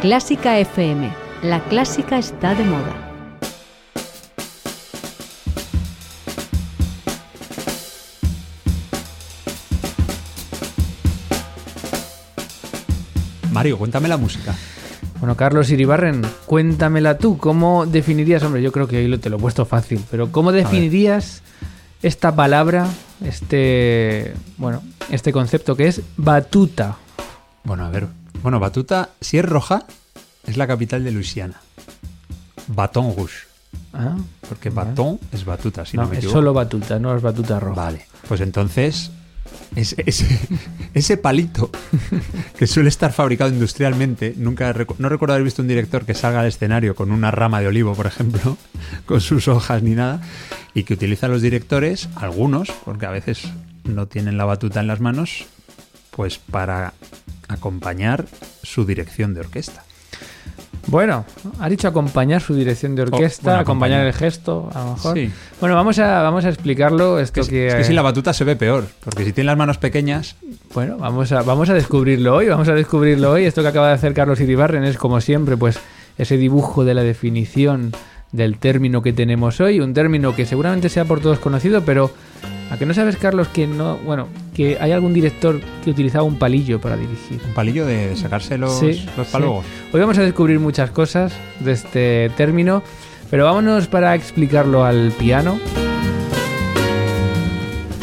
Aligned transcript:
Clásica 0.00 0.56
FM. 0.60 1.12
La 1.42 1.58
clásica 1.64 2.18
está 2.18 2.54
de 2.54 2.62
moda. 2.62 2.94
Mario, 13.50 13.76
cuéntame 13.76 14.06
la 14.06 14.16
música. 14.16 14.54
Bueno, 15.18 15.36
Carlos 15.36 15.68
Iribarren, 15.68 16.22
cuéntamela 16.46 17.18
tú. 17.18 17.36
¿Cómo 17.36 17.84
definirías, 17.84 18.44
hombre, 18.44 18.62
yo 18.62 18.70
creo 18.70 18.86
que 18.86 18.98
ahí 18.98 19.08
lo, 19.08 19.18
te 19.18 19.30
lo 19.30 19.38
he 19.38 19.40
puesto 19.40 19.66
fácil, 19.66 20.00
pero 20.12 20.30
¿cómo 20.30 20.52
definirías 20.52 21.42
esta 22.02 22.36
palabra, 22.36 22.86
este, 23.24 24.32
bueno, 24.58 24.80
este 25.10 25.32
concepto 25.32 25.74
que 25.74 25.88
es 25.88 26.02
batuta? 26.16 26.98
Bueno, 27.64 27.84
a 27.84 27.90
ver. 27.90 28.06
Bueno, 28.42 28.60
Batuta, 28.60 29.10
si 29.20 29.38
es 29.38 29.44
roja, 29.44 29.84
es 30.46 30.56
la 30.56 30.66
capital 30.66 31.04
de 31.04 31.10
Luisiana. 31.12 31.60
Baton 32.68 33.14
Rouge. 33.16 33.46
Ah, 33.92 34.16
Porque 34.48 34.70
Vale. 34.70 34.90
batón 34.90 35.18
es 35.32 35.44
batuta, 35.44 35.84
si 35.84 35.96
no, 35.96 36.04
no, 36.04 36.08
me 36.10 36.14
es 36.14 36.18
equivoco. 36.20 36.38
solo 36.38 36.52
batuta, 36.54 36.98
no 36.98 37.14
es 37.16 37.22
batuta 37.22 37.58
roja. 37.60 37.74
Vale, 37.82 38.06
pues 38.28 38.40
entonces 38.40 39.10
ese, 39.76 40.02
ese, 40.06 40.26
ese 40.94 41.16
palito 41.16 41.70
que 42.58 42.66
suele 42.66 42.88
estar 42.90 43.12
fabricado 43.12 43.50
industrialmente, 43.50 44.34
nunca 44.36 44.72
no 44.98 45.08
recuerdo 45.08 45.34
haber 45.34 45.44
visto 45.44 45.62
un 45.62 45.68
director 45.68 46.04
que 46.04 46.14
salga 46.14 46.40
al 46.40 46.46
escenario 46.46 46.94
con 46.94 47.10
una 47.10 47.30
rama 47.30 47.60
de 47.60 47.68
olivo, 47.68 47.94
por 47.94 48.06
ejemplo, 48.06 48.56
con 49.06 49.20
sus 49.20 49.48
hojas 49.48 49.82
ni 49.82 49.90
nada, 49.94 50.20
y 50.74 50.84
que 50.84 50.94
utilizan 50.94 51.30
los 51.30 51.42
directores, 51.42 52.08
algunos, 52.14 52.70
porque 52.84 53.06
a 53.06 53.10
veces 53.10 53.42
no 53.84 54.06
tienen 54.06 54.36
la 54.36 54.44
batuta 54.44 54.80
en 54.80 54.86
las 54.86 55.00
manos, 55.00 55.46
pues 56.10 56.38
para 56.38 56.92
acompañar 57.48 58.26
su 58.62 58.84
dirección 58.84 59.34
de 59.34 59.40
orquesta. 59.40 59.84
Bueno, 60.86 61.26
ha 61.60 61.68
dicho 61.68 61.86
acompañar 61.86 62.40
su 62.40 62.54
dirección 62.54 62.94
de 62.94 63.02
orquesta, 63.02 63.50
bueno, 63.50 63.60
acompañar 63.60 64.00
acompañar. 64.00 64.06
el 64.06 64.12
gesto, 64.14 64.70
a 64.74 64.84
lo 64.84 64.92
mejor. 64.92 65.16
Sí. 65.18 65.30
Bueno, 65.60 65.74
vamos 65.74 65.98
a, 65.98 66.22
vamos 66.22 66.46
a 66.46 66.48
explicarlo. 66.48 67.18
Esto 67.18 67.42
Es, 67.42 67.48
que, 67.48 67.66
es 67.68 67.74
que 67.74 67.84
sin 67.84 67.94
la 67.94 68.00
batuta 68.02 68.32
se 68.32 68.44
ve 68.44 68.56
peor, 68.56 68.86
porque 69.04 69.24
si 69.24 69.32
tiene 69.32 69.46
las 69.46 69.58
manos 69.58 69.76
pequeñas, 69.76 70.36
Bueno, 70.72 70.96
vamos 70.96 71.30
a, 71.32 71.42
vamos 71.42 71.68
a 71.68 71.74
descubrirlo 71.74 72.36
hoy, 72.36 72.48
vamos 72.48 72.68
a 72.68 72.74
descubrirlo 72.74 73.32
hoy. 73.32 73.44
Esto 73.44 73.60
que 73.60 73.68
acaba 73.68 73.88
de 73.88 73.94
hacer 73.94 74.14
Carlos 74.14 74.40
Iribarren 74.40 74.84
es, 74.84 74.96
como 74.96 75.20
siempre, 75.20 75.58
pues 75.58 75.78
ese 76.16 76.38
dibujo 76.38 76.84
de 76.86 76.94
la 76.94 77.02
definición 77.02 77.92
del 78.32 78.58
término 78.58 79.02
que 79.02 79.12
tenemos 79.12 79.60
hoy, 79.60 79.80
un 79.80 79.92
término 79.92 80.34
que 80.34 80.46
seguramente 80.46 80.88
sea 80.88 81.04
por 81.04 81.20
todos 81.20 81.38
conocido, 81.38 81.82
pero 81.82 82.10
a 82.70 82.76
que 82.76 82.84
no 82.86 82.92
sabes, 82.94 83.16
Carlos, 83.16 83.48
que 83.48 83.66
no, 83.66 83.96
bueno, 83.98 84.28
que 84.54 84.76
hay 84.80 84.92
algún 84.92 85.14
director 85.14 85.60
que 85.84 85.90
utilizaba 85.90 86.24
un 86.24 86.36
palillo 86.38 86.80
para 86.80 86.96
dirigir. 86.96 87.40
un 87.46 87.54
palillo 87.54 87.86
de 87.86 88.14
sacarse 88.16 88.58
los, 88.58 88.78
Sí, 88.78 89.06
los 89.16 89.26
sí. 89.26 89.32
palogos. 89.32 89.64
Hoy 89.92 90.00
vamos 90.00 90.18
a 90.18 90.22
descubrir 90.22 90.60
muchas 90.60 90.90
cosas 90.90 91.32
de 91.60 91.72
este 91.72 92.30
término, 92.36 92.82
pero 93.30 93.44
vámonos 93.46 93.86
para 93.86 94.14
explicarlo 94.14 94.84
al 94.84 95.12
piano. 95.12 95.58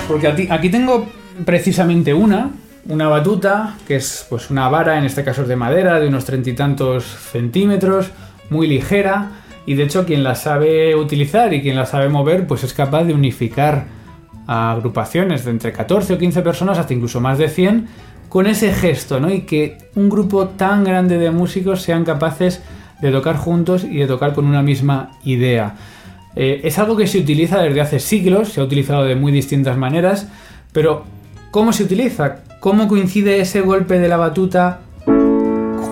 Porque 0.08 0.28
aquí, 0.28 0.48
aquí 0.50 0.70
tengo 0.70 1.08
precisamente 1.46 2.14
una, 2.14 2.52
una 2.88 3.08
batuta, 3.08 3.76
que 3.88 3.96
es 3.98 4.26
pues 4.30 4.50
una 4.50 4.70
vara, 4.70 4.98
en 4.98 5.06
este 5.06 5.24
caso 5.24 5.44
es 5.44 5.48
de 5.48 5.56
madera, 5.56 6.00
de 6.00 6.08
unos 6.08 6.26
treinta 6.26 6.50
y 6.50 6.54
tantos 6.54 7.04
centímetros, 7.04 8.12
muy 8.50 8.68
ligera, 8.68 9.32
y 9.66 9.74
de 9.74 9.84
hecho 9.84 10.06
quien 10.06 10.24
la 10.24 10.36
sabe 10.36 10.96
utilizar 10.96 11.54
y 11.54 11.62
quien 11.62 11.76
la 11.76 11.86
sabe 11.88 12.10
mover, 12.10 12.46
pues 12.46 12.64
es 12.64 12.74
capaz 12.74 13.04
de 13.04 13.14
unificar 13.14 13.86
a 14.48 14.72
agrupaciones 14.72 15.46
de 15.46 15.52
entre 15.52 15.72
14 15.72 16.14
o 16.14 16.18
15 16.18 16.42
personas, 16.42 16.78
hasta 16.78 16.94
incluso 16.94 17.20
más 17.22 17.38
de 17.38 17.50
100, 17.50 17.88
con 18.30 18.48
ese 18.48 18.74
gesto, 18.74 19.20
¿no? 19.20 19.32
Y 19.32 19.42
que 19.42 19.78
un 19.96 20.10
grupo 20.10 20.50
tan 20.50 20.84
grande 20.84 21.18
de 21.18 21.32
músicos 21.32 21.82
sean 21.82 22.04
capaces 22.04 22.62
de 23.02 23.12
tocar 23.12 23.38
juntos 23.38 23.84
y 23.84 23.98
de 23.98 24.08
tocar 24.08 24.34
con 24.34 24.46
una 24.46 24.62
misma 24.62 25.12
idea. 25.24 25.76
Eh, 26.36 26.62
es 26.64 26.78
algo 26.80 26.98
que 26.98 27.08
se 27.08 27.20
utiliza 27.20 27.62
desde 27.62 27.82
hace 27.82 28.00
siglos, 28.00 28.50
se 28.50 28.62
ha 28.62 28.64
utilizado 28.64 29.06
de 29.06 29.16
muy 29.16 29.32
distintas 29.32 29.78
maneras, 29.78 30.28
pero 30.74 31.06
¿cómo 31.52 31.72
se 31.72 31.84
utiliza? 31.84 32.38
¿Cómo 32.60 32.88
coincide 32.88 33.40
ese 33.40 33.62
golpe 33.62 34.00
de 34.00 34.10
la 34.10 34.18
batuta 34.18 34.82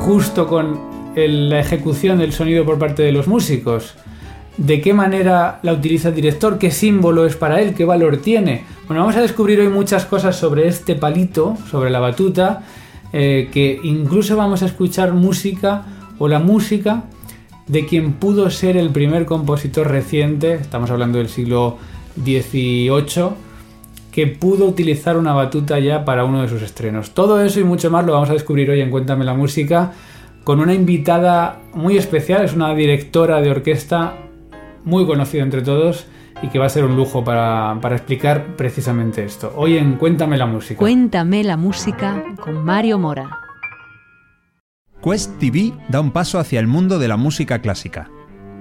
justo 0.02 0.48
con 0.48 0.80
la 1.16 1.60
ejecución 1.60 2.18
del 2.20 2.34
sonido 2.34 2.66
por 2.66 2.78
parte 2.78 3.04
de 3.04 3.12
los 3.12 3.28
músicos? 3.28 3.96
¿De 4.58 4.82
qué 4.82 4.94
manera 4.94 5.60
la 5.64 5.74
utiliza 5.74 6.10
el 6.10 6.16
director? 6.16 6.60
¿Qué 6.60 6.70
símbolo 6.70 7.26
es 7.26 7.36
para 7.36 7.60
él? 7.60 7.74
¿Qué 7.74 7.86
valor 7.86 8.18
tiene? 8.18 8.64
Bueno, 8.88 9.02
vamos 9.02 9.16
a 9.16 9.22
descubrir 9.22 9.60
hoy 9.60 9.70
muchas 9.70 10.06
cosas 10.06 10.36
sobre 10.36 10.68
este 10.68 10.96
palito, 10.96 11.58
sobre 11.72 11.90
la 11.90 12.00
batuta, 12.00 12.64
eh, 13.12 13.50
que 13.52 13.80
incluso 13.84 14.38
vamos 14.38 14.62
a 14.62 14.68
escuchar 14.68 15.14
música 15.14 15.86
o 16.20 16.28
la 16.28 16.38
música 16.38 17.06
de 17.68 17.86
quien 17.88 18.14
pudo 18.14 18.50
ser 18.52 18.78
el 18.78 18.90
primer 18.90 19.26
compositor 19.26 19.88
reciente, 19.90 20.54
estamos 20.54 20.92
hablando 20.92 21.18
del 21.18 21.30
siglo 21.30 21.78
XVIII, 22.22 23.30
que 24.12 24.28
pudo 24.28 24.66
utilizar 24.66 25.18
una 25.18 25.34
batuta 25.34 25.80
ya 25.80 26.06
para 26.06 26.26
uno 26.26 26.44
de 26.44 26.50
sus 26.50 26.62
estrenos. 26.62 27.12
Todo 27.12 27.42
eso 27.42 27.60
y 27.60 27.64
mucho 27.64 27.90
más 27.90 28.06
lo 28.06 28.14
vamos 28.14 28.30
a 28.30 28.34
descubrir 28.34 28.70
hoy 28.70 28.82
en 28.82 28.92
Cuéntame 28.92 29.26
la 29.26 29.34
Música 29.34 29.94
con 30.44 30.60
una 30.60 30.74
invitada 30.74 31.62
muy 31.74 31.98
especial, 31.98 32.44
es 32.44 32.54
una 32.54 32.76
directora 32.76 33.42
de 33.42 33.50
orquesta 33.50 34.18
muy 34.84 35.06
conocida 35.06 35.44
entre 35.44 35.62
todos 35.62 36.06
y 36.42 36.48
que 36.48 36.60
va 36.60 36.66
a 36.66 36.70
ser 36.70 36.84
un 36.84 36.96
lujo 36.96 37.24
para, 37.24 37.78
para 37.82 37.96
explicar 37.96 38.56
precisamente 38.56 39.24
esto. 39.24 39.54
Hoy 39.56 39.78
en 39.78 39.96
Cuéntame 39.96 40.38
la 40.38 40.46
Música. 40.46 40.80
Cuéntame 40.80 41.44
la 41.44 41.58
música 41.58 42.24
con 42.40 42.64
Mario 42.64 43.00
Mora. 43.00 43.40
Quest 45.04 45.38
TV 45.38 45.74
da 45.90 46.00
un 46.00 46.12
paso 46.12 46.40
hacia 46.40 46.60
el 46.60 46.68
mundo 46.68 46.98
de 46.98 47.08
la 47.08 47.18
música 47.18 47.60
clásica. 47.60 48.10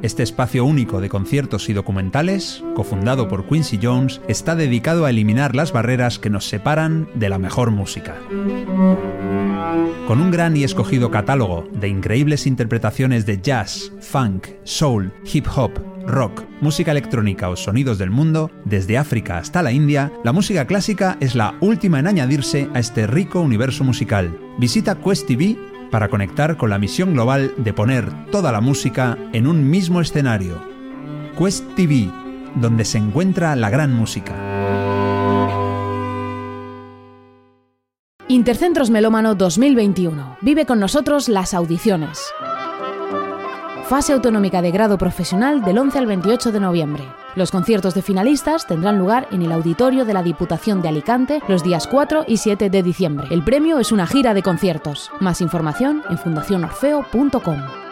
Este 0.03 0.25
espacio 0.25 0.65
único 0.65 1.01
de 1.01 1.09
conciertos 1.09 1.69
y 1.69 1.73
documentales, 1.73 2.65
cofundado 2.75 3.29
por 3.29 3.47
Quincy 3.47 3.79
Jones, 3.81 4.21
está 4.27 4.57
dedicado 4.57 5.05
a 5.05 5.11
eliminar 5.11 5.55
las 5.55 5.73
barreras 5.73 6.19
que 6.19 6.31
nos 6.31 6.49
separan 6.49 7.09
de 7.15 7.29
la 7.29 7.39
mejor 7.39 7.71
música. 7.71 8.17
Con 10.09 10.21
un 10.21 10.33
gran 10.33 10.57
y 10.57 10.65
escogido 10.65 11.13
catálogo 11.13 11.69
de 11.73 11.87
increíbles 11.87 12.49
interpretaciones 12.49 13.27
de 13.27 13.41
jazz, 13.41 13.93
funk, 14.01 14.49
soul, 14.65 15.13
hip 15.33 15.47
hop, 15.55 15.71
rock, 16.07 16.43
música 16.61 16.91
electrónica 16.91 17.49
o 17.49 17.57
sonidos 17.57 17.99
del 17.99 18.11
mundo, 18.11 18.51
desde 18.65 18.99
África 18.99 19.39
hasta 19.39 19.63
la 19.63 19.73
India, 19.73 20.13
la 20.25 20.33
música 20.33 20.67
clásica 20.67 21.17
es 21.21 21.35
la 21.35 21.55
última 21.61 21.99
en 21.99 22.07
añadirse 22.07 22.69
a 22.75 22.79
este 22.79 23.07
rico 23.07 23.41
universo 23.41 23.85
musical. 23.85 24.39
Visita 24.59 24.97
Quest 24.97 25.27
TV 25.27 25.57
para 25.91 26.09
conectar 26.09 26.57
con 26.57 26.71
la 26.71 26.79
misión 26.79 27.13
global 27.13 27.53
de 27.57 27.73
poner 27.73 28.11
toda 28.31 28.53
la 28.53 28.61
música 28.61 29.19
en 29.33 29.47
un 29.47 29.69
mismo 29.69 30.01
escenario. 30.01 30.63
Quest 31.39 31.65
TV, 31.77 32.11
donde 32.57 32.85
se 32.85 32.99
encuentra 32.99 33.55
la 33.57 33.71
gran 33.71 33.95
música. 33.95 34.35
Intercentros 38.29 38.89
Melómano 38.89 39.35
2021. 39.35 40.39
Vive 40.41 40.65
con 40.65 40.81
nosotros 40.81 41.29
las 41.29 41.53
audiciones. 41.53 42.19
Fase 43.93 44.15
autonómica 44.15 44.63
de 44.63 44.71
grado 44.71 44.97
profesional 44.97 45.61
del 45.63 45.77
11 45.77 45.99
al 45.99 46.07
28 46.07 46.51
de 46.51 46.61
noviembre. 46.61 47.05
Los 47.37 47.51
conciertos 47.51 47.93
de 47.93 48.01
finalistas 48.01 48.67
tendrán 48.67 48.99
lugar 48.99 49.29
en 49.33 49.43
el 49.43 49.53
auditorio 49.53 50.07
de 50.07 50.15
la 50.15 50.23
Diputación 50.23 50.81
de 50.81 50.89
Alicante 50.89 51.43
los 51.47 51.63
días 51.63 51.87
4 51.89 52.25
y 52.27 52.39
7 52.39 52.71
de 52.71 52.83
diciembre. 52.83 53.27
El 53.31 53.45
premio 53.45 53.79
es 53.81 53.93
una 53.93 54.07
gira 54.07 54.33
de 54.33 54.43
conciertos. 54.43 55.11
Más 55.21 55.43
información 55.43 56.03
en 56.09 56.17
fundacionorfeo.com. 56.17 57.92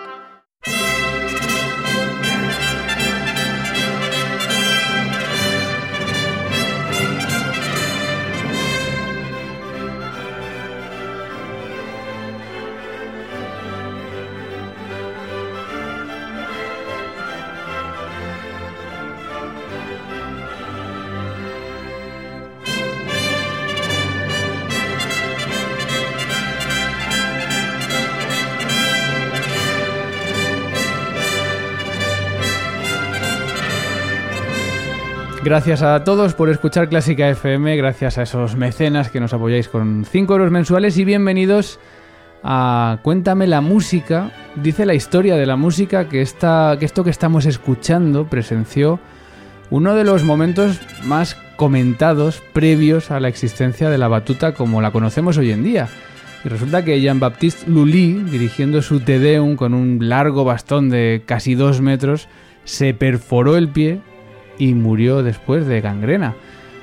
Gracias 35.51 35.83
a 35.83 36.05
todos 36.05 36.35
por 36.35 36.49
escuchar 36.49 36.89
Clásica 36.89 37.29
FM, 37.29 37.77
gracias 37.77 38.19
a 38.19 38.23
esos 38.23 38.55
mecenas 38.55 39.11
que 39.11 39.19
nos 39.19 39.33
apoyáis 39.33 39.69
con 39.69 40.05
5 40.09 40.33
euros 40.33 40.53
mensuales 40.53 40.97
y 40.97 41.05
bienvenidos 41.05 41.81
a 42.45 43.01
Cuéntame 43.03 43.49
la 43.49 43.61
música. 43.61 44.31
Dice 44.55 44.87
la 44.87 44.95
historia 44.95 45.35
de 45.35 45.47
la 45.47 45.57
música 45.57 46.09
que, 46.09 46.23
esta, 46.23 46.77
que 46.79 46.85
esto 46.85 47.03
que 47.03 47.11
estamos 47.11 47.47
escuchando 47.47 48.29
presenció 48.29 49.01
uno 49.71 49.97
de 49.97 50.05
los 50.05 50.23
momentos 50.23 50.81
más 51.03 51.35
comentados 51.57 52.41
previos 52.53 53.11
a 53.11 53.19
la 53.19 53.27
existencia 53.27 53.91
de 53.91 53.99
la 53.99 54.07
batuta 54.07 54.55
como 54.55 54.81
la 54.81 54.93
conocemos 54.93 55.37
hoy 55.37 55.51
en 55.51 55.65
día. 55.65 55.89
Y 56.45 56.49
resulta 56.49 56.85
que 56.85 57.01
Jean-Baptiste 57.01 57.69
Lully, 57.69 58.23
dirigiendo 58.31 58.83
su 58.83 59.01
Te 59.01 59.19
Deum 59.19 59.57
con 59.57 59.75
un 59.75 60.09
largo 60.09 60.45
bastón 60.45 60.91
de 60.91 61.25
casi 61.27 61.57
dos 61.57 61.81
metros, 61.81 62.29
se 62.63 62.95
perforó 62.95 63.57
el 63.57 63.69
pie 63.69 64.01
y 64.61 64.75
murió 64.75 65.25
después 65.25 65.67
de 65.67 65.81
gangrena. 65.81 66.37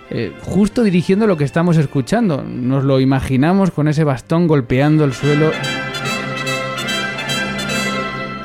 Eh, 0.10 0.34
justo 0.42 0.84
dirigiendo 0.84 1.28
lo 1.28 1.38
que 1.38 1.44
estamos 1.44 1.78
escuchando. 1.78 2.44
Nos 2.44 2.84
lo 2.84 3.00
imaginamos 3.00 3.72
con 3.72 3.88
ese 3.88 4.04
bastón 4.04 4.48
golpeando 4.48 5.06
el 5.06 5.14
suelo. 5.14 5.52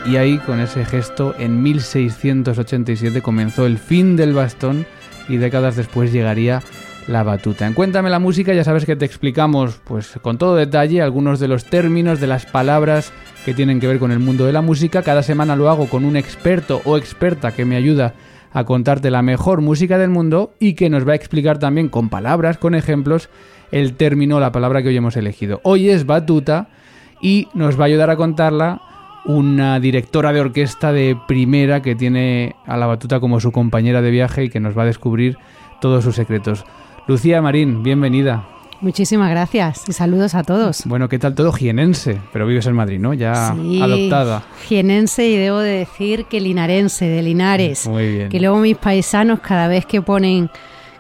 Y 0.05 0.17
ahí, 0.17 0.38
con 0.38 0.61
ese 0.61 0.84
gesto, 0.84 1.34
en 1.38 1.62
1687 1.62 3.23
comenzó 3.23 3.67
el 3.67 3.79
fin 3.79 4.17
del 4.17 4.34
bastón 4.34 4.84
y 5.29 5.38
décadas 5.38 5.76
después 5.76 6.12
llegaría 6.12 6.62
la 7.06 7.23
batuta. 7.23 7.67
En 7.67 7.75
Cuéntame 7.75 8.11
la 8.11 8.19
música 8.19 8.52
ya 8.52 8.64
sabes 8.64 8.84
que 8.84 8.96
te 8.96 9.05
explicamos 9.05 9.81
pues 9.84 10.19
con 10.20 10.38
todo 10.38 10.56
detalle 10.56 11.02
algunos 11.02 11.40
de 11.40 11.49
los 11.49 11.64
términos, 11.64 12.20
de 12.20 12.26
las 12.26 12.46
palabras 12.46 13.12
que 13.44 13.55
tienen 13.55 13.81
que 13.81 13.87
ver 13.87 13.99
con 13.99 14.12
el 14.12 14.19
mundo 14.19 14.44
de 14.44 14.52
la 14.52 14.62
música. 14.62 15.02
Cada 15.02 15.23
semana 15.23 15.56
lo 15.56 15.70
hago 15.70 15.88
con 15.88 16.05
un 16.05 16.17
experto 16.17 16.82
o 16.84 16.99
experta 16.99 17.52
que 17.52 17.64
me 17.64 17.76
ayuda 17.76 18.14
a 18.52 18.64
contarte 18.64 19.10
la 19.10 19.22
mejor 19.22 19.60
música 19.60 19.99
del 19.99 20.10
mundo 20.10 20.54
y 20.58 20.75
que 20.75 20.90
nos 20.90 21.06
va 21.06 21.12
a 21.12 21.16
explicar 21.16 21.58
también 21.58 21.88
con 21.88 22.08
palabras, 22.08 22.58
con 22.58 22.75
ejemplos, 22.75 23.28
el 23.70 23.94
término, 23.94 24.40
la 24.40 24.52
palabra 24.52 24.82
que 24.82 24.88
hoy 24.88 24.96
hemos 24.96 25.16
elegido. 25.16 25.60
Hoy 25.64 25.88
es 25.88 26.06
batuta 26.06 26.69
y 27.20 27.49
nos 27.54 27.78
va 27.78 27.84
a 27.84 27.87
ayudar 27.87 28.10
a 28.10 28.16
contarla 28.16 28.82
una 29.25 29.78
directora 29.78 30.32
de 30.32 30.40
orquesta 30.40 30.93
de 30.93 31.16
primera 31.28 31.81
que 31.81 31.94
tiene 31.94 32.56
a 32.66 32.76
la 32.76 32.87
batuta 32.87 33.20
como 33.20 33.40
su 33.40 33.52
compañera 33.52 34.02
de 34.02 34.10
viaje 34.10 34.44
y 34.44 34.50
que 34.50 34.60
nos 34.60 34.76
va 34.76 34.82
a 34.82 34.87
descubrir 34.87 35.38
todos 35.81 36.05
sus 36.05 36.16
secretos. 36.16 36.64
Lucía 37.06 37.40
Marín, 37.40 37.82
bienvenida. 37.82 38.44
Muchísimas 38.82 39.31
gracias 39.31 39.84
y 39.88 39.93
saludos 39.93 40.34
a 40.34 40.43
todos. 40.43 40.82
Bueno, 40.87 41.08
¿qué 41.08 41.20
tal 41.20 41.37
todo? 41.37 41.52
Jienense, 41.52 42.19
pero 42.32 42.49
vives 42.49 42.67
en 42.67 42.75
Madrid, 42.75 42.99
¿no? 42.99 43.14
Ya 43.14 43.55
sí, 43.55 43.81
adoptada. 43.81 44.43
Jienense 44.67 45.29
y 45.29 45.37
debo 45.37 45.61
de 45.61 45.70
decir 45.70 46.25
que 46.25 46.40
linarense, 46.40 47.06
de 47.06 47.23
Linares. 47.23 47.87
Muy 47.87 48.12
bien. 48.12 48.29
Que 48.29 48.40
luego 48.40 48.58
mis 48.58 48.76
paisanos 48.76 49.38
cada 49.38 49.69
vez 49.69 49.87
que 49.87 50.02
ponen 50.02 50.50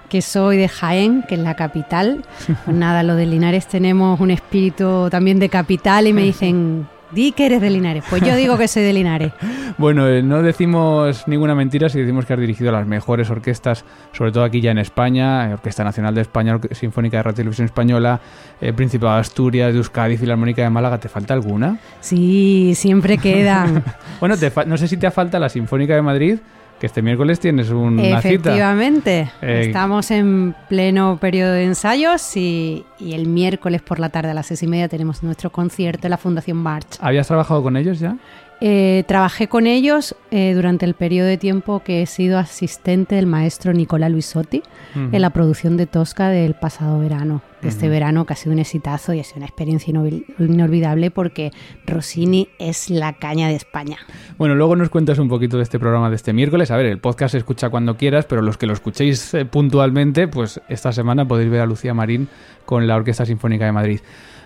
que 0.08 0.22
soy 0.22 0.58
de 0.58 0.68
Jaén, 0.68 1.24
que 1.26 1.34
es 1.34 1.40
la 1.40 1.56
capital, 1.56 2.24
pues 2.46 2.76
nada, 2.76 3.02
lo 3.02 3.16
de 3.16 3.26
Linares 3.26 3.66
tenemos 3.66 4.20
un 4.20 4.30
espíritu 4.30 5.08
también 5.10 5.40
de 5.40 5.48
capital 5.48 6.06
y 6.06 6.12
me 6.12 6.22
dicen, 6.30 6.86
Di 7.12 7.32
que 7.32 7.46
eres 7.46 7.60
de 7.60 7.70
Linares. 7.70 8.04
Pues 8.08 8.22
yo 8.22 8.34
digo 8.34 8.56
que 8.56 8.68
soy 8.68 8.82
de 8.82 8.92
Linares. 8.92 9.32
bueno, 9.78 10.08
eh, 10.08 10.22
no 10.22 10.42
decimos 10.42 11.28
ninguna 11.28 11.54
mentira 11.54 11.88
si 11.88 12.00
decimos 12.00 12.24
que 12.24 12.32
has 12.32 12.40
dirigido 12.40 12.72
las 12.72 12.86
mejores 12.86 13.28
orquestas, 13.30 13.84
sobre 14.12 14.32
todo 14.32 14.44
aquí 14.44 14.60
ya 14.60 14.70
en 14.70 14.78
España, 14.78 15.50
eh, 15.50 15.54
Orquesta 15.54 15.84
Nacional 15.84 16.14
de 16.14 16.22
España, 16.22 16.58
Sinfónica 16.70 17.18
de 17.18 17.22
Radio 17.22 17.36
Televisión 17.36 17.66
Española, 17.66 18.20
eh, 18.60 18.72
Principado 18.72 19.14
de 19.14 19.20
Asturias, 19.20 19.72
de 19.72 19.78
Euskadi, 19.78 20.16
Filarmónica 20.16 20.62
de 20.62 20.70
Málaga. 20.70 20.98
¿Te 20.98 21.08
falta 21.08 21.34
alguna? 21.34 21.78
Sí, 22.00 22.72
siempre 22.74 23.18
quedan. 23.18 23.84
bueno, 24.20 24.34
no 24.66 24.76
sé 24.76 24.88
si 24.88 24.96
te 24.96 25.10
falta 25.10 25.38
la 25.38 25.50
Sinfónica 25.50 25.94
de 25.94 26.02
Madrid, 26.02 26.38
que 26.82 26.86
este 26.86 27.00
miércoles 27.00 27.38
tienes 27.38 27.70
una 27.70 28.02
cita. 28.02 28.18
Efectivamente, 28.18 29.30
eh, 29.40 29.66
estamos 29.66 30.10
en 30.10 30.52
pleno 30.68 31.16
periodo 31.16 31.52
de 31.52 31.62
ensayos 31.62 32.36
y, 32.36 32.84
y, 32.98 33.12
el 33.12 33.28
miércoles 33.28 33.82
por 33.82 34.00
la 34.00 34.08
tarde 34.08 34.32
a 34.32 34.34
las 34.34 34.46
seis 34.46 34.64
y 34.64 34.66
media 34.66 34.88
tenemos 34.88 35.22
nuestro 35.22 35.50
concierto 35.50 36.08
en 36.08 36.10
la 36.10 36.18
Fundación 36.18 36.56
March. 36.56 36.98
¿Habías 36.98 37.28
trabajado 37.28 37.62
con 37.62 37.76
ellos 37.76 38.00
ya? 38.00 38.16
Eh, 38.64 39.02
trabajé 39.08 39.48
con 39.48 39.66
ellos 39.66 40.14
eh, 40.30 40.52
durante 40.54 40.86
el 40.86 40.94
periodo 40.94 41.26
de 41.26 41.36
tiempo 41.36 41.80
que 41.80 42.00
he 42.00 42.06
sido 42.06 42.38
asistente 42.38 43.16
del 43.16 43.26
maestro 43.26 43.72
Nicolás 43.72 44.12
Luisotti 44.12 44.62
en 44.94 45.20
la 45.20 45.30
producción 45.30 45.76
de 45.76 45.88
Tosca 45.88 46.28
del 46.28 46.54
pasado 46.54 47.00
verano. 47.00 47.42
De 47.60 47.68
este 47.68 47.88
verano 47.88 48.24
que 48.24 48.32
ha 48.32 48.36
sido 48.36 48.52
un 48.52 48.60
exitazo 48.60 49.14
y 49.14 49.20
ha 49.20 49.24
sido 49.24 49.38
una 49.38 49.46
experiencia 49.46 49.92
inolvidable 50.38 51.10
porque 51.10 51.50
Rossini 51.86 52.48
es 52.58 52.88
la 52.90 53.14
caña 53.14 53.48
de 53.48 53.54
España. 53.54 53.98
Bueno, 54.38 54.54
luego 54.54 54.76
nos 54.76 54.90
cuentas 54.90 55.18
un 55.18 55.28
poquito 55.28 55.56
de 55.56 55.64
este 55.64 55.80
programa 55.80 56.08
de 56.10 56.16
este 56.16 56.32
miércoles. 56.32 56.70
A 56.70 56.76
ver, 56.76 56.86
el 56.86 56.98
podcast 56.98 57.32
se 57.32 57.38
escucha 57.38 57.68
cuando 57.68 57.96
quieras, 57.96 58.26
pero 58.26 58.42
los 58.42 58.58
que 58.58 58.66
lo 58.66 58.72
escuchéis 58.72 59.34
eh, 59.34 59.44
puntualmente, 59.44 60.28
pues 60.28 60.60
esta 60.68 60.92
semana 60.92 61.26
podéis 61.26 61.50
ver 61.50 61.62
a 61.62 61.66
Lucía 61.66 61.94
Marín 61.94 62.28
con 62.64 62.86
la 62.86 62.94
Orquesta 62.94 63.26
Sinfónica 63.26 63.64
de 63.64 63.72
Madrid. 63.72 64.00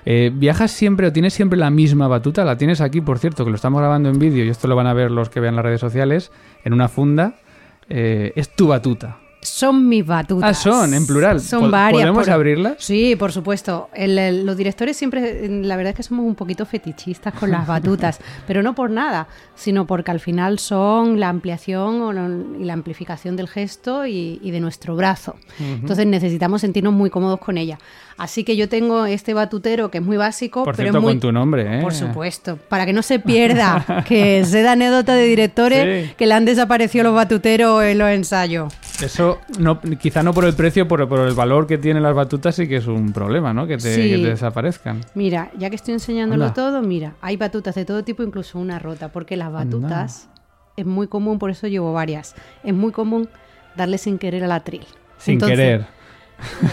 Eh, 0.09 0.31
¿Viajas 0.33 0.71
siempre 0.71 1.09
o 1.09 1.13
tienes 1.13 1.35
siempre 1.35 1.59
la 1.59 1.69
misma 1.69 2.07
batuta? 2.07 2.45
La 2.45 2.57
tienes 2.57 2.81
aquí, 2.81 3.01
por 3.01 3.19
cierto, 3.19 3.45
que 3.45 3.51
lo 3.51 3.57
estamos 3.57 3.81
grabando 3.81 4.09
en 4.09 4.21
vídeo 4.21 4.45
y 4.45 4.49
esto 4.49 4.69
lo 4.69 4.77
van 4.77 4.87
a 4.87 4.95
ver 4.95 5.11
los 5.11 5.29
que 5.29 5.41
vean 5.41 5.57
las 5.57 5.65
redes 5.65 5.81
sociales, 5.81 6.31
en 6.65 6.73
una 6.73 6.89
funda. 6.89 7.35
Eh, 7.89 8.33
es 8.37 8.55
tu 8.55 8.69
batuta. 8.69 9.19
Son 9.41 9.89
mis 9.89 10.05
batutas. 10.05 10.51
Ah, 10.51 10.55
son, 10.55 10.95
en 10.95 11.07
plural. 11.07 11.41
Son 11.41 11.71
varias. 11.71 12.03
¿Podemos 12.03 12.29
abrirlas? 12.29 12.77
Sí, 12.79 13.15
por 13.17 13.31
supuesto. 13.33 13.89
los 13.97 14.57
directores 14.57 14.97
siempre, 14.97 15.49
la 15.63 15.77
verdad 15.77 15.91
es 15.91 15.97
que 15.97 16.03
somos 16.03 16.25
un 16.25 16.35
poquito 16.35 16.67
fetichistas 16.67 17.35
con 17.35 17.51
las 17.51 17.67
batutas, 17.67 18.21
pero 18.47 18.63
no 18.63 18.75
por 18.75 18.91
nada, 18.91 19.29
sino 19.55 19.87
porque 19.87 20.11
al 20.11 20.21
final 20.21 20.59
son 20.59 21.21
la 21.21 21.29
ampliación 21.29 22.57
y 22.61 22.65
la 22.65 22.73
amplificación 22.73 23.37
del 23.37 23.49
gesto 23.49 24.07
y, 24.07 24.51
de 24.51 24.61
nuestro 24.61 24.97
brazo. 24.97 25.37
Entonces 25.61 26.07
necesitamos 26.07 26.61
sentirnos 26.63 26.93
muy 26.93 27.11
cómodos 27.11 27.39
con 27.39 27.57
ella. 27.59 27.79
Así 28.19 28.45
que 28.45 28.57
yo 28.57 28.69
tengo 28.69 29.05
este 29.05 29.35
batutero 29.35 29.91
que 29.91 29.99
es 29.99 30.05
muy 30.05 30.17
básico, 30.17 30.65
por 30.65 30.75
pero 30.75 30.87
cierto, 30.87 30.99
es 30.99 31.03
muy... 31.03 31.13
con 31.15 31.21
tu 31.21 31.33
nombre, 31.33 31.79
¿eh? 31.79 31.83
Por 31.83 31.93
supuesto, 31.93 32.57
para 32.57 32.87
que 32.87 32.95
no 32.95 33.03
se 33.03 33.19
pierda, 33.19 34.05
que 34.09 34.43
se 34.45 34.63
da 34.63 34.73
anécdota 34.73 35.15
de 35.15 35.27
directores 35.27 36.15
que 36.15 36.27
le 36.27 36.33
han 36.33 36.47
desaparecido 36.47 37.05
los 37.05 37.15
batuteros 37.15 37.85
en 37.85 37.99
los 37.99 38.09
ensayos. 38.09 38.73
Eso, 39.03 39.41
no, 39.59 39.81
quizá 39.81 40.23
no 40.23 40.33
por 40.33 40.47
el 40.47 40.55
precio, 40.55 40.89
pero 40.89 41.07
por 41.07 41.21
el 41.21 41.35
valor 41.35 41.67
que 41.67 41.77
tienen 41.77 42.03
las 42.03 42.15
batutas 42.15 42.55
sí 42.55 42.67
que 42.67 42.77
es 42.77 42.87
un 42.87 43.13
problema, 43.13 43.53
¿no? 43.53 43.67
Que 43.67 43.77
te, 43.77 43.89
desaparezcan. 44.17 45.03
Mira, 45.15 45.51
ya 45.59 45.69
que 45.69 45.77
estoy 45.77 45.93
enseñándolo 45.93 46.55
todo, 46.55 46.81
mira, 46.81 47.15
hay 47.21 47.37
batutas 47.37 47.75
de 47.75 47.85
todo 47.85 48.03
tipo, 48.03 48.23
incluso 48.23 48.59
una 48.59 48.79
rota, 48.79 49.13
porque 49.13 49.37
las 49.37 49.53
batutas 49.53 50.31
es 50.77 50.87
muy 50.87 51.07
común, 51.09 51.39
por 51.39 51.51
eso 51.51 51.67
llevo 51.67 51.93
varias, 51.93 52.35
es 52.65 52.73
muy 52.73 52.93
común 52.93 53.29
darle 53.77 53.99
sin 53.99 54.19
querer 54.19 54.43
al 54.45 54.53
atril. 54.53 54.87
Sin 55.19 55.39
querer 55.39 55.96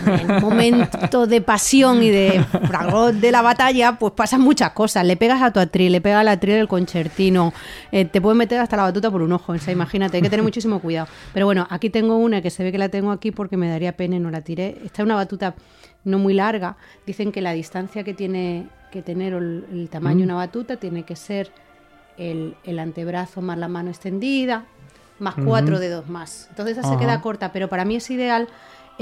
en 0.05 0.41
momento 0.41 1.27
de 1.27 1.41
pasión 1.41 2.03
y 2.03 2.09
de 2.09 2.43
fragor 2.67 3.13
de 3.13 3.31
la 3.31 3.41
batalla, 3.41 3.97
pues 3.97 4.13
pasan 4.13 4.41
muchas 4.41 4.71
cosas. 4.71 5.05
Le 5.05 5.17
pegas 5.17 5.41
a 5.41 5.51
tu 5.51 5.59
atril, 5.59 5.91
le 5.91 6.01
pegas 6.01 6.21
al 6.21 6.27
atril 6.27 6.55
el 6.55 6.67
concertino, 6.67 7.53
eh, 7.91 8.05
te 8.05 8.21
puedes 8.21 8.37
meter 8.37 8.59
hasta 8.59 8.77
la 8.77 8.83
batuta 8.83 9.09
por 9.11 9.21
un 9.21 9.31
ojo. 9.31 9.53
O 9.53 9.57
sea, 9.57 9.73
imagínate, 9.73 10.17
hay 10.17 10.23
que 10.23 10.29
tener 10.29 10.43
muchísimo 10.43 10.79
cuidado. 10.79 11.07
Pero 11.33 11.45
bueno, 11.45 11.67
aquí 11.69 11.89
tengo 11.89 12.17
una 12.17 12.41
que 12.41 12.49
se 12.49 12.63
ve 12.63 12.71
que 12.71 12.77
la 12.77 12.89
tengo 12.89 13.11
aquí 13.11 13.31
porque 13.31 13.57
me 13.57 13.69
daría 13.69 13.95
pena 13.95 14.15
y 14.17 14.19
no 14.19 14.31
la 14.31 14.41
tiré. 14.41 14.77
Esta 14.83 15.01
es 15.01 15.05
una 15.05 15.15
batuta 15.15 15.55
no 16.03 16.19
muy 16.19 16.33
larga. 16.33 16.77
Dicen 17.05 17.31
que 17.31 17.41
la 17.41 17.53
distancia 17.53 18.03
que 18.03 18.13
tiene 18.13 18.67
que 18.91 19.01
tener 19.01 19.33
el, 19.33 19.89
tamaño 19.91 20.19
de 20.19 20.23
mm. 20.23 20.29
una 20.29 20.35
batuta 20.35 20.77
tiene 20.77 21.03
que 21.03 21.15
ser 21.15 21.51
el, 22.17 22.55
antebrazo 22.79 23.41
más 23.41 23.57
la 23.57 23.67
mano 23.67 23.89
extendida, 23.89 24.65
más 25.19 25.35
cuatro 25.43 25.79
dedos 25.79 26.07
más. 26.09 26.47
Entonces 26.49 26.77
esa 26.77 26.89
se 26.89 26.97
queda 26.97 27.21
corta, 27.21 27.51
pero 27.51 27.69
para 27.69 27.85
mí 27.85 27.95
es 27.95 28.09
ideal 28.11 28.47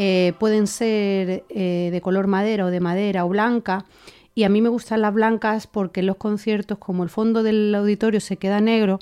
eh, 0.03 0.34
pueden 0.39 0.65
ser 0.65 1.43
eh, 1.50 1.89
de 1.91 2.01
color 2.01 2.25
madera 2.25 2.65
o 2.65 2.72
de 2.72 2.79
madera 2.79 3.24
o 3.24 3.29
blanca. 3.29 3.86
Y 4.34 4.46
a 4.46 4.50
mí 4.50 4.60
me 4.60 4.70
gustan 4.70 5.01
las 5.01 5.13
blancas 5.13 5.67
porque 5.67 6.00
en 6.00 6.08
los 6.08 6.15
conciertos, 6.15 6.79
como 6.79 7.03
el 7.03 7.10
fondo 7.10 7.43
del 7.43 7.75
auditorio 7.75 8.20
se 8.20 8.38
queda 8.38 8.62
negro, 8.62 8.98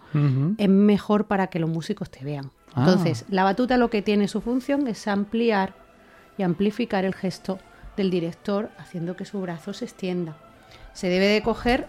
es 0.57 0.67
mejor 0.67 1.27
para 1.27 1.47
que 1.47 1.59
los 1.59 1.69
músicos 1.69 2.09
te 2.09 2.25
vean. 2.25 2.51
Ah. 2.73 2.83
Entonces, 2.85 3.23
la 3.29 3.45
batuta 3.45 3.77
lo 3.77 3.89
que 3.89 4.01
tiene 4.01 4.27
su 4.27 4.41
función 4.41 4.87
es 4.87 5.07
ampliar 5.07 5.73
y 6.37 6.43
amplificar 6.43 7.05
el 7.05 7.15
gesto 7.15 7.59
del 7.95 8.09
director, 8.09 8.69
haciendo 8.77 9.15
que 9.15 9.23
su 9.23 9.39
brazo 9.39 9.71
se 9.71 9.85
extienda. 9.85 10.35
Se 10.91 11.07
debe 11.07 11.27
de 11.27 11.41
coger 11.41 11.87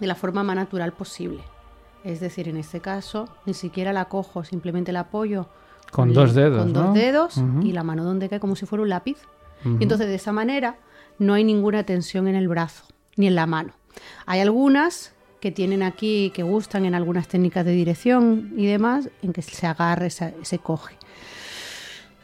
de 0.00 0.06
la 0.06 0.14
forma 0.14 0.42
más 0.42 0.56
natural 0.56 0.94
posible. 0.94 1.42
Es 2.04 2.20
decir, 2.20 2.48
en 2.48 2.56
este 2.56 2.80
caso, 2.80 3.28
ni 3.44 3.52
siquiera 3.52 3.92
la 3.92 4.06
cojo, 4.06 4.44
simplemente 4.44 4.92
la 4.92 5.00
apoyo 5.00 5.50
con, 5.94 6.12
dos 6.12 6.34
dedos. 6.34 6.64
Con 6.64 6.72
dos 6.72 6.94
dedos 6.94 7.40
y 7.62 7.70
la 7.70 7.84
mano 7.84 8.02
donde 8.02 8.28
cae 8.28 8.40
como 8.40 8.56
si 8.56 8.66
fuera 8.66 8.82
un 8.82 8.88
lápiz. 8.88 9.18
Y 9.64 9.82
entonces 9.82 10.08
de 10.08 10.16
esa 10.16 10.32
manera 10.32 10.76
no 11.18 11.34
hay 11.34 11.44
ninguna 11.44 11.84
tensión 11.84 12.26
en 12.26 12.34
el 12.34 12.48
brazo 12.48 12.84
ni 13.16 13.28
en 13.28 13.36
la 13.36 13.46
mano. 13.46 13.72
Hay 14.26 14.40
algunas 14.40 15.12
que 15.40 15.52
tienen 15.52 15.82
aquí, 15.82 16.32
que 16.34 16.42
gustan 16.42 16.84
en 16.84 16.94
algunas 16.94 17.28
técnicas 17.28 17.64
de 17.64 17.72
dirección 17.72 18.54
y 18.56 18.66
demás, 18.66 19.08
en 19.22 19.32
que 19.32 19.42
se 19.42 19.66
agarre, 19.66 20.10
se, 20.10 20.34
se 20.42 20.58
coge. 20.58 20.96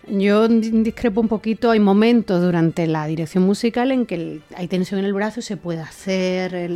Yo 0.08 0.48
discrepo 0.48 1.20
un 1.20 1.28
poquito, 1.28 1.70
hay 1.70 1.78
momentos 1.78 2.42
durante 2.42 2.88
la 2.88 3.06
dirección 3.06 3.44
musical 3.44 3.92
en 3.92 4.04
que 4.04 4.40
hay 4.56 4.66
tensión 4.66 4.98
en 4.98 5.06
el 5.06 5.14
brazo 5.14 5.40
y 5.40 5.42
se 5.44 5.56
puede 5.56 5.80
hacer 5.80 6.70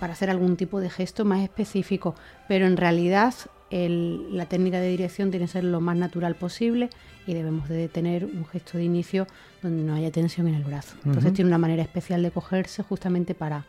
para 0.00 0.14
hacer 0.14 0.30
algún 0.30 0.56
tipo 0.56 0.80
de 0.80 0.88
gesto 0.88 1.26
más 1.26 1.42
específico, 1.42 2.14
pero 2.48 2.66
en 2.66 2.78
realidad 2.78 3.34
la 3.70 4.46
técnica 4.46 4.80
de 4.80 4.88
dirección 4.88 5.30
tiene 5.30 5.46
que 5.46 5.52
ser 5.52 5.64
lo 5.64 5.80
más 5.80 5.96
natural 5.96 6.34
posible 6.34 6.90
y 7.26 7.34
debemos 7.34 7.68
de 7.68 7.88
tener 7.88 8.24
un 8.24 8.46
gesto 8.46 8.78
de 8.78 8.84
inicio 8.84 9.26
donde 9.62 9.82
no 9.82 9.94
haya 9.94 10.10
tensión 10.10 10.48
en 10.48 10.54
el 10.54 10.64
brazo. 10.64 10.96
Entonces 11.04 11.34
tiene 11.34 11.48
una 11.48 11.58
manera 11.58 11.82
especial 11.82 12.22
de 12.22 12.30
cogerse 12.30 12.82
justamente 12.82 13.34
para, 13.34 13.66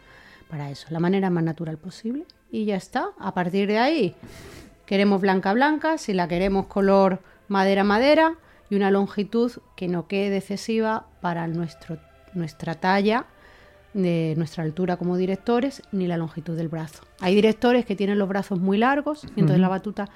para 0.50 0.72
eso, 0.72 0.88
la 0.90 1.00
manera 1.00 1.30
más 1.30 1.44
natural 1.44 1.78
posible 1.78 2.26
y 2.52 2.66
ya 2.66 2.76
está. 2.76 3.10
A 3.20 3.34
partir 3.34 3.68
de 3.68 3.80
ahí 3.80 4.16
queremos 4.86 5.22
blanca 5.22 5.54
blanca, 5.54 5.98
si 5.98 6.14
la 6.14 6.28
queremos 6.28 6.68
color 6.68 7.20
madera 7.48 7.84
madera 7.84 8.36
y 8.70 8.76
una 8.76 8.92
longitud 8.92 9.52
que 9.76 9.88
no 9.88 10.08
quede 10.08 10.38
excesiva 10.38 11.08
para 11.22 11.48
nuestro, 11.48 11.98
nuestra 12.34 12.76
talla 12.76 13.26
de 13.94 14.34
nuestra 14.38 14.64
altura 14.64 14.98
como 14.98 15.18
directores 15.18 15.82
ni 15.92 16.08
la 16.08 16.18
longitud 16.18 16.56
del 16.56 16.68
brazo. 16.68 17.04
Hay 17.20 17.34
directores 17.36 17.86
que 17.86 17.96
tienen 17.96 18.20
los 18.20 18.28
brazos 18.30 18.60
muy 18.60 18.78
largos 18.78 19.24
y 19.36 19.40
entonces 19.42 19.60
la 19.60 19.68
batuta 19.70 20.10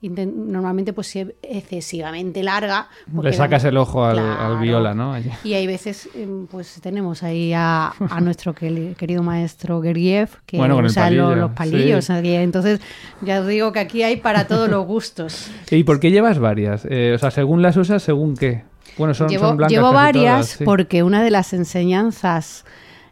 normalmente 0.00 0.92
pues 0.92 1.08
si 1.08 1.18
es 1.20 1.28
excesivamente 1.42 2.42
larga. 2.42 2.88
Le 3.20 3.32
sacas 3.32 3.64
el 3.64 3.76
ojo 3.76 4.04
al, 4.04 4.16
Claro. 4.16 4.54
al 4.54 4.60
viola, 4.60 4.94
¿no? 4.94 5.14
Y 5.42 5.54
hay 5.54 5.66
veces, 5.66 6.08
em, 6.14 6.46
pues 6.46 6.80
tenemos 6.80 7.22
ahí 7.24 7.52
a, 7.52 7.92
a 8.08 8.20
nuestro 8.20 8.54
querido 8.54 9.22
maestro 9.24 9.82
Gergiev, 9.82 10.30
que 10.46 10.56
Bueno, 10.56 10.76
usa 10.78 11.10
los 11.10 11.50
palillos. 11.50 12.04
sí. 12.04 12.12
Entonces, 12.34 12.80
ya 13.22 13.40
os 13.40 13.46
digo 13.48 13.72
que 13.72 13.80
aquí 13.80 14.04
hay 14.04 14.18
para 14.18 14.46
todos 14.46 14.68
los 14.68 14.86
gustos. 14.86 15.50
¿Y 15.70 15.82
por 15.82 15.98
qué 15.98 16.10
llevas 16.12 16.38
varias? 16.38 16.86
Eh, 16.88 17.12
o 17.14 17.18
sea, 17.18 17.30
según 17.32 17.62
las 17.62 17.76
usas, 17.76 18.02
¿según 18.02 18.36
qué? 18.36 18.62
Bueno, 18.96 19.14
son, 19.14 19.28
llevo 19.28 19.48
son 19.48 19.56
blancas 19.56 19.72
llevo 19.72 19.92
varias 19.92 20.34
todas, 20.46 20.46
sí. 20.58 20.64
porque 20.64 21.02
una 21.02 21.22
de 21.22 21.30
las 21.30 21.52
enseñanzas 21.52 22.64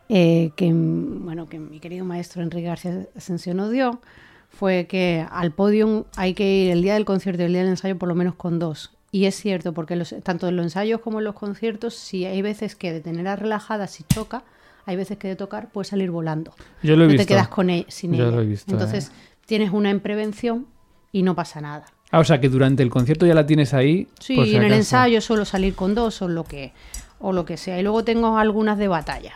eh, 0.09 0.51
que, 0.57 0.71
bueno, 0.73 1.47
que 1.49 1.59
mi 1.59 1.81
querido 1.81 2.05
maestro 2.05 2.43
Enrique 2.43 2.67
García 2.69 3.07
Asensio 3.17 3.55
nos 3.55 3.71
dio 3.73 4.01
fue 4.51 4.87
que 4.87 5.27
al 5.31 5.51
podium 5.53 6.05
hay 6.17 6.35
que 6.35 6.49
ir 6.51 6.71
el 6.71 6.83
día 6.83 6.95
del 6.95 7.05
concierto 7.05 7.43
y 7.43 7.47
el 7.47 7.53
día 7.53 7.63
del 7.63 7.71
ensayo 7.71 7.99
por 7.99 8.09
lo 8.09 8.15
menos 8.15 8.35
con 8.35 8.59
dos. 8.59 8.93
Y 9.13 9.25
es 9.27 9.35
cierto, 9.37 9.73
porque 9.73 9.97
los- 9.97 10.15
tanto 10.23 10.49
en 10.49 10.57
los 10.57 10.65
ensayos 10.67 11.01
como 11.01 11.19
en 11.19 11.25
los 11.25 11.35
conciertos, 11.35 11.95
si 11.95 12.25
hay 12.25 12.43
veces 12.43 12.77
que 12.77 12.93
de 12.93 13.01
tenerla 13.01 13.37
relajada, 13.37 13.87
si 13.87 14.05
choca, 14.05 14.43
hay 14.85 14.97
veces 14.97 15.19
que 15.19 15.29
de 15.29 15.37
tocar 15.37 15.71
puede 15.71 15.87
salir 15.89 16.11
volando. 16.11 16.53
Yo 16.83 16.97
lo 16.97 17.05
he 17.05 17.07
no 17.07 17.13
visto. 17.13 17.25
te 17.25 17.29
quedas 17.29 17.49
con 17.49 17.71
e- 17.71 17.87
sin 17.89 18.13
Yo 18.15 18.25
ella. 18.29 18.37
lo 18.37 18.43
he 18.43 18.47
visto, 18.47 18.71
Entonces 18.73 19.11
tienes 19.47 19.73
una 19.73 19.91
en 19.91 20.01
prevención 20.01 20.67
y 21.13 21.23
no 21.23 21.35
pasa 21.35 21.61
nada. 21.61 21.87
Ah, 22.11 22.21
o 22.21 22.25
sea, 22.25 22.41
que 22.41 22.49
durante 22.49 22.83
el 22.83 22.91
concierto 22.91 23.27
ya 23.27 23.35
la 23.35 23.47
tienes 23.47 23.75
ahí. 23.75 24.07
Sí, 24.21 24.37
por 24.37 24.47
si 24.47 24.57
en 24.57 24.63
el 24.63 24.73
ensayo 24.73 25.21
suelo 25.21 25.45
salir 25.45 25.75
con 25.75 25.95
dos 25.95 26.23
o 26.23 26.29
lo 26.29 26.45
que 26.45 26.73
o 27.19 27.33
lo 27.33 27.45
que 27.45 27.57
sea. 27.57 27.81
Y 27.81 27.83
luego 27.83 28.05
tengo 28.05 28.39
algunas 28.39 28.79
de 28.79 28.87
batalla. 28.89 29.35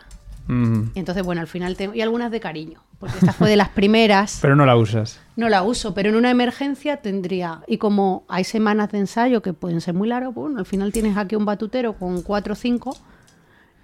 Mm, 0.50 0.90
Y 0.95 0.99
entonces, 0.99 1.25
bueno, 1.25 1.40
al 1.40 1.47
final 1.47 1.76
tengo 1.76 1.95
y 1.95 2.00
algunas 2.00 2.30
de 2.33 2.40
cariño, 2.40 2.83
porque 2.99 3.19
esta 3.19 3.33
fue 3.33 3.49
de 3.49 3.57
las 3.57 3.69
primeras. 3.69 4.38
Pero 4.42 4.57
no 4.57 4.66
la 4.66 4.76
usas. 4.76 5.21
No 5.37 5.49
la 5.49 5.62
uso, 5.62 5.95
pero 5.95 6.09
en 6.11 6.16
una 6.16 6.30
emergencia 6.30 6.99
tendría. 6.99 7.61
Y 7.66 7.78
como 7.78 8.25
hay 8.28 8.45
semanas 8.45 8.90
de 8.90 8.99
ensayo 8.99 9.40
que 9.42 9.52
pueden 9.52 9.80
ser 9.80 9.95
muy 9.95 10.09
largas, 10.09 10.35
bueno, 10.35 10.59
al 10.59 10.66
final 10.66 10.92
tienes 10.92 11.16
aquí 11.16 11.37
un 11.37 11.45
batutero 11.45 11.95
con 11.95 12.21
cuatro 12.23 12.52
o 12.52 12.57
cinco. 12.57 12.97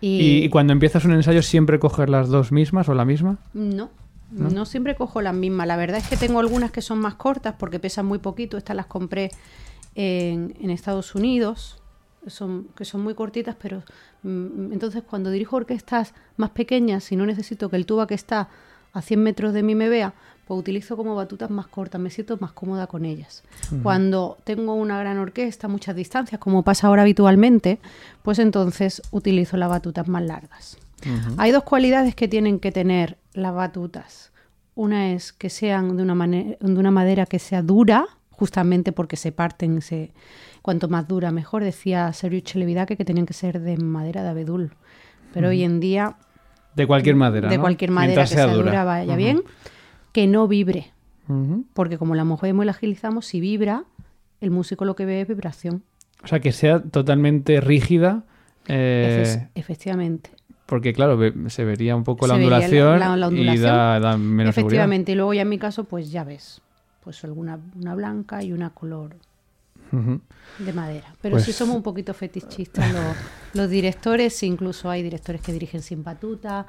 Y, 0.01 0.21
¿Y, 0.21 0.45
y 0.45 0.49
cuando 0.51 0.73
empiezas 0.73 1.05
un 1.05 1.13
ensayo 1.13 1.43
siempre 1.43 1.79
coges 1.79 2.11
las 2.11 2.29
dos 2.29 2.53
mismas 2.53 2.89
o 2.89 2.95
la 2.95 3.05
misma? 3.07 3.39
No, 3.55 3.89
no, 4.31 4.67
siempre 4.67 4.97
cojo 4.97 5.23
las 5.23 5.35
mismas. 5.35 5.67
La 5.67 5.77
verdad 5.77 5.99
es 5.99 6.09
que 6.09 6.17
tengo 6.17 6.41
algunas 6.41 6.71
que 6.73 6.83
son 6.83 6.99
más 6.99 7.15
cortas 7.15 7.55
porque 7.59 7.79
pesan 7.79 8.05
muy 8.05 8.19
poquito. 8.19 8.59
Estas 8.59 8.77
las 8.77 8.87
compré 8.87 9.31
en, 9.95 10.55
en 10.61 10.71
Estados 10.71 11.15
Unidos, 11.15 11.81
son, 12.31 12.69
que 12.77 12.85
son 12.85 13.03
muy 13.03 13.15
cortitas, 13.15 13.57
pero 13.61 13.83
mm, 14.23 14.73
entonces 14.73 15.03
cuando 15.09 15.31
dirijo 15.31 15.57
orquestas 15.57 16.15
más 16.37 16.51
pequeñas, 16.51 17.05
si 17.05 17.17
no 17.17 17.27
necesito 17.27 17.69
que 17.71 17.77
el 17.77 17.87
tuba 17.87 18.07
que 18.07 18.15
está 18.15 18.49
a 18.93 19.03
100 19.03 19.23
metros 19.23 19.53
de 19.53 19.63
mí 19.63 19.75
me 19.75 19.89
vea, 19.89 20.15
pues 20.47 20.61
utilizo 20.61 20.97
como 20.97 21.15
batutas 21.17 21.51
más 21.51 21.67
cortas, 21.67 22.01
me 22.01 22.09
siento 22.09 22.39
más 22.41 22.53
cómoda 22.53 22.87
con 22.87 23.05
ellas. 23.05 23.43
Cuando 23.83 24.39
tengo 24.45 24.75
una 24.75 24.99
gran 24.99 25.19
orquesta, 25.19 25.67
muchas 25.67 25.97
distancias, 25.97 26.41
como 26.41 26.63
pasa 26.63 26.87
ahora 26.87 27.03
habitualmente, 27.03 27.81
pues 28.23 28.39
entonces 28.39 29.03
utilizo 29.11 29.57
las 29.57 29.69
batutas 29.69 30.07
más 30.07 30.23
largas. 30.23 30.79
Hay 31.37 31.51
dos 31.51 31.65
cualidades 31.65 32.15
que 32.15 32.29
tienen 32.29 32.59
que 32.59 32.73
tener 32.73 33.19
las 33.35 33.55
batutas. 33.55 34.33
Una 34.75 35.13
es 35.13 35.33
que 35.33 35.51
sean 35.51 35.97
de 35.97 36.03
una, 36.03 36.27
de 36.27 36.57
una 36.61 36.91
madera 36.91 37.27
que 37.27 37.39
sea 37.39 37.63
dura, 37.63 38.07
justamente 38.37 38.93
porque 38.93 39.17
se 39.17 39.33
parten, 39.33 39.81
se, 39.83 40.13
cuanto 40.63 40.89
más 40.89 41.09
dura 41.09 41.31
mejor. 41.33 41.65
Decía 41.65 42.13
Sergio 42.13 42.41
Chelevidaque 42.41 42.97
que 42.97 43.05
tenían 43.05 43.27
que 43.27 43.33
ser 43.35 43.61
de 43.61 43.77
madera 43.79 44.23
de 44.23 44.29
abedul. 44.31 44.73
Pero 45.35 45.49
hoy 45.49 45.63
en 45.65 45.81
día, 45.81 46.17
De 46.75 46.87
cualquier 46.87 47.17
madera. 47.17 47.49
de 47.49 47.57
¿no? 47.57 47.63
cualquier 47.63 47.91
madera 47.91 48.09
Mientras 48.23 48.31
que 48.31 48.37
sea 48.37 48.47
dura, 48.47 48.85
vaya 48.85 49.09
Ujú. 49.13 49.17
bien, 49.17 49.43
que 50.13 50.27
no 50.27 50.47
vibre. 50.49 50.93
Porque 51.75 51.99
como 51.99 52.15
la 52.15 52.23
movemos 52.25 52.63
y 52.63 52.67
la 52.67 52.73
agilizamos, 52.73 53.27
si 53.27 53.41
vibra, 53.41 53.85
el 54.41 54.51
músico 54.53 54.85
lo 54.85 54.95
que 54.95 55.05
ve 55.07 55.21
es 55.23 55.29
vibración. 55.29 55.83
O 56.23 56.29
sea, 56.29 56.39
que 56.41 56.53
sea 56.53 56.81
totalmente 56.81 57.61
rígida. 57.61 58.25
eh, 58.69 59.23
Efe- 59.25 59.49
efectivamente. 59.55 60.31
porque, 60.67 60.93
claro, 60.93 61.19
se 61.49 61.65
vería 61.65 61.95
un 61.97 62.03
poco 62.05 62.27
la 62.27 62.35
Se 62.35 62.41
vería 62.41 62.51
la- 62.51 62.57
ondulación, 62.59 63.01
la- 63.01 63.17
la 63.17 63.27
y 63.27 63.29
ondulación. 63.29 63.63
da, 63.65 64.01
da 64.01 64.17
menos 64.17 64.55
seguridad. 64.55 64.83
Efectivamente. 64.83 65.13
Y 65.13 65.15
luego 65.15 65.35
ya 65.35 65.43
en 65.43 65.49
mi 65.49 65.59
caso, 65.59 65.85
pues 65.85 66.11
ya 66.11 66.25
ves. 66.25 66.61
Pues 67.07 67.23
alguna 67.23 67.57
una 67.77 67.95
blanca 67.95 68.43
y 68.43 68.53
una 68.53 68.71
color 68.71 69.15
de 70.59 70.73
madera. 70.73 71.15
Pero 71.23 71.35
Pues- 71.37 71.45
sí 71.45 71.53
somos 71.53 71.77
un 71.77 71.83
poquito 71.85 72.13
fetichistas 72.13 72.93
los, 72.93 73.17
los 73.55 73.71
directores, 73.71 74.43
incluso 74.43 74.91
hay 74.91 75.05
directores 75.05 75.41
que 75.41 75.53
dirigen 75.53 75.83
sin 75.83 76.03
batuta. 76.03 76.67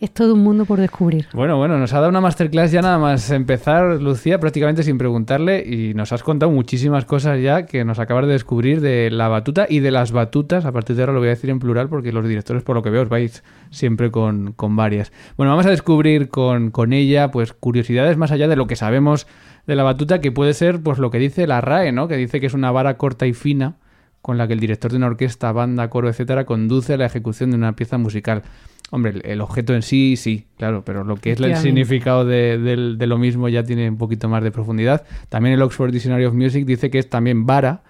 Es 0.00 0.14
todo 0.14 0.34
un 0.34 0.44
mundo 0.44 0.64
por 0.64 0.78
descubrir. 0.78 1.26
Bueno, 1.32 1.56
bueno, 1.56 1.76
nos 1.76 1.92
ha 1.92 1.96
dado 1.96 2.10
una 2.10 2.20
masterclass 2.20 2.70
ya 2.70 2.82
nada 2.82 2.98
más 2.98 3.32
empezar, 3.32 4.00
Lucía, 4.00 4.38
prácticamente 4.38 4.84
sin 4.84 4.96
preguntarle, 4.96 5.64
y 5.66 5.92
nos 5.92 6.12
has 6.12 6.22
contado 6.22 6.52
muchísimas 6.52 7.04
cosas 7.04 7.40
ya 7.42 7.66
que 7.66 7.84
nos 7.84 7.98
acabas 7.98 8.26
de 8.26 8.32
descubrir 8.34 8.80
de 8.80 9.10
la 9.10 9.26
batuta 9.26 9.66
y 9.68 9.80
de 9.80 9.90
las 9.90 10.12
batutas. 10.12 10.66
A 10.66 10.70
partir 10.70 10.94
de 10.94 11.02
ahora 11.02 11.14
lo 11.14 11.18
voy 11.18 11.26
a 11.26 11.30
decir 11.30 11.50
en 11.50 11.58
plural 11.58 11.88
porque 11.88 12.12
los 12.12 12.28
directores, 12.28 12.62
por 12.62 12.76
lo 12.76 12.82
que 12.84 12.90
veo, 12.90 13.02
os 13.02 13.08
vais 13.08 13.42
siempre 13.70 14.12
con, 14.12 14.52
con 14.52 14.76
varias. 14.76 15.10
Bueno, 15.36 15.50
vamos 15.50 15.66
a 15.66 15.70
descubrir 15.70 16.28
con, 16.28 16.70
con 16.70 16.92
ella, 16.92 17.32
pues, 17.32 17.52
curiosidades 17.52 18.16
más 18.16 18.30
allá 18.30 18.46
de 18.46 18.54
lo 18.54 18.68
que 18.68 18.76
sabemos 18.76 19.26
de 19.66 19.74
la 19.74 19.82
batuta, 19.82 20.20
que 20.20 20.30
puede 20.30 20.54
ser, 20.54 20.80
pues, 20.80 20.98
lo 20.98 21.10
que 21.10 21.18
dice 21.18 21.48
la 21.48 21.60
RAE, 21.60 21.90
¿no? 21.90 22.06
Que 22.06 22.16
dice 22.16 22.38
que 22.38 22.46
es 22.46 22.54
una 22.54 22.70
vara 22.70 22.98
corta 22.98 23.26
y 23.26 23.32
fina 23.32 23.74
con 24.22 24.38
la 24.38 24.46
que 24.46 24.52
el 24.52 24.60
director 24.60 24.90
de 24.90 24.96
una 24.98 25.06
orquesta, 25.06 25.50
banda, 25.52 25.90
coro, 25.90 26.08
etcétera, 26.08 26.44
conduce 26.44 26.94
a 26.94 26.96
la 26.98 27.06
ejecución 27.06 27.50
de 27.50 27.56
una 27.56 27.74
pieza 27.74 27.98
musical. 27.98 28.42
Hombre, 28.90 29.10
el, 29.12 29.22
el 29.24 29.40
objeto 29.42 29.74
en 29.74 29.82
sí, 29.82 30.16
sí, 30.16 30.46
claro, 30.56 30.82
pero 30.82 31.04
lo 31.04 31.16
que 31.16 31.32
es 31.32 31.40
el 31.40 31.56
significado 31.56 32.24
de, 32.24 32.96
lo 32.98 33.18
mismo 33.18 33.48
ya 33.50 33.62
tiene 33.62 33.90
un 33.90 33.98
poquito 33.98 34.28
más 34.30 34.42
de 34.42 34.50
profundidad. 34.50 35.04
También 35.28 35.54
el 35.54 35.62
Oxford 35.62 35.92
Dictionary 35.92 36.24
of 36.24 36.34
Music 36.34 36.64
dice 36.64 36.90
que 36.90 36.98
es 36.98 37.10
también 37.10 37.44
vara 37.44 37.82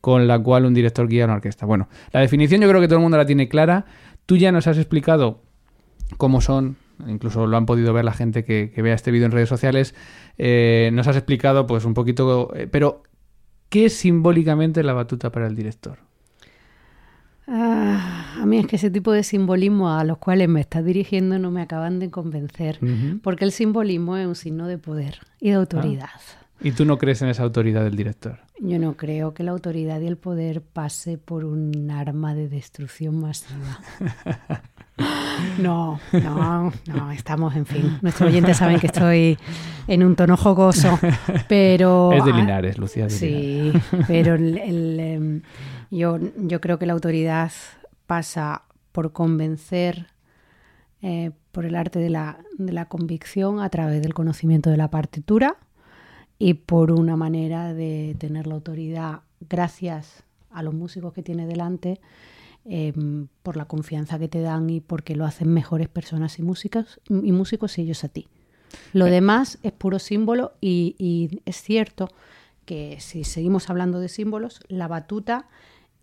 con 0.00 0.28
la 0.28 0.38
cual 0.38 0.64
un 0.64 0.74
director 0.74 1.08
guía 1.08 1.24
una 1.24 1.34
orquesta. 1.34 1.66
Bueno, 1.66 1.88
la 2.12 2.20
definición 2.20 2.60
yo 2.60 2.68
creo 2.68 2.80
que 2.80 2.86
todo 2.86 2.98
el 2.98 3.02
mundo 3.02 3.16
la 3.16 3.26
tiene 3.26 3.48
clara. 3.48 3.86
Tú 4.26 4.36
ya 4.36 4.52
nos 4.52 4.66
has 4.68 4.78
explicado 4.78 5.40
cómo 6.18 6.40
son, 6.40 6.76
incluso 7.08 7.46
lo 7.46 7.56
han 7.56 7.66
podido 7.66 7.92
ver 7.92 8.04
la 8.04 8.12
gente 8.12 8.44
que, 8.44 8.70
que 8.72 8.80
vea 8.82 8.94
este 8.94 9.10
vídeo 9.10 9.26
en 9.26 9.32
redes 9.32 9.48
sociales. 9.48 9.94
Eh, 10.38 10.90
nos 10.92 11.08
has 11.08 11.16
explicado, 11.16 11.66
pues, 11.66 11.84
un 11.84 11.94
poquito. 11.94 12.54
eh, 12.54 12.68
pero, 12.70 13.02
¿qué 13.70 13.86
es 13.86 13.96
simbólicamente 13.96 14.84
la 14.84 14.92
batuta 14.92 15.32
para 15.32 15.46
el 15.46 15.56
director? 15.56 15.98
Ah, 17.46 18.36
a 18.40 18.46
mí 18.46 18.58
es 18.58 18.66
que 18.66 18.76
ese 18.76 18.90
tipo 18.90 19.12
de 19.12 19.22
simbolismo 19.22 19.90
a 19.90 20.04
los 20.04 20.18
cuales 20.18 20.48
me 20.48 20.60
estás 20.60 20.84
dirigiendo 20.84 21.38
no 21.38 21.50
me 21.50 21.62
acaban 21.62 21.98
de 21.98 22.10
convencer. 22.10 22.78
Porque 23.22 23.44
el 23.44 23.52
simbolismo 23.52 24.16
es 24.16 24.26
un 24.26 24.34
signo 24.34 24.66
de 24.66 24.78
poder 24.78 25.18
y 25.40 25.50
de 25.50 25.56
autoridad. 25.56 26.08
Y 26.60 26.72
tú 26.72 26.84
no 26.86 26.96
crees 26.96 27.20
en 27.20 27.28
esa 27.28 27.42
autoridad 27.42 27.84
del 27.84 27.96
director. 27.96 28.38
Yo 28.60 28.78
no 28.78 28.96
creo 28.96 29.34
que 29.34 29.42
la 29.42 29.50
autoridad 29.50 30.00
y 30.00 30.06
el 30.06 30.16
poder 30.16 30.62
pase 30.62 31.18
por 31.18 31.44
un 31.44 31.90
arma 31.90 32.34
de 32.34 32.48
destrucción 32.48 33.20
masiva. 33.20 33.80
No, 35.60 35.98
no, 36.12 36.72
no, 36.86 37.10
estamos, 37.10 37.56
en 37.56 37.66
fin. 37.66 37.98
Nuestros 38.00 38.30
oyentes 38.30 38.56
saben 38.56 38.78
que 38.78 38.86
estoy 38.86 39.36
en 39.88 40.04
un 40.04 40.14
tono 40.14 40.36
jocoso, 40.36 40.98
pero... 41.48 42.12
es 42.12 42.24
de 42.24 42.30
ah, 42.32 42.36
Linares, 42.36 42.78
Lucía. 42.78 43.08
de 43.08 43.18
Linares. 43.18 43.82
Sí, 43.90 44.00
pero 44.06 44.34
el- 44.36 44.58
el, 44.58 45.00
em, 45.00 45.42
yo, 45.90 46.18
yo 46.36 46.60
creo 46.60 46.78
que 46.78 46.86
la 46.86 46.92
autoridad 46.92 47.52
pasa 48.06 48.62
por 48.92 49.12
convencer 49.12 50.06
eh, 51.02 51.32
por 51.52 51.66
el 51.66 51.74
arte 51.76 51.98
de 51.98 52.10
la, 52.10 52.38
de 52.56 52.72
la 52.72 52.86
convicción 52.86 53.60
a 53.60 53.68
través 53.68 54.00
del 54.00 54.14
conocimiento 54.14 54.70
de 54.70 54.76
la 54.76 54.88
partitura 54.88 55.56
y 56.38 56.54
por 56.54 56.90
una 56.90 57.16
manera 57.16 57.74
de 57.74 58.16
tener 58.18 58.46
la 58.46 58.54
autoridad 58.54 59.20
gracias 59.40 60.24
a 60.50 60.62
los 60.62 60.72
músicos 60.72 61.12
que 61.12 61.22
tiene 61.22 61.46
delante, 61.46 62.00
em, 62.64 63.28
por 63.42 63.56
la 63.56 63.66
confianza 63.66 64.18
que 64.18 64.28
te 64.28 64.40
dan 64.40 64.70
y 64.70 64.80
porque 64.80 65.14
lo 65.14 65.26
hacen 65.26 65.48
mejores 65.52 65.88
personas 65.88 66.38
y 66.38 66.42
músicas 66.42 67.00
y 67.08 67.32
músicos 67.32 67.76
y 67.76 67.82
ellos 67.82 68.02
a 68.04 68.08
ti. 68.08 68.28
Lo 68.92 69.04
demás 69.04 69.58
es 69.62 69.72
puro 69.72 69.98
símbolo 69.98 70.52
y, 70.60 70.96
y 70.98 71.42
es 71.44 71.60
cierto 71.60 72.08
que 72.64 72.96
si 73.00 73.24
seguimos 73.24 73.68
hablando 73.68 74.00
de 74.00 74.08
símbolos, 74.08 74.60
la 74.68 74.88
batuta 74.88 75.48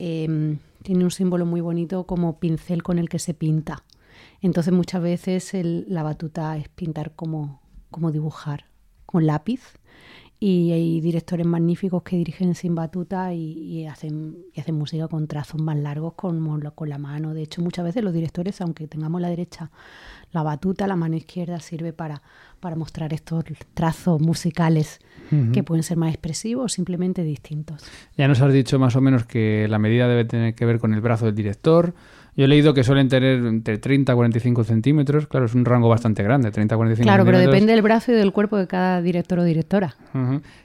em, 0.04 0.58
tiene 0.82 1.04
un 1.04 1.12
símbolo 1.12 1.46
muy 1.46 1.62
bonito 1.62 2.06
como 2.06 2.40
pincel 2.40 2.82
con 2.82 2.98
el 2.98 3.08
que 3.08 3.20
se 3.20 3.34
pinta. 3.36 3.84
Entonces 4.42 4.74
muchas 4.74 5.02
veces 5.02 5.54
el- 5.54 5.86
la 5.88 6.02
batuta 6.02 6.58
es 6.58 6.68
pintar 6.70 7.14
como, 7.16 7.62
como 7.92 8.12
dibujar, 8.12 8.66
con 9.06 9.28
lápiz. 9.28 9.62
Y 10.44 10.72
hay 10.72 11.02
directores 11.02 11.46
magníficos 11.46 12.02
que 12.02 12.16
dirigen 12.16 12.56
sin 12.56 12.74
batuta 12.74 13.32
y, 13.32 13.52
y 13.60 13.86
hacen, 13.86 14.38
y 14.56 14.60
hacen 14.60 14.74
música 14.74 15.08
con 15.08 15.28
trazos 15.28 15.62
más 15.62 15.78
largos 15.78 16.14
lo- 16.60 16.74
con 16.74 16.90
la 16.90 16.98
mano. 16.98 17.36
De 17.36 17.44
hecho, 17.44 17.62
muchas 17.62 17.86
veces 17.86 18.04
los 18.04 18.12
directores, 18.12 18.60
aunque 18.60 18.88
tengamos 18.88 19.22
la 19.22 19.30
derecha 19.30 19.70
la 20.32 20.42
batuta, 20.42 20.88
la 20.88 20.96
mano 20.96 21.16
izquierda 21.16 21.60
sirve 21.60 21.94
para, 21.94 22.24
para 22.60 22.76
mostrar 22.76 23.14
estos 23.14 23.44
trazos 23.76 24.20
musicales 24.20 25.00
que 25.54 25.62
pueden 25.64 25.84
ser 25.84 25.98
más 25.98 26.10
expresivos 26.10 26.66
o 26.66 26.70
simplemente 26.70 27.24
distintos. 27.24 27.84
Ya 28.18 28.28
nos 28.28 28.42
has 28.42 28.52
dicho 28.52 28.80
más 28.80 28.96
o 28.96 29.02
menos 29.02 29.26
que 29.26 29.68
la 29.70 29.78
medida 29.78 30.08
debe 30.08 30.26
tener 30.26 30.56
que 30.56 30.66
ver 30.66 30.80
con 30.80 30.94
el 30.94 31.02
brazo 31.02 31.26
del 31.26 31.36
director, 31.36 31.94
Yo 32.36 32.46
he 32.46 32.48
leído 32.48 32.74
que 32.74 32.84
suelen 32.84 33.10
tener 33.10 33.46
entre 33.46 33.78
30 33.78 34.14
a 34.14 34.16
45 34.16 34.64
centímetros. 34.64 35.28
Claro, 35.28 35.46
es 35.48 35.54
un 35.54 35.66
rango 35.66 35.90
bastante 35.90 36.24
grande, 36.24 36.52
30 36.52 36.76
a 36.76 36.78
45 36.78 37.06
Claro, 37.06 37.26
pero 37.26 37.40
depende 37.40 37.74
del 37.74 37.82
brazo 37.82 38.14
y 38.14 38.16
del 38.16 38.32
cuerpo 38.32 38.58
de 38.58 38.68
cada 38.68 39.02
director 39.02 39.40
o 39.40 39.44
directora. 39.44 39.96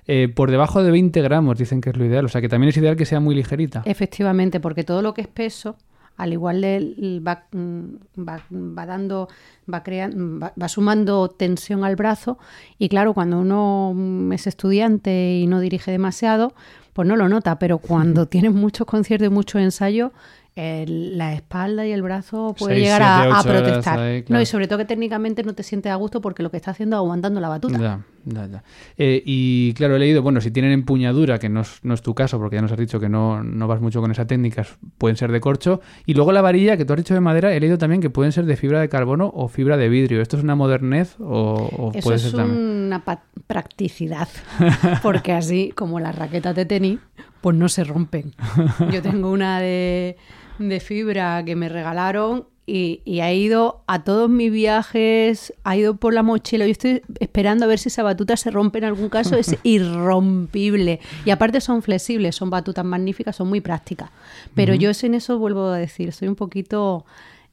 Eh, 0.07 0.29
por 0.29 0.51
debajo 0.51 0.83
de 0.83 0.91
20 0.93 1.21
gramos 1.23 1.59
dicen 1.59 1.81
que 1.81 1.91
es 1.91 1.97
lo 1.97 2.05
ideal. 2.05 2.25
O 2.25 2.29
sea 2.29 2.41
que 2.41 2.49
también 2.49 2.69
es 2.69 2.77
ideal 2.77 2.97
que 2.97 3.05
sea 3.05 3.19
muy 3.19 3.35
ligerita. 3.35 3.83
Efectivamente, 3.85 4.61
porque 4.61 4.85
todo 4.85 5.03
lo 5.03 5.13
que 5.13 5.23
es 5.23 5.29
peso, 5.29 5.77
al 6.17 6.33
igual 6.33 6.61
de, 6.61 7.21
va, 7.27 7.45
mm, 7.51 7.85
va, 8.17 8.41
va 8.51 8.87
dando, 8.87 9.29
va, 9.73 9.83
creando, 9.83 10.39
va, 10.39 10.53
va 10.61 10.69
sumando 10.69 11.29
tensión 11.29 11.85
al 11.85 11.97
brazo 11.97 12.39
y 12.79 12.89
claro, 12.89 13.13
cuando 13.13 13.39
uno 13.41 13.93
mm, 13.95 14.33
es 14.33 14.47
estudiante 14.47 15.35
y 15.35 15.47
no 15.47 15.61
dirige 15.61 15.91
demasiado, 15.91 16.55
pues 16.93 17.07
no 17.07 17.17
lo 17.17 17.29
nota, 17.29 17.59
pero 17.59 17.79
cuando 17.79 18.27
tienes 18.29 18.53
muchos 18.53 18.87
conciertos 18.87 19.27
y 19.27 19.31
muchos 19.31 19.61
ensayos, 19.61 20.13
el- 20.57 21.17
la 21.19 21.35
espalda 21.35 21.87
y 21.87 21.93
el 21.93 22.03
brazo 22.03 22.55
puede 22.59 22.75
Seis, 22.77 22.85
llegar 22.87 23.03
siete, 23.23 23.37
a, 23.39 23.43
protestar. 23.43 23.99
ahí, 23.99 24.25
No, 24.29 24.41
y 24.41 24.47
sobre 24.47 24.67
todo 24.67 24.79
que 24.79 24.85
técnicamente 24.87 25.43
no 25.45 25.53
te 25.55 25.63
sientes 25.63 25.93
a 25.93 25.97
gusto 25.97 26.21
porque 26.23 26.43
lo 26.43 26.51
que 26.51 26.57
está 26.57 26.71
haciendo 26.73 26.97
es 26.97 26.99
aguantando 26.99 27.41
la 27.41 27.49
batuta. 27.51 27.79
Ya, 27.79 28.01
ya, 28.25 28.47
ya. 28.47 28.65
Eh, 28.97 29.23
y 29.25 29.75
claro, 29.75 29.97
he 29.97 29.99
leído, 29.99 30.23
bueno, 30.23 30.41
si 30.41 30.51
tienen 30.51 30.73
empuñadura, 30.73 31.39
que 31.39 31.49
no 31.51 31.61
es, 31.61 31.79
no 31.83 31.93
es 31.93 32.01
tu 32.03 32.15
caso, 32.15 32.39
porque 32.39 32.57
ya 32.57 32.63
nos 32.63 32.73
has 32.73 32.79
dicho 32.79 32.99
que 32.99 33.09
no, 33.11 33.43
no 33.45 33.69
vas 33.69 33.81
mucho 33.83 34.01
con 34.01 34.11
esa 34.11 34.27
técnica, 34.27 34.67
pueden 34.99 35.17
ser 35.19 35.31
de 35.31 35.41
corcho. 35.41 35.81
Y 36.07 36.15
luego 36.15 36.33
la 36.33 36.41
varilla, 36.41 36.77
que 36.79 36.85
tú 36.87 36.95
has 36.95 36.97
dicho 36.99 37.13
de 37.15 37.21
madera, 37.21 37.53
he 37.55 37.61
leído 37.61 37.77
también 37.77 38.01
que 38.01 38.09
pueden 38.09 38.33
ser 38.33 38.47
de 38.47 38.57
fibra 38.57 38.81
de 38.81 38.89
carbono 38.89 39.31
o 39.35 39.49
fibra 39.49 39.77
de 39.77 39.91
vidrio. 39.91 40.23
¿Esto 40.23 40.39
es 40.39 40.43
una 40.43 40.55
modernez 40.55 41.17
o, 41.21 41.69
o 41.77 41.91
Eso 41.93 42.01
puede 42.03 42.17
es 42.17 42.23
ser 42.23 42.33
también? 42.33 42.59
una 42.87 43.05
practicidad, 43.47 44.29
porque 45.03 45.33
así 45.33 45.73
como 45.77 46.01
las 46.01 46.17
raquetas 46.17 46.57
de 46.57 46.65
tenis, 46.65 46.99
pues 47.43 47.55
no 47.57 47.69
se 47.69 47.85
rompen. 47.85 48.33
Yo 48.93 49.03
tengo 49.03 49.31
una 49.31 49.61
de, 49.61 50.17
de 50.59 50.81
fibra 50.81 51.45
que 51.45 51.57
me 51.57 51.69
regalaron 51.69 52.47
y, 52.69 53.01
y 53.05 53.21
ha 53.21 53.33
ido 53.33 53.85
a 53.87 54.03
todos 54.03 54.29
mis 54.29 54.51
viajes, 54.51 55.55
ha 55.63 55.77
ido 55.77 55.97
por 55.97 56.13
la 56.15 56.23
mochila. 56.25 56.65
Yo 56.67 56.73
estoy 56.73 57.03
esperando 57.21 57.65
a 57.65 57.69
ver 57.69 57.79
si 57.79 57.89
esa 57.91 58.03
batuta 58.03 58.37
se 58.37 58.51
rompe 58.51 58.79
en 58.79 58.85
algún 58.85 59.09
caso, 59.09 59.37
es 59.37 59.57
irrompible. 59.63 61.01
Y 61.25 61.31
aparte 61.31 61.61
son 61.61 61.83
flexibles, 61.83 62.35
son 62.35 62.51
batutas 62.51 62.85
magníficas, 62.85 63.37
son 63.37 63.49
muy 63.49 63.61
prácticas. 63.61 64.11
Pero 64.55 64.75
yo 64.75 64.91
en 65.03 65.15
eso 65.15 65.39
vuelvo 65.39 65.67
a 65.69 65.79
decir, 65.79 66.13
soy 66.13 66.29
un 66.29 66.35
poquito 66.37 67.05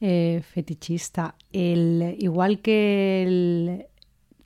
eh, 0.01 0.41
fetichista. 0.51 1.35
El, 1.51 2.15
igual 2.19 2.59
que 2.59 3.23
el- 3.27 3.85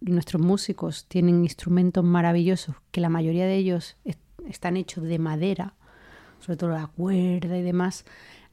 nuestros 0.02 0.42
músicos 0.42 1.06
tienen 1.08 1.44
instrumentos 1.44 2.04
maravillosos, 2.04 2.76
que 2.92 3.02
la 3.02 3.10
mayoría 3.10 3.46
de 3.46 3.56
ellos 3.56 3.96
es- 4.06 4.18
están 4.50 4.78
hechos 4.78 5.04
de 5.06 5.18
madera, 5.18 5.74
sobre 6.40 6.58
todo 6.58 6.70
la 6.72 6.88
cuerda 6.88 7.58
y 7.58 7.62
demás. 7.64 8.06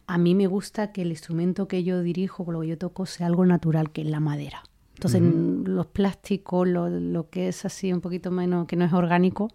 A 0.06 0.18
mí 0.18 0.34
me 0.34 0.46
gusta 0.46 0.92
que 0.92 1.02
el 1.02 1.10
instrumento 1.10 1.68
que 1.68 1.84
yo 1.84 2.02
dirijo, 2.02 2.44
con 2.44 2.54
lo 2.54 2.60
que 2.60 2.68
yo 2.68 2.78
toco, 2.78 3.06
sea 3.06 3.26
algo 3.26 3.46
natural, 3.46 3.90
que 3.90 4.02
es 4.02 4.08
la 4.08 4.20
madera. 4.20 4.62
Entonces, 4.94 5.22
los 5.22 5.86
plásticos, 5.86 6.68
lo, 6.68 6.88
lo 6.88 7.28
que 7.28 7.48
es 7.48 7.64
así 7.64 7.92
un 7.92 8.00
poquito 8.00 8.30
menos, 8.30 8.66
que 8.66 8.76
no 8.76 8.84
es 8.84 8.92
orgánico, 8.92 9.50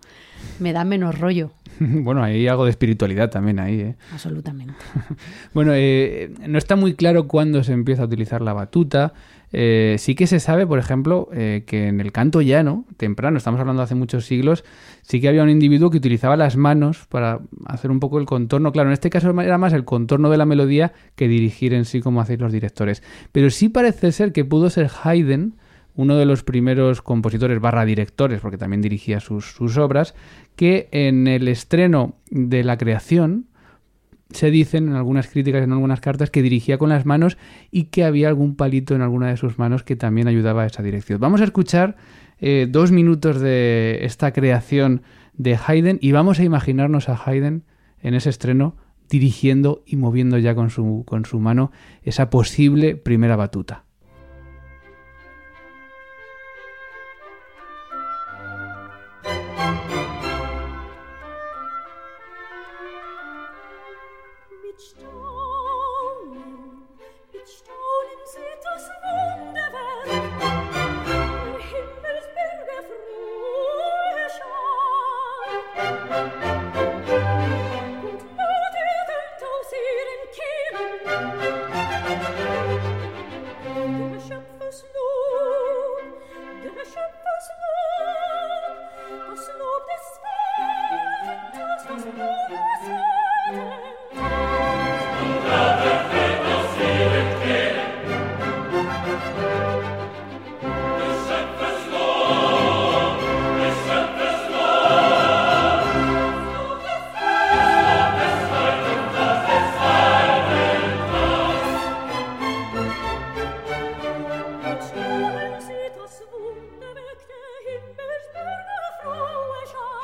me 0.60 0.74
da 0.74 0.84
menos 0.84 1.18
rollo, 1.18 1.52
bueno, 1.80 2.24
hay 2.24 2.48
algo 2.48 2.66
de 2.66 2.72
espiritualidad 2.72 3.30
también 3.30 3.60
ahí, 3.60 3.80
¿eh? 3.80 3.96
absolutamente. 4.12 4.76
Bueno, 5.54 5.72
eh, 5.76 6.32
no 6.48 6.58
está 6.58 6.76
muy 6.76 6.94
claro 6.94 7.28
cuándo 7.28 7.64
se 7.64 7.74
empieza 7.74 8.04
a 8.04 8.06
utilizar 8.06 8.42
la 8.42 8.54
batuta. 8.54 9.14
Eh, 9.52 9.96
sí 9.98 10.16
que 10.16 10.28
se 10.28 10.40
sabe, 10.40 10.68
por 10.68 10.80
ejemplo, 10.80 11.30
eh, 11.34 11.64
que 11.66 11.88
en 11.88 12.00
el 12.00 12.12
canto 12.12 12.42
llano, 12.42 12.86
temprano, 12.98 13.38
estamos 13.38 13.60
hablando 13.60 13.82
de 13.82 13.86
hace 13.86 13.96
muchos 13.96 14.26
siglos, 14.26 14.64
sí 15.02 15.20
que 15.20 15.28
había 15.28 15.44
un 15.44 15.50
individuo 15.50 15.90
que 15.90 15.98
utilizaba 15.98 16.38
las 16.38 16.56
manos 16.56 17.08
para 17.10 17.40
hacer 17.66 17.92
un 17.92 18.00
poco 18.00 18.20
el 18.20 18.26
contorno. 18.26 18.72
Claro, 18.72 18.90
en 18.90 18.94
este 18.94 19.10
caso 19.10 19.30
era 19.42 19.58
más 19.58 19.74
el 19.74 19.86
contorno 19.86 20.30
de 20.30 20.38
la 20.38 20.46
melodía 20.46 20.94
que 21.16 21.28
dirigir 21.28 21.74
en 21.74 21.86
sí 21.86 22.02
como 22.02 22.22
hacéis 22.22 22.40
los 22.40 22.52
directores. 22.52 23.04
Pero 23.32 23.50
sí 23.50 23.70
parece 23.70 24.12
ser 24.12 24.32
que 24.32 24.46
pudo 24.46 24.70
ser 24.70 24.90
Haydn, 25.04 25.56
uno 25.96 26.16
de 26.16 26.26
los 26.26 26.44
primeros 26.44 27.02
compositores 27.02 27.60
barra 27.60 27.84
directores, 27.84 28.40
porque 28.40 28.58
también 28.58 28.82
dirigía 28.82 29.20
sus, 29.20 29.52
sus 29.52 29.78
obras, 29.78 30.16
que 30.56 30.88
en 30.92 31.28
el 31.28 31.48
estreno 31.48 32.16
de 32.30 32.64
la 32.64 32.78
creación, 32.78 33.49
se 34.32 34.52
dicen 34.52 34.88
en 34.88 34.96
algunas 34.96 35.28
críticas, 35.28 35.64
en 35.64 35.72
algunas 35.72 36.02
cartas, 36.02 36.30
que 36.30 36.42
dirigía 36.42 36.78
con 36.78 36.90
las 36.90 37.06
manos 37.06 37.38
y 37.72 37.86
que 37.86 38.04
había 38.04 38.28
algún 38.28 38.56
palito 38.56 38.96
en 38.96 39.02
alguna 39.02 39.28
de 39.28 39.38
sus 39.38 39.58
manos 39.58 39.84
que 39.84 39.96
también 39.96 40.28
ayudaba 40.28 40.64
a 40.64 40.66
esa 40.68 40.84
dirección. 40.84 41.20
Vamos 41.20 41.42
a 41.42 41.46
escuchar 41.46 41.98
eh, 42.40 42.68
dos 42.70 42.92
minutos 42.92 43.40
de 43.40 44.00
esta 44.04 44.32
creación 44.32 45.02
de 45.34 45.58
Haydn 45.58 45.98
y 46.02 46.12
vamos 46.12 46.40
a 46.40 46.44
imaginarnos 46.44 47.10
a 47.10 47.20
Haydn 47.24 47.64
en 48.02 48.14
ese 48.14 48.30
estreno 48.30 48.76
dirigiendo 49.10 49.84
y 49.86 49.96
moviendo 49.96 50.38
ya 50.38 50.54
con 50.54 50.70
su, 50.70 51.04
con 51.06 51.26
su 51.26 51.40
mano 51.40 51.72
esa 52.04 52.30
posible 52.30 52.96
primera 52.96 53.36
batuta. 53.36 53.86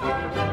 Oh. 0.01 0.44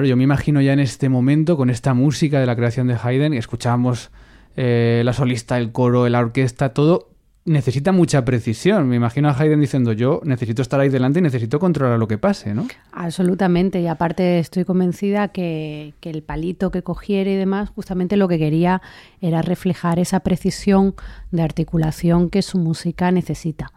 Claro, 0.00 0.08
yo 0.08 0.16
me 0.16 0.24
imagino 0.24 0.62
ya 0.62 0.72
en 0.72 0.80
este 0.80 1.10
momento, 1.10 1.58
con 1.58 1.68
esta 1.68 1.92
música 1.92 2.40
de 2.40 2.46
la 2.46 2.56
creación 2.56 2.86
de 2.86 2.94
Haydn, 2.94 3.34
escuchábamos 3.34 4.10
eh, 4.56 5.02
la 5.04 5.12
solista, 5.12 5.58
el 5.58 5.72
coro, 5.72 6.08
la 6.08 6.20
orquesta, 6.20 6.72
todo 6.72 7.10
necesita 7.44 7.92
mucha 7.92 8.24
precisión. 8.24 8.88
Me 8.88 8.96
imagino 8.96 9.28
a 9.28 9.38
Hayden 9.38 9.60
diciendo, 9.60 9.92
yo 9.92 10.22
necesito 10.24 10.62
estar 10.62 10.80
ahí 10.80 10.88
delante 10.88 11.18
y 11.18 11.22
necesito 11.22 11.58
controlar 11.58 11.98
lo 11.98 12.08
que 12.08 12.16
pase, 12.16 12.54
¿no? 12.54 12.66
Absolutamente, 12.92 13.82
y 13.82 13.88
aparte 13.88 14.38
estoy 14.38 14.64
convencida 14.64 15.28
que, 15.28 15.92
que 16.00 16.08
el 16.08 16.22
palito 16.22 16.70
que 16.70 16.82
cogiera 16.82 17.30
y 17.30 17.36
demás, 17.36 17.68
justamente 17.68 18.16
lo 18.16 18.26
que 18.26 18.38
quería 18.38 18.80
era 19.20 19.42
reflejar 19.42 19.98
esa 19.98 20.20
precisión 20.20 20.94
de 21.30 21.42
articulación 21.42 22.30
que 22.30 22.40
su 22.40 22.56
música 22.56 23.12
necesita. 23.12 23.70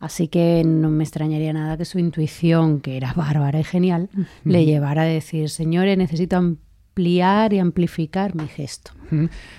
Así 0.00 0.28
que 0.28 0.62
no 0.64 0.90
me 0.90 1.02
extrañaría 1.04 1.52
nada 1.52 1.76
que 1.76 1.84
su 1.84 1.98
intuición, 1.98 2.80
que 2.80 2.96
era 2.96 3.12
bárbara 3.16 3.58
y 3.60 3.64
genial, 3.64 4.08
le 4.44 4.64
llevara 4.64 5.02
a 5.02 5.06
decir, 5.06 5.50
señores, 5.50 5.98
necesito 5.98 6.36
ampliar 6.36 7.52
y 7.52 7.58
amplificar 7.58 8.34
mi 8.34 8.46
gesto. 8.48 8.92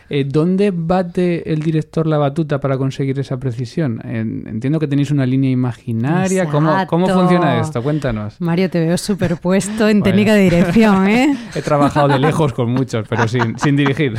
Eh, 0.09 0.25
¿Dónde 0.25 0.71
bate 0.71 1.51
el 1.51 1.61
director 1.61 2.05
la 2.05 2.17
batuta 2.17 2.59
para 2.59 2.77
conseguir 2.77 3.17
esa 3.19 3.37
precisión? 3.39 3.99
En- 4.05 4.45
entiendo 4.47 4.79
que 4.79 4.87
tenéis 4.87 5.09
una 5.11 5.25
línea 5.25 5.49
imaginaria. 5.49 6.45
¿Cómo, 6.49 6.71
¿Cómo 6.87 7.07
funciona 7.07 7.59
esto? 7.59 7.81
Cuéntanos. 7.81 8.39
Mario, 8.39 8.69
te 8.69 8.79
veo 8.79 8.97
superpuesto 8.97 9.89
en 9.89 9.99
Bueno. 10.01 10.03
técnica 10.03 10.33
de 10.35 10.41
dirección, 10.43 11.07
¿eh? 11.07 11.35
He 11.55 11.61
trabajado 11.61 12.09
de 12.09 12.19
lejos 12.19 12.53
con 12.53 12.69
muchos, 12.71 13.07
pero 13.09 13.27
sin, 13.27 13.57
sin 13.57 13.75
dirigir. 13.75 14.13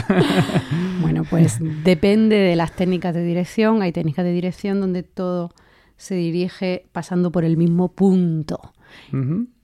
Bueno, 1.00 1.24
pues 1.28 1.58
depende 1.84 2.36
de 2.36 2.56
las 2.56 2.72
técnicas 2.72 3.14
de 3.14 3.22
dirección. 3.22 3.82
Hay 3.82 3.92
técnicas 3.92 4.24
de 4.24 4.32
dirección 4.32 4.80
donde 4.80 5.02
todo 5.02 5.52
se 6.00 6.14
dirige 6.14 6.86
pasando 6.92 7.30
por 7.30 7.44
el 7.44 7.58
mismo 7.58 7.88
punto. 7.88 8.72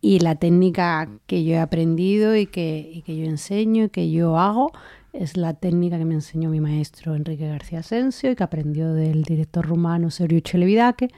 Y 0.00 0.20
la 0.20 0.34
técnica 0.36 1.08
que 1.26 1.42
yo 1.44 1.54
he 1.54 1.58
aprendido 1.58 2.36
y 2.36 2.46
que, 2.46 2.90
y 2.92 3.02
que 3.02 3.16
yo 3.16 3.24
enseño 3.24 3.84
y 3.84 3.88
que 3.88 4.10
yo 4.10 4.38
hago 4.38 4.70
es 5.12 5.36
la 5.38 5.54
técnica 5.54 5.98
que 5.98 6.04
me 6.04 6.14
enseñó 6.14 6.50
mi 6.50 6.60
maestro 6.60 7.14
Enrique 7.16 7.48
García 7.48 7.78
Asensio 7.80 8.30
y 8.30 8.36
que 8.36 8.44
aprendió 8.44 8.92
del 8.92 9.22
director 9.22 9.66
rumano 9.66 10.10
Sergio 10.10 10.40
Chelevidache, 10.40 11.08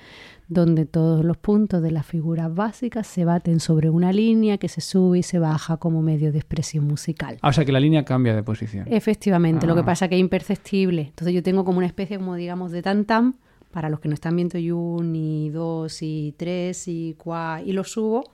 donde 0.47 0.87
todos 0.87 1.25
los 1.25 1.37
puntos 1.37 1.83
de 1.83 1.91
las 1.91 2.07
figuras 2.07 2.55
básicas 2.55 3.07
se 3.09 3.25
baten 3.25 3.59
sobre 3.61 3.91
una 3.91 4.13
línea 4.13 4.57
que 4.57 4.69
se 4.69 4.81
sube 4.81 5.19
y 5.19 5.23
se 5.25 5.39
baja 5.41 5.77
como 5.79 6.01
medio 6.01 6.31
de 6.33 6.39
expresión 6.39 6.87
musical. 6.87 7.39
Ah, 7.43 7.49
o 7.49 7.53
sea 7.53 7.65
que 7.65 7.73
la 7.73 7.81
línea 7.81 8.05
cambia 8.05 8.35
de 8.37 8.43
posición. 8.45 8.87
Efectivamente, 8.89 9.67
lo 9.67 9.73
Ah. 9.73 9.77
que 9.77 9.83
pasa 9.83 10.05
es 10.05 10.09
que 10.11 10.15
es 10.15 10.21
imperceptible. 10.21 11.03
Entonces 11.09 11.35
yo 11.35 11.43
tengo 11.43 11.65
como 11.65 11.79
una 11.79 11.87
especie, 11.89 12.17
como 12.19 12.37
digamos, 12.37 12.71
de 12.71 12.83
tam-tam, 12.83 13.35
para 13.71 13.89
los 13.89 14.01
que 14.01 14.09
no 14.09 14.15
están 14.15 14.37
viendo 14.37 14.59
y 14.59 14.71
un, 14.71 15.15
y 15.15 15.51
dos, 15.51 16.03
y 16.03 16.35
tres, 16.37 16.89
y 16.89 17.15
cuatro, 17.19 17.67
y 17.67 17.73
lo 17.73 17.85
subo 17.85 18.25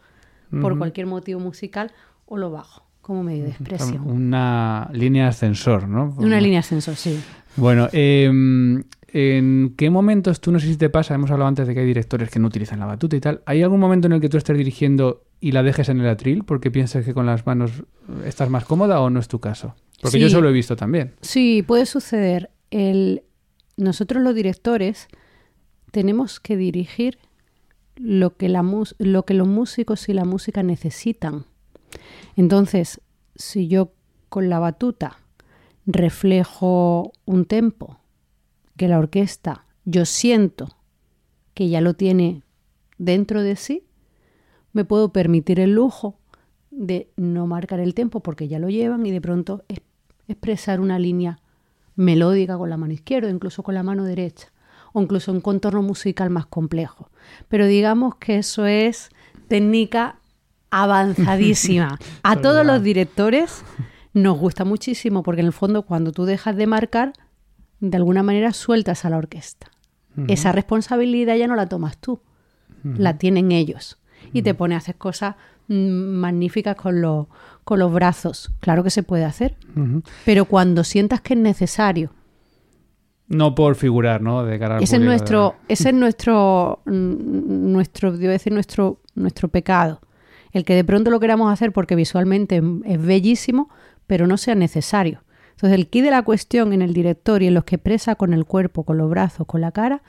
por 0.61 0.79
cualquier 0.79 1.07
motivo 1.07 1.41
musical 1.41 1.91
o 2.27 2.37
lo 2.37 2.51
bajo 2.51 2.87
como 3.01 3.23
medio 3.23 3.45
de 3.45 3.51
expresión. 3.51 4.09
Una 4.09 4.89
línea 4.93 5.29
ascensor, 5.29 5.89
¿no? 5.89 6.15
Una 6.17 6.41
línea 6.41 6.61
ascensor, 6.61 6.97
sí. 6.97 7.21
Bueno, 7.57 7.89
eh, 7.93 8.31
¿en 9.09 9.75
qué 9.77 9.91
momentos 9.91 10.41
tú, 10.41 10.51
no 10.53 10.59
sé 10.59 10.69
si 10.69 10.77
te 10.77 10.89
pasa, 10.91 11.15
hemos 11.15 11.31
hablado 11.31 11.49
antes 11.49 11.67
de 11.67 11.75
que 11.75 11.81
hay 11.81 11.87
directores 11.87 12.31
que 12.31 12.39
no 12.39 12.47
utilizan 12.47 12.81
la 12.81 12.87
batuta 12.87 13.17
y 13.17 13.21
tal, 13.21 13.43
¿hay 13.47 13.63
algún 13.63 13.81
momento 13.81 14.07
en 14.07 14.13
el 14.13 14.21
que 14.21 14.29
tú 14.29 14.39
estés 14.39 14.57
dirigiendo 14.57 15.25
y 15.39 15.53
la 15.53 15.63
dejes 15.63 15.89
en 15.89 16.01
el 16.01 16.09
atril 16.09 16.45
porque 16.45 16.71
piensas 16.71 17.05
que 17.05 17.13
con 17.13 17.27
las 17.27 17.45
manos 17.47 17.85
estás 18.25 18.49
más 18.49 18.65
cómoda 18.65 19.01
o 19.01 19.11
no 19.11 19.21
es 19.21 19.29
tu 19.29 19.39
caso? 19.39 19.75
Porque 20.01 20.19
yo 20.19 20.27
eso 20.27 20.41
lo 20.41 20.49
he 20.49 20.53
visto 20.53 20.77
también. 20.77 21.15
Sí, 21.21 21.63
puede 21.67 21.87
suceder. 21.87 22.51
El, 22.71 23.23
nosotros 23.77 24.23
los 24.23 24.35
directores 24.35 25.09
tenemos 25.95 26.41
que 26.41 26.57
dirigir 26.57 27.19
lo 27.95 28.37
que, 28.37 28.49
los 28.49 29.47
músicos 29.49 30.09
y 30.09 30.13
la 30.13 30.25
música 30.25 30.65
necesitan. 30.65 31.45
Entonces, 32.35 33.01
si 33.37 33.69
yo 33.69 33.93
con 34.29 34.49
la 34.49 34.59
batuta 34.59 35.19
reflejo 35.87 37.13
un 37.27 37.45
tempo 37.45 38.01
que 38.77 38.89
la 38.89 38.99
orquesta 38.99 39.67
yo 39.85 40.05
siento 40.05 40.77
que 41.55 41.69
ya 41.69 41.81
lo 41.81 41.95
tiene 41.95 42.43
dentro 42.99 43.43
de 43.43 43.55
sí, 43.55 43.85
me 44.73 44.85
puedo 44.85 45.13
permitir 45.13 45.61
el 45.61 45.75
lujo 45.75 46.19
de 46.73 47.09
no 47.17 47.47
marcar 47.47 47.79
el 47.79 47.95
tempo 47.95 48.19
porque 48.19 48.49
ya 48.49 48.59
lo 48.59 48.69
llevan 48.69 49.07
y 49.07 49.13
de 49.13 49.21
pronto 49.21 49.63
es- 49.69 49.79
expresar 50.27 50.81
una 50.81 50.99
línea 50.99 51.39
melódica 51.95 52.59
con 52.59 52.69
la 52.71 52.77
mano 52.77 52.93
izquierda, 52.95 53.31
incluso 53.31 53.63
con 53.63 53.75
la 53.75 53.85
mano 53.85 54.03
derecha, 54.03 54.49
o 54.95 55.03
incluso 55.03 55.31
un 55.33 55.43
contorno 55.43 55.83
musical 55.83 56.31
más 56.31 56.47
complejo. 56.47 57.11
Pero 57.49 57.67
digamos 57.67 58.15
que 58.15 58.39
eso 58.39 58.65
es 58.65 59.11
técnica 59.49 60.17
avanzadísima. 60.71 61.99
A 62.23 62.37
todos 62.37 62.65
los 62.67 62.83
directores 62.83 63.65
nos 64.13 64.39
gusta 64.39 64.65
muchísimo 64.65 65.23
porque 65.23 65.41
en 65.41 65.49
el 65.49 65.53
fondo 65.53 65.83
cuando 65.83 66.13
tú 66.13 66.25
dejas 66.25 66.57
de 66.57 66.67
marcar, 66.67 67.13
de 67.81 67.97
alguna 67.97 68.23
manera 68.23 68.53
sueltas 68.53 69.05
a 69.05 69.11
la 69.11 69.19
orquesta. 69.19 69.67
Esa 70.29 70.53
responsabilidad 70.53 71.35
ya 71.35 71.49
no 71.49 71.57
la 71.57 71.69
tomas 71.69 71.99
tú, 71.99 72.21
la 72.85 73.19
tienen 73.19 73.51
ellos. 73.51 73.99
Y 74.33 74.43
te 74.43 74.55
pone 74.55 74.75
a 74.77 74.79
hacer 74.79 74.95
cosas 74.97 75.35
mm, 75.69 75.75
magníficas 76.21 76.77
con, 76.77 77.01
los- 77.03 77.27
con 77.65 77.79
los 77.81 77.93
brazos. 77.93 78.53
Claro 78.61 78.85
que 78.85 78.91
se 78.91 79.03
puede 79.03 79.25
hacer, 79.25 79.57
pero 80.25 80.45
cuando 80.45 80.85
sientas 80.85 81.21
que 81.21 81.35
es 81.35 81.41
necesario. 81.41 82.13
No 83.27 83.55
por 83.55 83.75
figurar, 83.75 84.21
¿no? 84.21 84.45
De 84.45 84.59
cara 84.59 84.77
al 84.77 84.83
Ese 84.83 84.97
es 84.97 85.03
nuestro, 85.03 85.57
ese 85.69 85.89
es 85.89 85.95
nuestro, 85.95 86.81
nuestro, 86.85 88.13
debo 88.17 88.33
decir, 88.33 88.53
nuestro, 88.53 89.01
nuestro 89.15 89.49
pecado. 89.49 90.01
El 90.53 90.65
que 90.65 90.75
de 90.75 90.85
pronto 90.85 91.11
lo 91.11 91.21
queramos 91.21 91.53
hacer 91.53 91.73
porque 91.73 91.97
visualmente 91.97 92.63
es 92.85 93.03
bellísimo, 93.03 93.71
pero 94.07 94.27
no 94.27 94.37
sea 94.37 94.55
necesario. 94.55 95.25
Entonces, 95.53 95.79
el 95.79 95.89
key 95.89 96.03
de 96.03 96.11
la 96.11 96.23
cuestión 96.23 96.73
en 96.73 96.83
el 96.83 96.93
director 96.93 97.43
y 97.43 97.47
en 97.47 97.55
los 97.55 97.65
que 97.65 97.77
expresa 97.77 98.17
con 98.17 98.35
el 98.35 98.45
cuerpo, 98.45 98.85
con 98.85 98.99
los 98.99 99.09
brazos, 99.09 99.47
con 99.47 99.61
la 99.61 99.73
cara, 99.73 100.03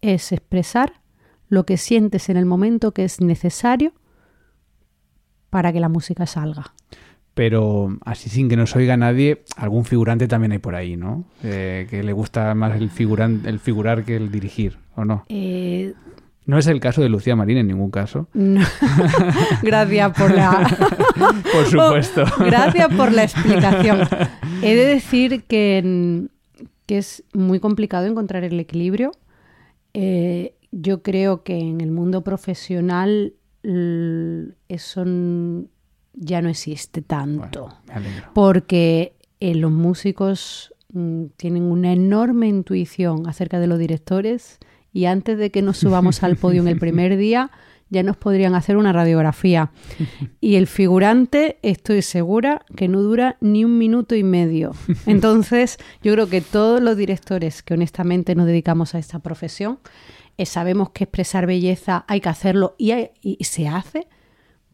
es 0.00 0.32
expresar 0.32 1.00
lo 1.48 1.66
que 1.66 1.76
sientes 1.76 2.28
en 2.28 2.36
el 2.36 2.46
momento 2.46 2.92
que 2.92 3.04
es 3.04 3.20
necesario 3.20 3.92
para 5.50 5.72
que 5.72 5.80
la 5.80 5.88
música 5.88 6.26
salga. 6.26 6.74
Pero 7.34 7.96
así 8.04 8.28
sin 8.28 8.48
que 8.50 8.56
nos 8.56 8.76
oiga 8.76 8.96
nadie, 8.96 9.42
algún 9.56 9.84
figurante 9.86 10.28
también 10.28 10.52
hay 10.52 10.58
por 10.58 10.74
ahí, 10.74 10.96
¿no? 10.96 11.24
Eh, 11.42 11.86
que 11.88 12.02
le 12.02 12.12
gusta 12.12 12.54
más 12.54 12.78
el, 12.78 12.90
figuran, 12.90 13.42
el 13.46 13.58
figurar 13.58 14.04
que 14.04 14.16
el 14.16 14.30
dirigir, 14.30 14.76
¿o 14.96 15.04
no? 15.06 15.24
Eh, 15.30 15.94
No 16.44 16.58
es 16.58 16.66
el 16.66 16.78
caso 16.80 17.00
de 17.00 17.08
Lucía 17.08 17.34
Marín 17.34 17.56
en 17.56 17.68
ningún 17.68 17.90
caso. 17.90 18.28
no. 18.34 18.60
Gracias 19.62 20.12
por 20.18 20.34
la, 20.34 20.76
Por 21.52 21.64
supuesto. 21.66 22.24
Gracias 22.40 22.88
por 22.94 23.12
la 23.12 23.22
explicación. 23.24 24.00
He 24.62 24.74
de 24.74 24.84
decir 24.86 25.44
que, 25.44 26.26
que 26.84 26.98
es 26.98 27.24
muy 27.32 27.60
complicado 27.60 28.06
encontrar 28.06 28.44
el 28.44 28.60
equilibrio. 28.60 29.12
Eh, 29.94 30.54
yo 30.70 31.02
creo 31.02 31.42
que 31.44 31.58
en 31.58 31.80
el 31.80 31.90
mundo 31.92 32.22
profesional 32.22 33.32
eso 34.68 35.04
ya 36.14 36.42
no 36.42 36.48
existe 36.48 37.02
tanto. 37.02 37.68
Bueno. 37.86 38.06
Porque 38.34 39.14
eh, 39.40 39.54
los 39.54 39.70
músicos 39.72 40.74
mm, 40.92 41.24
tienen 41.36 41.64
una 41.64 41.92
enorme 41.92 42.48
intuición 42.48 43.26
acerca 43.28 43.58
de 43.60 43.66
los 43.66 43.78
directores 43.78 44.58
y 44.92 45.06
antes 45.06 45.38
de 45.38 45.50
que 45.50 45.62
nos 45.62 45.78
subamos 45.78 46.22
al 46.22 46.36
podio 46.36 46.60
en 46.62 46.68
el 46.68 46.78
primer 46.78 47.16
día 47.16 47.50
ya 47.88 48.02
nos 48.02 48.16
podrían 48.16 48.54
hacer 48.54 48.78
una 48.78 48.90
radiografía. 48.94 49.70
Y 50.40 50.54
el 50.54 50.66
figurante, 50.66 51.58
estoy 51.60 52.00
segura 52.00 52.64
que 52.74 52.88
no 52.88 53.02
dura 53.02 53.36
ni 53.42 53.66
un 53.66 53.76
minuto 53.76 54.14
y 54.14 54.22
medio. 54.22 54.72
Entonces, 55.04 55.76
yo 56.02 56.14
creo 56.14 56.26
que 56.26 56.40
todos 56.40 56.80
los 56.80 56.96
directores 56.96 57.62
que 57.62 57.74
honestamente 57.74 58.34
nos 58.34 58.46
dedicamos 58.46 58.94
a 58.94 58.98
esta 58.98 59.18
profesión, 59.18 59.78
eh, 60.38 60.46
sabemos 60.46 60.88
que 60.92 61.04
expresar 61.04 61.44
belleza 61.46 62.06
hay 62.08 62.22
que 62.22 62.30
hacerlo 62.30 62.74
y, 62.78 62.92
hay- 62.92 63.10
y 63.20 63.44
se 63.44 63.68
hace, 63.68 64.06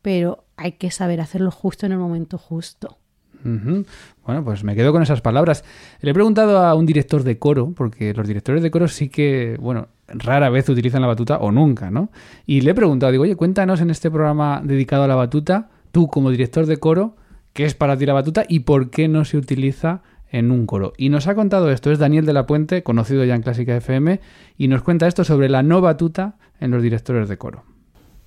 pero 0.00 0.44
hay 0.58 0.72
que 0.72 0.90
saber 0.90 1.20
hacerlo 1.20 1.50
justo 1.50 1.86
en 1.86 1.92
el 1.92 1.98
momento 1.98 2.36
justo. 2.36 2.98
Bueno, 3.42 4.44
pues 4.44 4.64
me 4.64 4.74
quedo 4.74 4.92
con 4.92 5.02
esas 5.02 5.20
palabras. 5.20 5.64
Le 6.00 6.10
he 6.10 6.14
preguntado 6.14 6.58
a 6.58 6.74
un 6.74 6.86
director 6.86 7.22
de 7.22 7.38
coro, 7.38 7.72
porque 7.74 8.12
los 8.12 8.26
directores 8.26 8.62
de 8.62 8.70
coro 8.70 8.88
sí 8.88 9.08
que, 9.08 9.56
bueno, 9.60 9.88
rara 10.08 10.50
vez 10.50 10.68
utilizan 10.68 11.02
la 11.02 11.06
batuta 11.06 11.38
o 11.38 11.52
nunca, 11.52 11.90
¿no? 11.90 12.10
Y 12.46 12.62
le 12.62 12.72
he 12.72 12.74
preguntado, 12.74 13.12
digo, 13.12 13.22
oye, 13.22 13.36
cuéntanos 13.36 13.80
en 13.80 13.90
este 13.90 14.10
programa 14.10 14.60
dedicado 14.64 15.04
a 15.04 15.08
la 15.08 15.14
batuta, 15.14 15.70
tú 15.92 16.08
como 16.08 16.30
director 16.30 16.66
de 16.66 16.78
coro, 16.78 17.16
¿qué 17.52 17.64
es 17.64 17.74
para 17.74 17.96
ti 17.96 18.06
la 18.06 18.12
batuta 18.12 18.44
y 18.48 18.60
por 18.60 18.90
qué 18.90 19.06
no 19.06 19.24
se 19.24 19.36
utiliza 19.36 20.02
en 20.30 20.50
un 20.50 20.66
coro? 20.66 20.92
Y 20.96 21.08
nos 21.08 21.28
ha 21.28 21.36
contado 21.36 21.70
esto, 21.70 21.92
es 21.92 22.00
Daniel 22.00 22.26
de 22.26 22.32
la 22.32 22.46
Puente, 22.46 22.82
conocido 22.82 23.24
ya 23.24 23.36
en 23.36 23.42
Clásica 23.42 23.76
FM, 23.76 24.20
y 24.56 24.68
nos 24.68 24.82
cuenta 24.82 25.06
esto 25.06 25.22
sobre 25.22 25.48
la 25.48 25.62
no 25.62 25.80
batuta 25.80 26.36
en 26.58 26.72
los 26.72 26.82
directores 26.82 27.28
de 27.28 27.38
coro. 27.38 27.64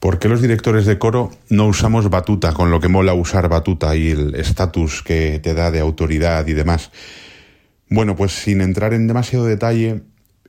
¿Por 0.02 0.18
qué 0.18 0.30
los 0.30 0.42
directores 0.42 0.88
de 0.88 0.98
coro 0.98 1.30
no 1.50 1.68
usamos 1.68 2.10
batuta 2.10 2.54
con 2.54 2.72
lo 2.72 2.80
que 2.80 2.88
mola 2.88 3.14
usar 3.14 3.48
batuta 3.50 3.96
y 3.96 4.10
el 4.10 4.34
estatus 4.34 5.04
que 5.04 5.38
te 5.38 5.54
da 5.54 5.70
de 5.70 5.80
autoridad 5.80 6.48
y 6.48 6.54
demás? 6.54 6.90
Bueno, 7.88 8.16
pues 8.16 8.32
sin 8.32 8.62
entrar 8.62 8.96
en 8.96 9.06
demasiado 9.06 9.46
detalle 9.46 10.02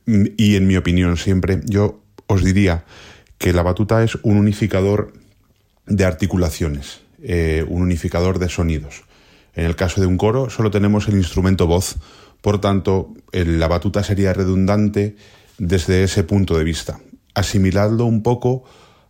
mm, 0.07 0.25
y 0.37 0.55
en 0.55 0.65
mi 0.65 0.75
opinión 0.75 1.17
siempre, 1.17 1.61
yo 1.65 2.01
os 2.25 2.43
diría 2.43 2.85
que 3.37 3.53
la 3.53 3.61
batuta 3.61 4.03
es 4.03 4.15
un 4.23 4.37
unificador 4.37 5.13
de 5.85 6.05
articulaciones, 6.05 7.01
eh, 7.21 7.63
un 7.67 7.83
unificador 7.83 8.39
de 8.39 8.49
sonidos. 8.49 9.03
En 9.53 9.65
el 9.65 9.75
caso 9.75 10.01
de 10.01 10.07
un 10.07 10.17
coro 10.17 10.49
solo 10.49 10.71
tenemos 10.71 11.07
el 11.07 11.13
instrumento 11.13 11.67
voz, 11.67 11.97
por 12.41 12.59
tanto 12.59 13.13
la 13.31 13.67
batuta 13.67 14.01
sería 14.01 14.33
redundante 14.33 15.15
desde 15.59 16.03
ese 16.03 16.23
punto 16.23 16.57
de 16.57 16.63
vista. 16.63 17.01
Asimiladlo 17.35 18.05
un 18.05 18.23
poco 18.23 18.63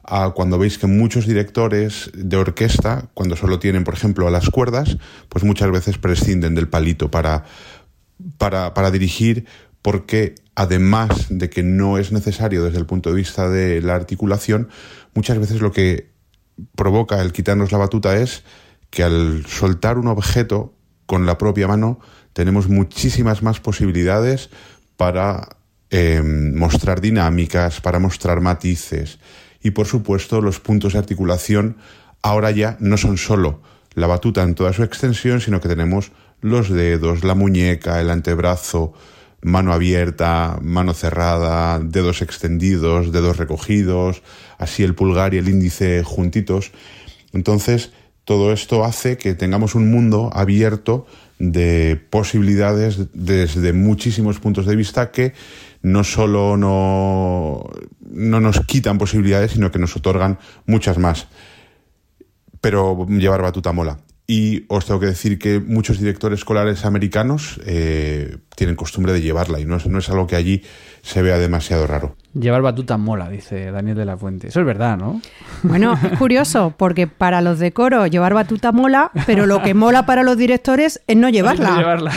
a 0.03 0.31
cuando 0.31 0.59
veis 0.59 0.77
que 0.77 0.87
muchos 0.87 1.25
directores 1.25 2.11
de 2.13 2.37
orquesta, 2.37 3.09
cuando 3.13 3.35
solo 3.35 3.59
tienen, 3.59 3.83
por 3.83 3.93
ejemplo, 3.93 4.27
a 4.27 4.31
las 4.31 4.49
cuerdas, 4.49 4.97
pues 5.29 5.43
muchas 5.43 5.71
veces 5.71 5.97
prescinden 5.97 6.55
del 6.55 6.67
palito 6.67 7.09
para, 7.09 7.45
para, 8.37 8.73
para 8.73 8.91
dirigir 8.91 9.45
porque 9.81 10.35
además 10.55 11.27
de 11.29 11.49
que 11.49 11.63
no 11.63 11.97
es 11.97 12.11
necesario 12.11 12.63
desde 12.63 12.79
el 12.79 12.85
punto 12.85 13.09
de 13.09 13.15
vista 13.15 13.49
de 13.49 13.81
la 13.81 13.95
articulación, 13.95 14.69
muchas 15.13 15.37
veces 15.39 15.61
lo 15.61 15.71
que 15.71 16.09
provoca 16.75 17.21
el 17.21 17.33
quitarnos 17.33 17.71
la 17.71 17.79
batuta 17.79 18.15
es 18.17 18.43
que 18.89 19.03
al 19.03 19.45
soltar 19.47 19.97
un 19.97 20.07
objeto 20.07 20.73
con 21.05 21.25
la 21.25 21.37
propia 21.37 21.67
mano 21.67 21.99
tenemos 22.33 22.69
muchísimas 22.69 23.43
más 23.43 23.59
posibilidades 23.59 24.49
para 24.97 25.57
eh, 25.89 26.21
mostrar 26.21 27.01
dinámicas, 27.01 27.81
para 27.81 27.99
mostrar 27.99 28.41
matices. 28.41 29.19
Y 29.63 29.71
por 29.71 29.87
supuesto 29.87 30.41
los 30.41 30.59
puntos 30.59 30.93
de 30.93 30.99
articulación 30.99 31.77
ahora 32.21 32.51
ya 32.51 32.77
no 32.79 32.97
son 32.97 33.17
solo 33.17 33.61
la 33.95 34.07
batuta 34.07 34.43
en 34.43 34.55
toda 34.55 34.73
su 34.73 34.83
extensión, 34.83 35.39
sino 35.39 35.61
que 35.61 35.69
tenemos 35.69 36.11
los 36.41 36.69
dedos, 36.69 37.23
la 37.23 37.35
muñeca, 37.35 38.01
el 38.01 38.09
antebrazo, 38.09 38.93
mano 39.41 39.73
abierta, 39.73 40.57
mano 40.61 40.93
cerrada, 40.93 41.79
dedos 41.79 42.21
extendidos, 42.21 43.11
dedos 43.11 43.37
recogidos, 43.37 44.23
así 44.57 44.83
el 44.83 44.95
pulgar 44.95 45.33
y 45.33 45.37
el 45.37 45.49
índice 45.49 46.03
juntitos. 46.03 46.71
Entonces, 47.33 47.91
todo 48.25 48.53
esto 48.53 48.83
hace 48.83 49.17
que 49.17 49.35
tengamos 49.35 49.75
un 49.75 49.91
mundo 49.91 50.29
abierto 50.33 51.05
de 51.39 51.99
posibilidades 52.09 52.99
desde 53.13 53.73
muchísimos 53.73 54.39
puntos 54.39 54.65
de 54.65 54.75
vista 54.75 55.11
que 55.11 55.33
no 55.83 56.03
solo 56.03 56.57
no, 56.57 57.65
no 58.09 58.39
nos 58.39 58.61
quitan 58.61 58.97
posibilidades, 58.97 59.51
sino 59.51 59.71
que 59.71 59.79
nos 59.79 59.95
otorgan 59.95 60.39
muchas 60.65 60.97
más. 60.97 61.27
Pero 62.61 63.05
llevar 63.07 63.41
batuta 63.41 63.73
mola. 63.73 63.99
Y 64.25 64.63
os 64.69 64.85
tengo 64.85 65.01
que 65.01 65.07
decir 65.07 65.37
que 65.37 65.59
muchos 65.59 65.99
directores 65.99 66.39
escolares 66.39 66.85
americanos 66.85 67.59
eh, 67.65 68.37
tienen 68.55 68.77
costumbre 68.77 69.11
de 69.11 69.19
llevarla 69.21 69.59
y 69.59 69.65
no 69.65 69.75
es, 69.75 69.85
no 69.85 69.99
es 69.99 70.07
algo 70.09 70.27
que 70.27 70.37
allí 70.37 70.63
se 71.01 71.21
vea 71.21 71.37
demasiado 71.37 71.85
raro. 71.87 72.15
Llevar 72.33 72.61
batuta 72.61 72.97
mola, 72.97 73.27
dice 73.29 73.69
Daniel 73.69 73.97
de 73.97 74.05
la 74.05 74.15
Fuente. 74.15 74.47
Eso 74.47 74.61
es 74.61 74.65
verdad, 74.65 74.97
¿no? 74.97 75.21
Bueno, 75.63 75.99
es 76.09 76.17
curioso, 76.17 76.73
porque 76.77 77.05
para 77.05 77.41
los 77.41 77.59
de 77.59 77.73
coro 77.73 78.07
llevar 78.07 78.33
batuta 78.33 78.71
mola, 78.71 79.11
pero 79.25 79.45
lo 79.45 79.61
que 79.61 79.73
mola 79.73 80.05
para 80.05 80.23
los 80.23 80.37
directores 80.37 81.01
es 81.05 81.17
no 81.17 81.27
llevarla. 81.29 81.71
No 81.71 81.77
llevarla. 81.79 82.11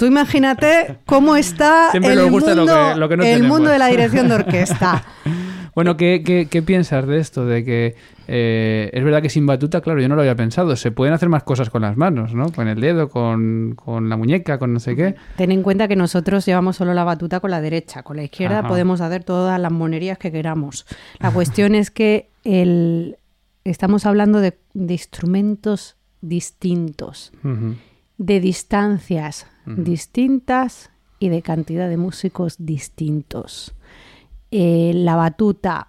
Tú 0.00 0.06
imagínate 0.06 0.98
cómo 1.06 1.36
está 1.36 1.92
Siempre 1.92 2.14
el, 2.14 2.18
lo 2.18 2.30
mundo, 2.30 2.46
que- 2.66 2.98
lo 2.98 3.08
que 3.08 3.16
no 3.16 3.22
el 3.22 3.36
tenemos. 3.36 3.48
mundo 3.58 3.70
de 3.70 3.78
la 3.78 3.86
dirección 3.86 4.28
de 4.28 4.34
orquesta. 4.34 5.04
Bueno, 5.76 5.98
¿qué, 5.98 6.22
qué, 6.24 6.48
qué 6.50 6.62
piensas 6.62 7.06
de 7.06 7.18
esto? 7.18 7.44
De 7.44 7.62
que 7.62 7.96
eh, 8.26 8.90
es 8.92 9.04
verdad 9.04 9.22
que 9.22 9.28
sin 9.28 9.46
batuta, 9.46 9.80
claro, 9.80 10.00
yo 10.00 10.08
no 10.08 10.14
lo 10.14 10.22
había 10.22 10.34
pensado. 10.34 10.74
Se 10.76 10.90
pueden 10.90 11.14
hacer 11.14 11.28
más 11.28 11.42
cosas 11.42 11.70
con 11.70 11.82
las 11.82 11.96
manos, 11.96 12.34
¿no? 12.34 12.52
Con 12.52 12.68
el 12.68 12.80
dedo, 12.80 13.08
con, 13.08 13.74
con 13.76 14.08
la 14.08 14.16
muñeca, 14.16 14.58
con 14.58 14.72
no 14.72 14.80
sé 14.80 14.96
qué. 14.96 15.14
Ten 15.36 15.52
en 15.52 15.62
cuenta 15.62 15.88
que 15.88 15.96
nosotros 15.96 16.44
llevamos 16.46 16.76
solo 16.76 16.94
la 16.94 17.04
batuta 17.04 17.40
con 17.40 17.50
la 17.50 17.60
derecha, 17.60 18.02
con 18.02 18.16
la 18.16 18.24
izquierda 18.24 18.60
Ajá. 18.60 18.68
podemos 18.68 19.00
hacer 19.00 19.24
todas 19.24 19.60
las 19.60 19.72
monerías 19.72 20.18
que 20.18 20.32
queramos. 20.32 20.86
La 21.20 21.30
cuestión 21.30 21.74
es 21.74 21.90
que 21.90 22.30
el, 22.44 23.16
estamos 23.64 24.06
hablando 24.06 24.40
de, 24.40 24.58
de 24.74 24.94
instrumentos 24.94 25.96
distintos, 26.20 27.32
de 28.18 28.40
distancias 28.40 29.46
distintas 29.66 30.90
y 31.18 31.28
de 31.28 31.42
cantidad 31.42 31.88
de 31.88 31.96
músicos 31.96 32.56
distintos. 32.58 33.74
Eh, 34.50 34.92
la 34.94 35.16
batuta 35.16 35.88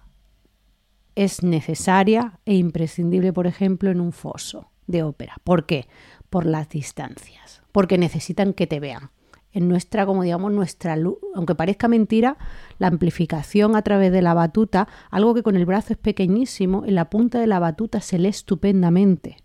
es 1.18 1.42
necesaria 1.42 2.38
e 2.44 2.54
imprescindible, 2.54 3.32
por 3.32 3.48
ejemplo, 3.48 3.90
en 3.90 4.00
un 4.00 4.12
foso 4.12 4.70
de 4.86 5.02
ópera. 5.02 5.36
¿Por 5.42 5.66
qué? 5.66 5.88
Por 6.30 6.46
las 6.46 6.68
distancias, 6.68 7.60
porque 7.72 7.98
necesitan 7.98 8.52
que 8.52 8.68
te 8.68 8.78
vean. 8.78 9.10
En 9.52 9.66
nuestra, 9.66 10.06
como 10.06 10.22
digamos, 10.22 10.52
nuestra 10.52 10.94
luz, 10.94 11.18
aunque 11.34 11.56
parezca 11.56 11.88
mentira, 11.88 12.36
la 12.78 12.86
amplificación 12.86 13.74
a 13.74 13.82
través 13.82 14.12
de 14.12 14.22
la 14.22 14.32
batuta, 14.32 14.86
algo 15.10 15.34
que 15.34 15.42
con 15.42 15.56
el 15.56 15.66
brazo 15.66 15.94
es 15.94 15.98
pequeñísimo, 15.98 16.84
en 16.86 16.94
la 16.94 17.10
punta 17.10 17.40
de 17.40 17.48
la 17.48 17.58
batuta 17.58 18.00
se 18.00 18.20
lee 18.20 18.28
estupendamente. 18.28 19.38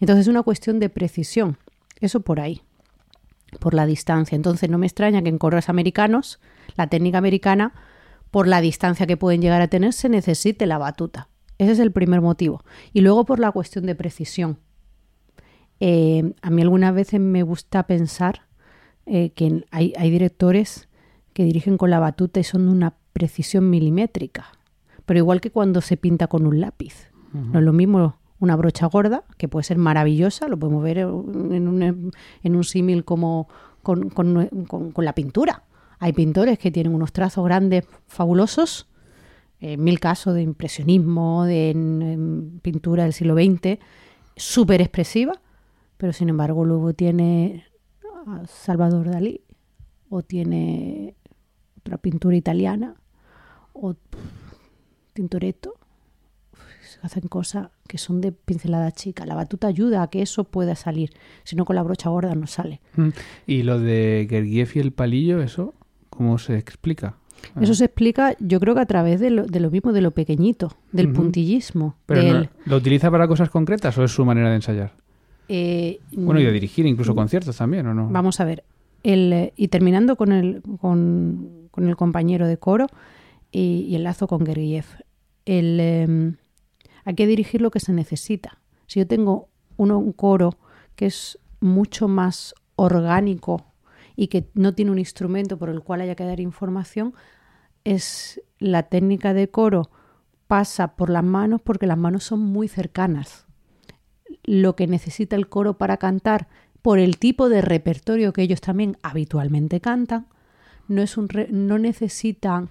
Entonces 0.00 0.22
es 0.22 0.28
una 0.28 0.42
cuestión 0.42 0.80
de 0.80 0.88
precisión. 0.88 1.58
Eso 2.00 2.20
por 2.20 2.40
ahí, 2.40 2.62
por 3.60 3.74
la 3.74 3.84
distancia. 3.84 4.34
Entonces 4.34 4.70
no 4.70 4.78
me 4.78 4.86
extraña 4.86 5.22
que 5.22 5.28
en 5.28 5.36
coros 5.38 5.68
americanos, 5.68 6.40
la 6.74 6.86
técnica 6.86 7.18
americana, 7.18 7.74
por 8.30 8.48
la 8.48 8.60
distancia 8.60 9.06
que 9.06 9.16
pueden 9.16 9.40
llegar 9.40 9.60
a 9.62 9.68
tener, 9.68 9.92
se 9.92 10.08
necesite 10.08 10.66
la 10.66 10.78
batuta. 10.78 11.28
Ese 11.58 11.72
es 11.72 11.78
el 11.78 11.92
primer 11.92 12.20
motivo. 12.20 12.62
Y 12.92 13.00
luego 13.00 13.24
por 13.24 13.38
la 13.38 13.50
cuestión 13.52 13.86
de 13.86 13.94
precisión. 13.94 14.58
Eh, 15.80 16.32
a 16.42 16.50
mí 16.50 16.62
algunas 16.62 16.94
veces 16.94 17.20
me 17.20 17.42
gusta 17.42 17.82
pensar 17.86 18.42
eh, 19.04 19.30
que 19.30 19.64
hay, 19.70 19.92
hay 19.96 20.10
directores 20.10 20.88
que 21.32 21.44
dirigen 21.44 21.76
con 21.76 21.90
la 21.90 21.98
batuta 21.98 22.40
y 22.40 22.44
son 22.44 22.66
de 22.66 22.72
una 22.72 22.94
precisión 23.12 23.68
milimétrica. 23.70 24.46
Pero 25.04 25.18
igual 25.18 25.40
que 25.40 25.50
cuando 25.50 25.80
se 25.80 25.96
pinta 25.96 26.26
con 26.26 26.46
un 26.46 26.60
lápiz. 26.60 27.10
No 27.32 27.58
es 27.58 27.64
lo 27.64 27.72
mismo 27.74 28.16
una 28.38 28.56
brocha 28.56 28.86
gorda, 28.86 29.24
que 29.36 29.46
puede 29.48 29.64
ser 29.64 29.76
maravillosa, 29.76 30.48
lo 30.48 30.58
podemos 30.58 30.82
ver 30.82 30.98
en 30.98 31.08
un, 31.68 32.12
en 32.42 32.56
un 32.56 32.64
símil 32.64 33.04
como 33.04 33.48
con, 33.82 34.08
con- 34.08 34.48
con- 34.66 34.92
con 34.92 35.04
la 35.04 35.14
pintura. 35.14 35.64
Hay 35.98 36.12
pintores 36.12 36.58
que 36.58 36.70
tienen 36.70 36.94
unos 36.94 37.12
trazos 37.12 37.44
grandes, 37.44 37.84
fabulosos, 38.06 38.88
eh, 39.60 39.76
mil 39.76 39.98
casos 40.00 40.34
de 40.34 40.42
impresionismo, 40.42 41.44
de 41.44 41.70
en- 41.70 42.02
en 42.02 42.60
pintura 42.60 43.04
del 43.04 43.12
siglo 43.14 43.34
XX, 43.34 43.78
súper 44.36 44.80
expresiva, 44.82 45.40
pero 45.96 46.12
sin 46.12 46.28
embargo 46.28 46.64
luego 46.64 46.92
tiene 46.92 47.64
Salvador 48.48 49.08
Dalí, 49.10 49.40
o 50.10 50.22
tiene 50.22 51.14
otra 51.78 51.96
pintura 51.96 52.36
italiana, 52.36 52.96
o 53.72 53.94
Tintoretto, 55.14 55.74
hacen 57.02 57.28
cosas 57.28 57.68
que 57.88 57.98
son 57.98 58.20
de 58.20 58.32
pincelada 58.32 58.90
chica. 58.92 59.24
La 59.26 59.34
batuta 59.34 59.66
ayuda 59.68 60.02
a 60.02 60.10
que 60.10 60.22
eso 60.22 60.44
pueda 60.44 60.74
salir, 60.74 61.10
si 61.44 61.56
no 61.56 61.64
con 61.64 61.76
la 61.76 61.82
brocha 61.82 62.10
gorda 62.10 62.34
no 62.34 62.46
sale. 62.46 62.80
Mm. 62.96 63.08
Y 63.46 63.62
lo 63.62 63.78
de 63.80 64.26
Gergiev 64.28 64.70
y 64.74 64.78
el 64.80 64.92
palillo, 64.92 65.40
¿eso 65.40 65.74
cómo 66.16 66.38
se 66.38 66.56
explica? 66.58 67.16
Eso 67.60 67.74
se 67.74 67.84
explica, 67.84 68.34
yo 68.40 68.58
creo 68.60 68.74
que 68.74 68.80
a 68.80 68.86
través 68.86 69.20
de 69.20 69.30
lo, 69.30 69.44
de 69.46 69.60
lo 69.60 69.70
mismo, 69.70 69.92
de 69.92 70.00
lo 70.00 70.10
pequeñito, 70.12 70.72
del 70.90 71.12
puntillismo. 71.12 71.96
¿Pero 72.06 72.22
del, 72.22 72.42
no- 72.44 72.48
¿Lo 72.64 72.76
utiliza 72.76 73.10
para 73.10 73.28
cosas 73.28 73.50
concretas 73.50 73.96
o 73.98 74.04
es 74.04 74.10
su 74.10 74.24
manera 74.24 74.48
de 74.48 74.56
ensayar? 74.56 74.94
eh, 75.48 76.00
Bueno, 76.12 76.40
y 76.40 76.44
de 76.44 76.50
dirigir 76.52 76.86
incluso 76.86 77.14
conciertos 77.14 77.56
también, 77.56 77.86
¿o 77.86 77.94
no? 77.94 78.08
Vamos 78.10 78.40
a 78.40 78.44
ver. 78.44 78.64
El, 79.02 79.32
eh, 79.32 79.52
y 79.54 79.68
terminando 79.68 80.16
con 80.16 80.32
el, 80.32 80.62
con, 80.80 81.68
con 81.70 81.86
el 81.88 81.94
compañero 81.96 82.46
de 82.48 82.56
coro 82.58 82.86
y, 83.52 83.86
y 83.88 83.94
el 83.94 84.02
lazo 84.04 84.26
con 84.26 84.44
Gergiev. 84.44 84.86
El, 85.44 85.78
eh, 85.80 86.32
hay 87.04 87.14
que 87.14 87.26
dirigir 87.26 87.60
lo 87.60 87.70
que 87.70 87.78
se 87.80 87.92
necesita. 87.92 88.58
Si 88.86 88.98
yo 88.98 89.06
tengo 89.06 89.48
uno, 89.76 89.98
un 89.98 90.12
coro 90.12 90.56
que 90.96 91.06
es 91.06 91.38
mucho 91.60 92.08
más 92.08 92.54
orgánico 92.76 93.64
y 94.16 94.28
que 94.28 94.48
no 94.54 94.74
tiene 94.74 94.90
un 94.90 94.98
instrumento 94.98 95.58
por 95.58 95.68
el 95.68 95.82
cual 95.82 96.00
haya 96.00 96.14
que 96.16 96.24
dar 96.24 96.40
información, 96.40 97.14
es 97.84 98.40
la 98.58 98.84
técnica 98.84 99.34
de 99.34 99.48
coro 99.50 99.90
pasa 100.46 100.96
por 100.96 101.10
las 101.10 101.24
manos 101.24 101.60
porque 101.60 101.86
las 101.86 101.98
manos 101.98 102.24
son 102.24 102.40
muy 102.40 102.68
cercanas 102.68 103.46
lo 104.44 104.76
que 104.76 104.86
necesita 104.86 105.36
el 105.36 105.48
coro 105.48 105.76
para 105.76 105.96
cantar 105.96 106.48
por 106.82 106.98
el 107.00 107.18
tipo 107.18 107.48
de 107.48 107.62
repertorio 107.62 108.32
que 108.32 108.42
ellos 108.42 108.60
también 108.60 108.96
habitualmente 109.02 109.80
cantan, 109.80 110.28
no, 110.88 111.02
es 111.02 111.16
un 111.16 111.28
re- 111.28 111.48
no 111.50 111.78
necesitan 111.78 112.70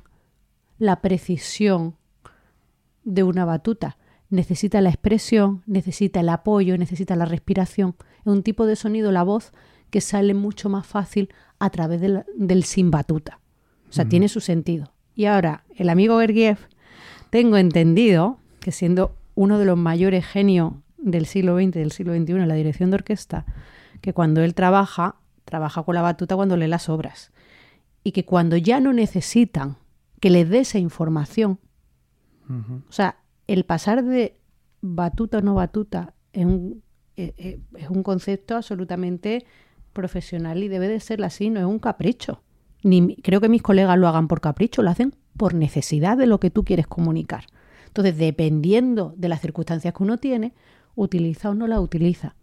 la 0.80 1.02
precisión 1.02 1.96
de 3.04 3.24
una 3.24 3.44
batuta, 3.44 3.98
necesita 4.30 4.80
la 4.80 4.90
expresión, 4.90 5.64
necesita 5.66 6.22
el 6.22 6.30
apoyo, 6.30 6.78
necesita 6.78 7.16
la 7.18 7.26
respiración. 7.26 7.96
Es 8.22 8.28
un 8.28 8.42
tipo 8.42 8.66
de 8.66 8.76
sonido, 8.78 9.12
la 9.12 9.24
voz, 9.24 9.52
que 9.90 10.02
sale 10.02 10.34
mucho 10.34 10.70
más 10.70 10.86
fácil 10.86 11.30
a 11.60 11.70
través 11.70 12.02
de 12.02 12.10
la- 12.10 12.26
del 12.36 12.64
sin 12.64 12.92
batuta. 12.92 13.40
O 13.90 13.94
sea, 13.94 14.06
tiene 14.10 14.28
su 14.28 14.40
sentido. 14.42 14.92
Y 15.16 15.26
ahora, 15.26 15.64
el 15.76 15.90
amigo 15.90 16.20
Gergiev, 16.20 16.58
tengo 17.30 17.58
entendido 17.58 18.40
que 18.60 18.72
siendo 18.72 19.16
uno 19.36 19.58
de 19.60 19.66
los 19.66 19.78
mayores 19.78 20.26
genios 20.26 20.74
del 20.98 21.26
siglo 21.26 21.56
XX 21.58 21.68
y 21.78 21.80
del 21.80 21.92
siglo 21.92 22.14
XXI 22.14 22.34
en 22.42 22.48
la 22.48 22.56
dirección 22.56 22.90
de 22.90 22.96
orquesta, 22.96 23.46
que 24.02 24.14
cuando 24.14 24.42
él 24.42 24.54
trabaja, 24.54 25.16
trabaja 25.46 25.84
con 25.84 25.96
la 25.96 26.02
batuta 26.02 26.36
cuando 26.36 26.58
lee 26.58 26.68
las 26.68 26.90
obras. 26.90 27.32
Y 28.04 28.12
que 28.12 28.26
cuando 28.26 28.58
ya 28.58 28.80
no 28.80 28.92
necesitan 28.94 29.78
que 30.20 30.30
les 30.30 30.50
dé 30.50 30.60
esa 30.60 30.80
información, 30.80 31.60
o 32.90 32.92
sea, 32.92 33.18
el 33.48 33.64
pasar 33.66 34.04
de 34.04 34.38
batuta 34.82 35.40
o 35.40 35.42
no 35.42 35.54
batuta 35.56 36.14
es 36.34 36.46
un, 36.46 36.84
eh, 37.18 37.34
eh, 37.38 37.60
es 37.78 37.90
un 37.90 38.04
concepto 38.04 38.56
absolutamente 38.56 39.46
profesional 39.96 40.62
y 40.62 40.68
debe 40.68 40.88
de 40.88 41.00
ser 41.00 41.24
así, 41.24 41.50
no 41.50 41.60
es 41.60 41.66
un 41.66 41.80
capricho. 41.80 42.44
ni 42.84 43.16
creo 43.16 43.42
que 43.42 43.50
mis 43.50 43.64
colegas 43.64 43.98
lo 43.98 44.08
hagan 44.08 44.28
por 44.28 44.42
capricho, 44.42 44.84
lo 44.84 44.92
hacen 44.92 45.16
por 45.36 45.56
necesidad 45.56 46.18
de 46.18 46.28
lo 46.28 46.40
que 46.40 46.52
tú 46.52 46.64
quieres 46.64 46.86
comunicar. 46.86 47.46
Entonces, 47.88 48.18
dependiendo 48.18 49.14
de 49.18 49.30
las 49.30 49.42
circunstancias 49.42 49.94
que 49.94 50.04
uno 50.04 50.18
tiene, 50.18 50.54
utiliza 50.96 51.50
o 51.50 51.56
no 51.56 51.66
la 51.66 51.80
utiliza. 51.80 52.36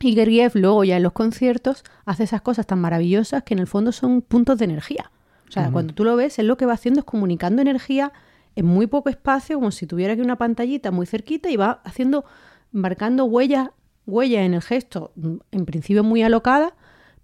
Y 0.00 0.14
Gergiev 0.14 0.52
luego 0.54 0.82
ya 0.82 0.96
en 0.96 1.04
los 1.04 1.12
conciertos 1.12 1.84
hace 2.04 2.24
esas 2.24 2.42
cosas 2.42 2.66
tan 2.66 2.80
maravillosas 2.80 3.44
que 3.44 3.54
en 3.54 3.60
el 3.60 3.68
fondo 3.68 3.92
son 3.92 4.20
puntos 4.20 4.58
de 4.58 4.64
energía. 4.64 5.12
O 5.48 5.52
sea, 5.52 5.70
cuando 5.70 5.94
tú 5.94 6.04
lo 6.04 6.16
ves, 6.16 6.38
él 6.38 6.48
lo 6.48 6.56
que 6.56 6.66
va 6.66 6.72
haciendo 6.72 7.00
es 7.00 7.06
comunicando 7.06 7.62
energía 7.62 8.12
en 8.56 8.66
muy 8.66 8.88
poco 8.88 9.08
espacio, 9.08 9.56
como 9.56 9.70
si 9.70 9.86
tuviera 9.86 10.14
aquí 10.14 10.22
una 10.22 10.36
pantallita 10.36 10.90
muy 10.90 11.06
cerquita 11.06 11.50
y 11.50 11.56
va 11.56 11.80
haciendo, 11.84 12.24
marcando 12.72 13.24
huellas, 13.24 13.70
huellas 14.10 14.42
en 14.42 14.54
el 14.54 14.62
gesto, 14.62 15.12
mm, 15.16 15.36
en 15.52 15.64
principio 15.66 16.04
muy 16.04 16.22
alocada, 16.22 16.74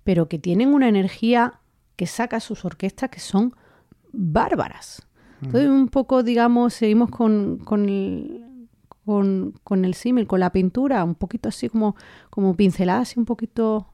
pero 0.04 0.28
que 0.28 0.38
tienen 0.38 0.72
una 0.72 0.88
energía 0.88 1.60
que 1.96 2.06
saca 2.06 2.40
sus 2.40 2.64
orquestas 2.64 3.10
que 3.10 3.20
son 3.20 3.54
bárbaras. 4.12 5.06
Entonces, 5.42 5.68
un 5.68 5.88
poco, 5.88 6.22
digamos, 6.22 6.72
seguimos 6.72 7.10
con, 7.10 7.58
con 7.58 7.88
el, 7.88 8.44
con, 9.04 9.52
con 9.62 9.84
el 9.84 9.94
símil, 9.94 10.26
con 10.26 10.40
la 10.40 10.50
pintura, 10.50 11.04
un 11.04 11.14
poquito 11.14 11.48
así 11.50 11.68
como, 11.68 11.94
como 12.30 12.56
pincelada, 12.56 13.00
así 13.00 13.18
un 13.18 13.26
poquito 13.26 13.88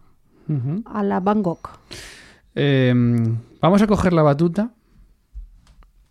a 0.84 1.02
la 1.02 1.20
Van 1.20 1.42
Gogh. 1.42 1.68
Eh, 2.54 2.92
vamos 3.60 3.82
a 3.82 3.86
coger 3.86 4.12
la 4.12 4.22
batuta 4.22 4.72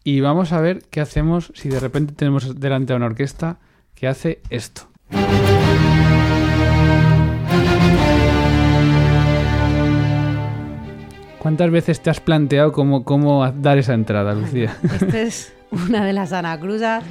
y 0.03 0.19
vamos 0.21 0.51
a 0.51 0.61
ver 0.61 0.83
qué 0.89 1.01
hacemos 1.01 1.51
si 1.55 1.69
de 1.69 1.79
repente 1.79 2.13
tenemos 2.13 2.59
delante 2.59 2.93
a 2.93 2.95
una 2.95 3.05
orquesta 3.05 3.59
que 3.93 4.07
hace 4.07 4.41
esto. 4.49 4.87
¿Cuántas 11.41 11.71
veces 11.71 11.99
te 11.99 12.11
has 12.11 12.19
planteado 12.19 12.71
cómo, 12.71 13.03
cómo 13.03 13.51
dar 13.51 13.79
esa 13.79 13.95
entrada, 13.95 14.35
Lucía? 14.35 14.77
Esta 14.83 15.21
es 15.21 15.53
una 15.71 16.05
de 16.05 16.13
las 16.13 16.33
anacruzas 16.33 17.03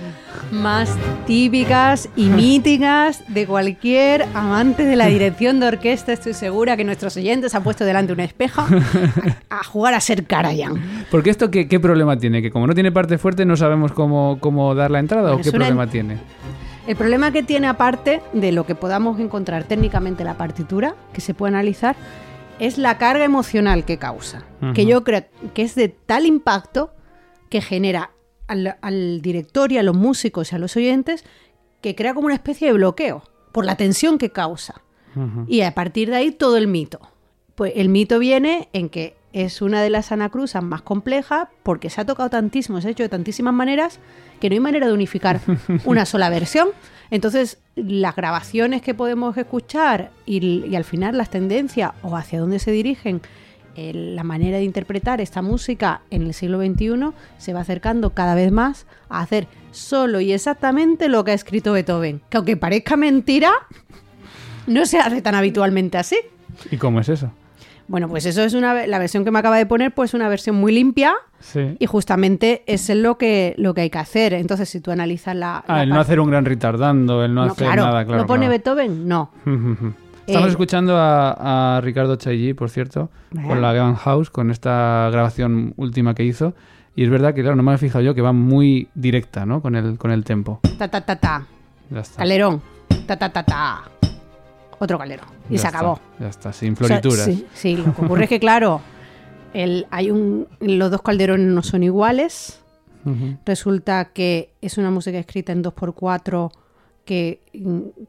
más 0.53 0.97
típicas 1.27 2.09
y 2.15 2.27
míticas 2.27 3.25
de 3.27 3.47
cualquier 3.47 4.27
amante 4.35 4.85
de 4.85 4.95
la 4.95 5.07
dirección 5.07 5.59
de 5.59 5.67
orquesta. 5.67 6.13
Estoy 6.13 6.35
segura 6.35 6.77
que 6.77 6.85
nuestros 6.85 7.17
oyentes 7.17 7.57
han 7.57 7.65
puesto 7.65 7.85
delante 7.85 8.13
un 8.13 8.21
espejo 8.21 8.61
a, 8.61 8.69
a 9.51 9.65
jugar 9.65 9.95
a 9.95 10.01
ser 10.01 10.25
Karajan. 10.25 10.81
Porque 11.11 11.31
esto, 11.31 11.51
¿qué, 11.51 11.67
qué 11.67 11.81
problema 11.81 12.17
tiene? 12.17 12.41
Que 12.41 12.53
como 12.53 12.69
no 12.69 12.75
tiene 12.75 12.93
parte 12.93 13.19
fuerte, 13.19 13.45
no 13.45 13.57
sabemos 13.57 13.91
cómo, 13.91 14.39
cómo 14.39 14.77
dar 14.77 14.93
la 14.93 15.01
entrada 15.01 15.35
o 15.35 15.41
qué 15.41 15.51
problema 15.51 15.89
tiene. 15.89 16.19
El 16.91 16.97
problema 16.97 17.31
que 17.31 17.45
tiene, 17.45 17.69
aparte 17.69 18.21
de 18.33 18.51
lo 18.51 18.67
que 18.67 18.75
podamos 18.75 19.21
encontrar 19.21 19.63
técnicamente 19.63 20.25
en 20.25 20.27
la 20.27 20.37
partitura, 20.37 20.97
que 21.13 21.21
se 21.21 21.35
puede 21.35 21.55
analizar, 21.55 21.95
es 22.59 22.79
la 22.79 22.99
carga 22.99 23.25
emocional 23.25 23.85
que 23.85 23.97
causa. 23.97 24.43
Que 24.75 24.85
yo 24.87 25.05
creo 25.05 25.23
que 25.55 25.63
es 25.63 25.77
de 25.77 25.89
tal 25.89 26.27
impacto 26.27 26.93
que 27.49 27.61
genera 27.61 28.11
al, 28.49 28.77
al 28.83 29.23
director 29.23 29.71
y 29.71 29.79
a 29.79 29.85
los 29.85 29.95
músicos 29.95 30.51
y 30.51 30.57
a 30.57 30.59
los 30.59 30.77
oyentes 30.77 31.25
que 31.81 31.95
crea 31.95 32.13
como 32.13 32.27
una 32.27 32.35
especie 32.35 32.67
de 32.67 32.73
bloqueo 32.73 33.23
por 33.53 33.65
la 33.65 33.77
tensión 33.77 34.19
que 34.19 34.31
causa. 34.31 34.83
Y 35.47 35.61
a 35.61 35.73
partir 35.77 36.11
de 36.11 36.17
ahí 36.17 36.33
todo 36.33 36.57
el 36.57 36.67
mito. 36.67 36.99
Pues 37.55 37.73
el 37.77 37.89
mito 37.89 38.19
viene 38.19 38.69
en 38.73 38.89
que 38.89 39.15
es 39.33 39.63
una 39.63 39.83
de 39.83 39.91
las 39.91 40.13
anacrusas 40.13 40.63
más 40.63 40.83
complejas 40.83 41.49
porque 41.63 41.91
se 41.91 42.01
ha 42.01 42.05
tocado 42.05 42.31
tantísimo, 42.31 42.81
se 42.81 42.89
ha 42.89 42.91
hecho 42.91 43.03
de 43.03 43.09
tantísimas 43.09 43.55
maneras 43.55 43.99
que 44.41 44.49
no 44.49 44.55
hay 44.55 44.61
manera 44.61 44.87
de 44.87 44.93
unificar 44.93 45.41
una 45.85 46.05
sola 46.07 46.31
versión. 46.31 46.69
Entonces, 47.11 47.59
las 47.77 48.15
grabaciones 48.15 48.83
que 48.83 48.95
podemos 48.95 49.37
escuchar 49.37 50.11
y, 50.27 50.65
y 50.67 50.77
al 50.77 50.85
final 50.85 51.17
las 51.17 51.31
tendencias 51.31 51.93
o 52.03 52.17
hacia 52.17 52.41
dónde 52.41 52.59
se 52.59 52.71
dirigen 52.71 53.21
eh, 53.77 53.93
la 53.95 54.25
manera 54.25 54.59
de 54.59 54.65
interpretar 54.65 55.21
esta 55.21 55.43
música 55.43 56.03
en 56.11 56.23
el 56.23 56.35
siglo 56.35 56.59
XXI 56.59 57.13
se 57.39 57.53
va 57.53 57.61
acercando 57.61 58.11
cada 58.11 58.35
vez 58.35 58.51
más 58.51 58.87
a 59.09 59.21
hacer 59.21 59.47
solo 59.71 60.21
y 60.21 60.33
exactamente 60.33 61.09
lo 61.09 61.23
que 61.25 61.31
ha 61.31 61.35
escrito 61.35 61.73
Beethoven. 61.73 62.21
Que 62.29 62.37
aunque 62.37 62.57
parezca 62.57 62.97
mentira, 62.97 63.53
no 64.67 64.87
se 64.87 64.99
hace 64.99 65.23
tan 65.23 65.37
habitualmente 65.37 65.99
así. 65.99 66.17
¿Y 66.71 66.79
cómo 66.79 67.01
es 67.01 67.09
eso? 67.09 67.31
Bueno, 67.91 68.09
pues 68.09 68.25
eso 68.25 68.43
es 68.45 68.55
una 68.55 68.87
la 68.87 68.99
versión 69.01 69.25
que 69.25 69.33
me 69.33 69.41
acaba 69.41 69.57
de 69.57 69.67
poner, 69.67 69.93
pues 69.93 70.15
una 70.15 70.29
versión 70.29 70.55
muy 70.55 70.71
limpia 70.73 71.13
Sí. 71.41 71.77
y 71.79 71.87
justamente 71.87 72.63
es 72.67 72.89
lo 72.91 73.19
que 73.19 73.55
lo 73.59 73.75
que 73.75 73.81
hay 73.81 73.91
que 73.91 73.99
hacer. 73.99 74.33
Entonces, 74.35 74.69
si 74.69 74.81
tú 74.81 74.93
analizas 74.93 75.35
la, 75.35 75.57
Ah, 75.67 75.79
la 75.79 75.83
el 75.83 75.89
no 75.91 75.99
hacer 75.99 76.21
un 76.21 76.31
gran 76.31 76.45
retardando, 76.45 77.25
el 77.25 77.35
no, 77.35 77.47
No, 77.47 77.53
hacer 77.53 77.67
claro, 77.67 77.87
nada, 77.87 78.05
claro. 78.05 78.23
¿Lo 78.23 78.27
pone 78.29 78.47
claro. 78.47 78.51
Beethoven? 78.53 79.09
No. 79.09 79.31
Estamos 80.27 80.49
Eh, 80.49 80.51
escuchando 80.53 80.97
a, 80.97 81.77
a 81.79 81.81
Ricardo 81.81 82.15
Chailly, 82.15 82.55
por 82.55 82.71
cierto, 82.71 83.11
Ajá. 83.37 83.49
con 83.49 83.61
la 83.61 83.73
Gavan 83.73 83.97
House, 83.97 84.31
con 84.31 84.53
esta 84.53 85.09
grabación 85.11 85.75
última 85.77 86.15
que 86.15 86.23
hizo. 86.23 86.55
Y 86.95 87.03
es 87.03 87.11
verdad 87.11 87.35
que, 87.35 87.41
claro, 87.41 87.57
no 87.57 87.65
me 87.65 87.75
he 87.75 87.79
fijado 87.79 88.05
yo 88.05 88.15
que 88.15 88.23
va 88.23 88.33
muy 88.33 88.87
directa, 88.95 89.45
¿no? 89.47 89.61
Con 89.63 89.75
el, 89.75 89.99
con 89.99 90.13
el 90.13 90.23
tempo. 90.23 90.61
Ta 90.79 90.87
ta 90.87 91.01
ta 91.01 91.17
ta. 91.17 91.47
Ya 91.91 92.01
está. 92.01 92.19
Calderón. 92.19 92.63
Ta 93.07 93.17
ta 93.17 93.29
ta 93.31 93.43
ta. 93.43 93.83
Otro 94.81 94.99
calero. 94.99 95.23
Y 95.49 95.55
Ya 95.55 95.61
se 95.61 95.67
está, 95.69 95.79
acabó. 95.79 96.01
Ya 96.19 96.29
está, 96.29 96.53
sin 96.53 96.73
O 96.73 96.77
sea, 96.77 96.87
florituras. 97.01 97.25
sí, 97.27 97.47
sí, 97.55 97.77
lo 97.77 97.95
que 97.95 98.03
ocurre 98.03 98.25
es 98.25 98.29
que, 98.29 98.41
claro, 98.41 98.81
el, 99.55 99.87
hay 99.91 100.11
un, 100.11 100.49
los 100.61 100.91
dos 100.91 101.03
calderones 101.03 101.47
no 101.47 101.63
son 101.63 101.83
iguales. 101.85 102.61
Ujú. 103.05 103.37
Resulta 103.47 104.07
que 104.07 104.53
es 104.61 104.77
una 104.79 104.91
música 104.91 105.19
escrita 105.19 105.53
en 105.53 105.63
2x4 105.63 106.51
que, 107.05 107.41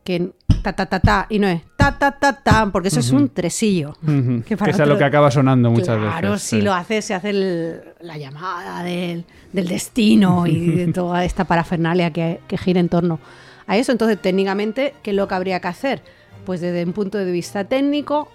que 0.03 0.31
ta 0.63 0.73
ta 0.73 0.85
ta 0.85 0.99
ta 0.99 1.25
y 1.29 1.39
no 1.39 1.47
es 1.47 1.61
ta 1.75 1.97
ta 1.97 2.11
ta 2.11 2.33
ta, 2.43 2.69
porque 2.71 2.89
eso 2.89 2.99
es 2.99 3.11
un 3.11 3.29
tresillo. 3.29 3.95
Ujú. 4.03 4.41
Que 4.41 4.49
Que 4.49 4.57
para 4.57 4.71
es 4.71 4.79
a 4.79 4.85
lo 4.85 4.97
que 4.97 5.03
acaba 5.05 5.31
sonando 5.31 5.71
muchas 5.71 5.97
claro, 5.97 6.31
veces. 6.31 6.47
si 6.47 6.55
sí. 6.57 6.61
lo 6.61 6.73
hace, 6.73 7.01
se 7.01 7.13
hace 7.13 7.29
el- 7.31 7.81
la 8.01 8.17
llamada 8.17 8.83
del, 8.83 9.25
del 9.53 9.67
destino 9.67 10.45
y 10.47 10.67
de 10.75 10.87
toda 10.93 11.25
esta 11.25 11.45
parafernalia 11.45 12.11
que, 12.11 12.39
que 12.47 12.57
gira 12.57 12.79
en 12.79 12.89
torno 12.89 13.19
a 13.67 13.77
eso. 13.77 13.91
Entonces, 13.91 14.21
técnicamente, 14.21 14.93
¿qué 15.03 15.11
es 15.11 15.15
lo 15.17 15.27
que 15.27 15.35
habría 15.35 15.59
que 15.61 15.67
hacer? 15.69 16.01
Pues 16.45 16.61
desde 16.61 16.83
un 16.83 16.93
punto 16.93 17.17
de 17.17 17.31
vista 17.31 17.65
técnico, 17.65 18.27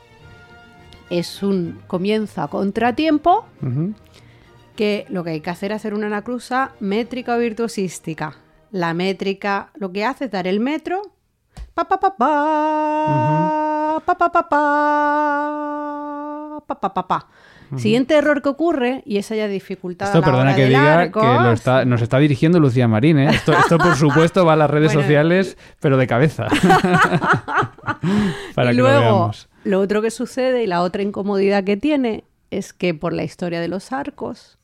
es 1.10 1.42
un 1.42 1.80
comienzo 1.86 2.42
a 2.42 2.48
contratiempo, 2.48 3.46
que 4.76 5.06
lo 5.08 5.24
que 5.24 5.30
hay 5.30 5.40
que 5.40 5.50
hacer 5.50 5.72
es 5.72 5.76
hacer 5.76 5.94
una 5.94 6.06
anacrusa 6.06 6.72
métrica 6.80 7.34
o 7.36 7.38
virtuosística. 7.38 8.36
La 8.70 8.94
métrica 8.94 9.70
lo 9.74 9.92
que 9.92 10.04
hace 10.04 10.26
es 10.26 10.30
dar 10.30 10.46
el 10.46 10.60
metro, 10.60 11.02
pa 11.74 11.88
pa 11.88 11.98
pa 11.98 12.16
pa, 12.16 14.02
pa 14.04 14.18
pa 14.18 14.32
pa 14.32 14.48
pa, 14.48 14.60
pa 16.66 16.80
pa 16.80 16.94
pa 16.94 17.08
pa. 17.08 17.28
Siguiente 17.76 18.14
error 18.16 18.42
que 18.42 18.48
ocurre, 18.48 19.02
y 19.04 19.16
esa 19.18 19.34
ya 19.34 19.48
dificultad 19.48 20.06
a 20.06 20.10
Esto, 20.10 20.20
la 20.20 20.24
perdona 20.26 20.42
hora 20.50 20.54
que 20.56 20.66
diga 20.66 20.98
arco. 21.00 21.20
que 21.20 21.26
lo 21.26 21.52
está- 21.52 21.84
nos 21.84 22.00
está 22.00 22.18
dirigiendo 22.18 22.60
Lucía 22.60 22.86
Marín, 22.86 23.18
¿eh? 23.18 23.30
Esto, 23.30 23.52
esto, 23.52 23.76
por 23.78 23.96
supuesto, 23.96 24.44
va 24.46 24.52
a 24.52 24.56
las 24.56 24.70
redes 24.70 24.88
Bueno. 24.94 25.02
sociales, 25.02 25.58
pero 25.80 25.96
de 25.96 26.06
cabeza. 26.06 26.46
Para 28.54 28.72
y 28.72 28.76
que 28.76 28.82
lo 28.82 28.88
luego, 28.88 29.00
veamos. 29.00 29.48
lo 29.64 29.80
otro 29.80 30.02
que 30.02 30.10
sucede 30.10 30.62
y 30.62 30.66
la 30.66 30.82
otra 30.82 31.02
incomodidad 31.02 31.64
que 31.64 31.76
tiene 31.76 32.24
es 32.50 32.72
que 32.72 32.94
por 32.94 33.12
la 33.12 33.24
historia 33.24 33.60
de 33.60 33.68
los 33.68 33.92
arcos 33.92 34.58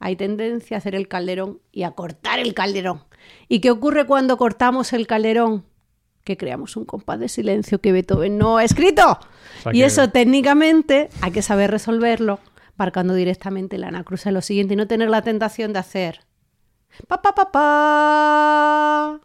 hay 0.00 0.16
tendencia 0.16 0.76
a 0.76 0.78
hacer 0.78 0.94
el 0.94 1.08
calderón 1.08 1.58
y 1.72 1.82
a 1.82 1.90
cortar 1.90 2.38
el 2.38 2.54
calderón. 2.54 3.02
¿Y 3.48 3.60
qué 3.60 3.70
ocurre 3.70 4.06
cuando 4.06 4.36
cortamos 4.36 4.92
el 4.92 5.06
calderón? 5.06 5.64
Que 6.28 6.36
creamos 6.36 6.76
un 6.76 6.84
compás 6.84 7.18
de 7.18 7.28
silencio 7.30 7.80
que 7.80 7.90
Beethoven 7.90 8.36
no 8.36 8.58
ha 8.58 8.64
escrito. 8.64 9.18
sea 9.62 9.72
y 9.72 9.78
que- 9.78 9.86
eso 9.86 10.10
técnicamente 10.10 11.08
hay 11.22 11.32
que 11.32 11.40
saber 11.40 11.70
resolverlo 11.70 12.38
marcando 12.76 13.14
directamente 13.14 13.78
la 13.78 13.88
anacruza 13.88 14.30
lo 14.30 14.42
siguiente 14.42 14.74
y 14.74 14.76
no 14.76 14.86
tener 14.86 15.08
la 15.08 15.22
tentación 15.22 15.72
de 15.72 15.78
hacer 15.78 16.20
pa 17.08 17.22
pa 17.22 17.32
pa 17.34 17.50
pa 17.50 19.20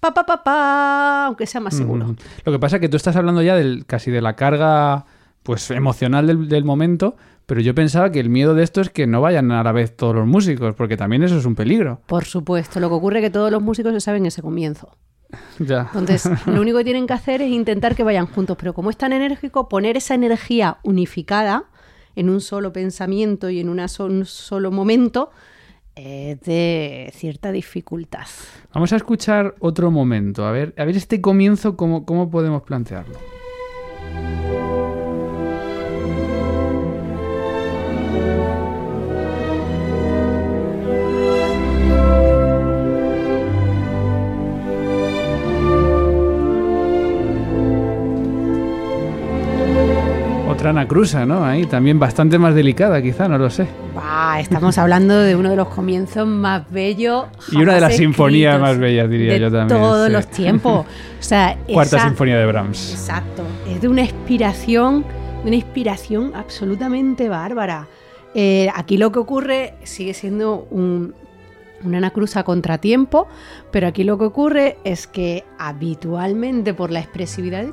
pa 0.00 0.10
pa 0.14 0.26
pa 0.26 0.44
pa 0.44 1.26
aunque 1.26 1.46
sea 1.46 1.60
más 1.62 1.74
seguro. 1.74 2.04
Ujú. 2.04 2.16
Lo 2.44 2.52
que 2.52 2.58
pasa 2.58 2.76
es 2.76 2.80
que 2.82 2.88
tú 2.90 2.96
estás 2.98 3.16
hablando 3.16 3.40
ya 3.42 3.56
del 3.56 3.86
casi 3.86 4.10
de 4.10 4.20
la 4.20 4.36
carga 4.36 5.06
pues 5.42 5.70
emocional 5.70 6.26
del, 6.26 6.48
del 6.48 6.64
momento, 6.64 7.16
pero 7.46 7.60
yo 7.62 7.74
pensaba 7.74 8.12
que 8.12 8.20
el 8.20 8.28
miedo 8.28 8.54
de 8.54 8.62
esto 8.64 8.82
es 8.82 8.90
que 8.90 9.06
no 9.06 9.22
vayan 9.22 9.50
a 9.50 9.62
la 9.62 9.72
vez 9.72 9.96
todos 9.96 10.14
los 10.14 10.26
músicos, 10.26 10.74
porque 10.74 10.98
también 10.98 11.22
eso 11.22 11.38
es 11.38 11.46
un 11.46 11.54
peligro. 11.54 12.02
Por 12.06 12.26
supuesto, 12.26 12.80
lo 12.80 12.88
que 12.90 12.94
ocurre 12.96 13.18
es 13.20 13.24
que 13.24 13.30
todos 13.30 13.50
los 13.50 13.62
músicos 13.62 13.92
se 13.94 14.00
saben 14.00 14.26
ese 14.26 14.42
comienzo. 14.42 14.90
Ya. 15.58 15.90
Entonces, 15.94 16.28
lo 16.46 16.60
único 16.60 16.78
que 16.78 16.84
tienen 16.84 17.06
que 17.06 17.12
hacer 17.12 17.42
es 17.42 17.50
intentar 17.50 17.94
que 17.94 18.02
vayan 18.04 18.26
juntos, 18.26 18.56
pero 18.58 18.72
como 18.74 18.90
es 18.90 18.96
tan 18.96 19.12
enérgico, 19.12 19.68
poner 19.68 19.96
esa 19.96 20.14
energía 20.14 20.78
unificada 20.84 21.64
en 22.16 22.30
un 22.30 22.40
solo 22.40 22.72
pensamiento 22.72 23.50
y 23.50 23.60
en 23.60 23.68
una 23.68 23.88
so- 23.88 24.06
un 24.06 24.24
solo 24.24 24.70
momento 24.70 25.30
es 25.94 26.40
de 26.42 27.10
cierta 27.14 27.50
dificultad. 27.52 28.26
Vamos 28.72 28.92
a 28.92 28.96
escuchar 28.96 29.54
otro 29.58 29.90
momento, 29.90 30.46
a 30.46 30.52
ver, 30.52 30.72
a 30.78 30.84
ver 30.84 30.96
este 30.96 31.20
comienzo 31.20 31.76
cómo, 31.76 32.06
cómo 32.06 32.30
podemos 32.30 32.62
plantearlo. 32.62 33.18
Otra 50.58 50.70
otra 50.70 50.80
anacrusa, 50.80 51.24
¿no? 51.24 51.44
Ahí 51.44 51.66
también 51.66 52.00
bastante 52.00 52.36
más 52.36 52.52
delicada, 52.54 53.00
quizá, 53.00 53.28
no 53.28 53.38
lo 53.38 53.48
sé. 53.48 53.68
Bah, 53.94 54.40
estamos 54.40 54.76
hablando 54.76 55.16
de 55.16 55.36
uno 55.36 55.50
de 55.50 55.56
los 55.56 55.68
comienzos 55.68 56.26
más 56.26 56.68
bellos. 56.70 57.26
Y 57.52 57.62
una 57.62 57.74
de 57.74 57.80
las 57.80 57.96
sinfonías 57.96 58.60
más 58.60 58.76
bellas, 58.76 59.08
diría 59.08 59.34
de 59.34 59.40
yo 59.40 59.52
también, 59.52 59.68
Todos 59.80 60.06
sí. 60.08 60.12
los 60.12 60.26
tiempos. 60.28 60.86
O 61.18 61.22
sea, 61.22 61.56
Cuarta 61.72 61.96
esa- 61.96 62.06
sinfonía 62.08 62.38
de 62.38 62.46
Brahms. 62.46 62.92
Exacto. 62.92 63.42
Es 63.68 63.80
de 63.80 63.88
una 63.88 64.02
inspiración, 64.02 65.04
de 65.42 65.48
una 65.48 65.56
inspiración 65.56 66.32
absolutamente 66.34 67.28
bárbara. 67.28 67.88
Eh, 68.34 68.68
aquí 68.74 68.96
lo 68.98 69.10
que 69.10 69.18
ocurre 69.18 69.74
sigue 69.82 70.14
siendo 70.14 70.68
un, 70.70 71.14
una 71.84 71.98
anacruza 71.98 72.40
a 72.40 72.44
contratiempo, 72.44 73.28
pero 73.70 73.86
aquí 73.86 74.04
lo 74.04 74.18
que 74.18 74.24
ocurre 74.24 74.78
es 74.84 75.06
que 75.06 75.44
habitualmente 75.58 76.74
por 76.74 76.90
la 76.90 77.00
expresividad 77.00 77.64
de 77.64 77.72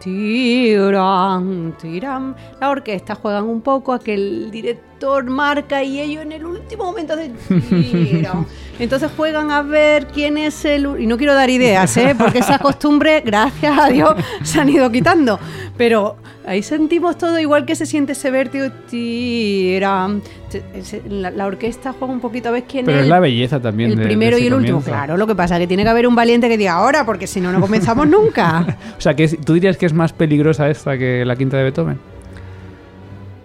tiran, 0.00 1.74
tiran, 1.80 2.36
la 2.60 2.70
orquesta 2.70 3.14
juegan 3.14 3.44
un 3.44 3.60
poco 3.60 3.92
a 3.92 3.98
que 3.98 4.14
el 4.14 4.50
director 4.50 5.24
marca 5.24 5.82
y 5.82 6.00
ellos 6.00 6.22
en 6.22 6.32
el 6.32 6.44
último 6.44 6.84
momento 6.84 7.14
hacen 7.14 7.36
tiran. 7.68 8.46
Entonces 8.78 9.10
juegan 9.16 9.50
a 9.50 9.62
ver 9.62 10.06
quién 10.08 10.38
es 10.38 10.64
el... 10.64 11.00
Y 11.00 11.06
no 11.06 11.16
quiero 11.16 11.34
dar 11.34 11.50
ideas, 11.50 11.96
¿eh? 11.96 12.14
porque 12.18 12.38
esa 12.38 12.58
costumbre, 12.58 13.20
gracias 13.20 13.78
a 13.78 13.88
Dios, 13.88 14.14
se 14.42 14.60
han 14.60 14.68
ido 14.68 14.90
quitando. 14.90 15.38
Pero 15.76 16.16
ahí 16.46 16.62
sentimos 16.62 17.18
todo 17.18 17.38
igual 17.38 17.66
que 17.66 17.76
se 17.76 17.86
siente 17.86 18.12
ese 18.12 18.30
vértigo. 18.30 18.66
Tiran. 18.90 20.22
Te- 20.52 20.62
ese- 20.74 21.02
La, 21.08 21.30
la 21.30 21.46
orquesta 21.46 21.92
juega 21.98 22.12
un 22.12 22.20
poquito 22.20 22.50
a 22.50 22.52
ver 22.52 22.64
quién 22.64 22.84
Pero 22.84 22.98
es 22.98 23.04
es 23.04 23.08
la 23.10 23.18
belleza 23.20 23.60
también 23.60 23.92
el 23.92 23.96
de- 23.98 24.04
primero 24.04 24.36
y 24.38 24.46
el 24.46 24.54
último. 24.54 24.80
Claro, 24.82 25.16
lo 25.16 25.26
que 25.26 25.34
pasa 25.34 25.56
es 25.56 25.60
que 25.60 25.66
tiene 25.66 25.82
que 25.82 25.88
haber 25.88 26.06
un 26.06 26.14
valiente 26.14 26.48
que 26.48 26.56
diga 26.58 26.72
ahora, 26.74 27.04
porque 27.06 27.26
si 27.26 27.40
no, 27.40 27.50
no 27.52 27.60
comenzamos 27.60 28.06
nunca. 28.16 28.76
O 28.96 29.00
sea, 29.00 29.14
que 29.16 29.24
es- 29.24 29.38
tú 29.44 29.54
dirías 29.54 29.76
que 29.76 29.86
es 29.86 29.92
más 29.92 30.12
peligrosa 30.12 30.68
esta 30.70 30.96
que 30.98 31.24
la 31.24 31.34
quinta 31.36 31.56
de 31.56 31.62
Beethoven. 31.64 31.98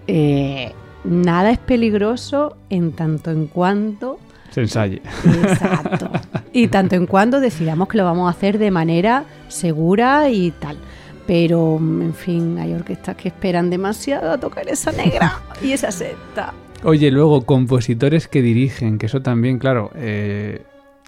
Eh, 0.08 0.72
nada 1.03 1.51
es 1.51 1.58
peligroso 1.58 2.58
en 2.70 2.93
tanto 2.93 3.32
en 3.32 3.47
cuanto 3.47 4.20
Se 4.51 4.62
ensaye. 4.62 5.01
Exacto. 5.26 6.10
Y 6.53 6.68
tanto 6.70 6.95
en 6.95 7.05
cuando 7.05 7.39
decidamos 7.39 7.88
que 7.88 7.97
lo 7.97 8.05
vamos 8.05 8.28
a 8.28 8.32
hacer 8.38 8.58
de 8.58 8.72
manera 8.72 9.26
segura 9.47 10.30
y 10.30 10.51
tal. 10.51 10.78
Pero, 11.28 11.76
en 11.78 12.14
fin, 12.14 12.58
hay 12.58 12.74
orquestas 12.74 13.18
que 13.18 13.28
esperan 13.28 13.70
demasiado 13.70 14.32
a 14.32 14.38
tocar 14.38 14.66
esa 14.70 14.93
negra 14.93 15.41
y 15.62 15.74
esa 15.74 15.91
sexta. 15.91 16.53
Oye, 16.84 17.11
luego, 17.11 17.45
compositores 17.45 18.28
que 18.28 18.41
dirigen, 18.41 18.97
que 18.97 19.07
eso 19.07 19.21
también, 19.21 19.59
claro. 19.59 19.91
eh, 19.95 20.61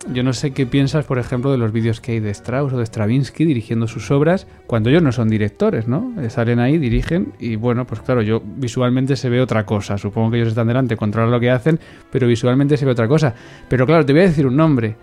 yo 0.07 0.23
no 0.23 0.31
sé 0.31 0.51
qué 0.51 0.65
piensas, 0.65 1.05
por 1.05 1.19
ejemplo, 1.19 1.51
de 1.51 1.57
los 1.57 1.73
vídeos 1.73 1.99
que 1.99 2.13
hay 2.13 2.19
de 2.21 2.29
Strauss 2.29 2.71
o 2.71 2.77
de 2.77 2.85
Stravinsky 2.85 3.43
dirigiendo 3.43 3.85
sus 3.87 4.11
obras, 4.11 4.47
cuando 4.65 4.89
ellos 4.89 5.03
no 5.03 5.11
son 5.11 5.27
directores, 5.29 5.87
¿no? 5.87 6.13
Eh, 6.21 6.29
salen 6.29 6.59
ahí, 6.59 6.77
dirigen, 6.77 7.33
y 7.37 7.57
bueno, 7.57 7.85
pues 7.85 7.99
claro, 8.01 8.21
yo 8.21 8.41
visualmente 8.41 9.17
se 9.17 9.29
ve 9.29 9.41
otra 9.41 9.65
cosa. 9.65 9.97
Supongo 9.97 10.31
que 10.31 10.37
ellos 10.37 10.49
están 10.49 10.67
delante, 10.67 10.95
controlan 10.95 11.31
lo 11.31 11.39
que 11.39 11.51
hacen, 11.51 11.79
pero 12.11 12.27
visualmente 12.27 12.77
se 12.77 12.85
ve 12.85 12.91
otra 12.91 13.09
cosa. 13.09 13.35
Pero 13.67 13.85
claro, 13.85 14.05
te 14.05 14.13
voy 14.13 14.21
a 14.21 14.25
decir 14.27 14.47
un 14.47 14.55
nombre: 14.55 14.95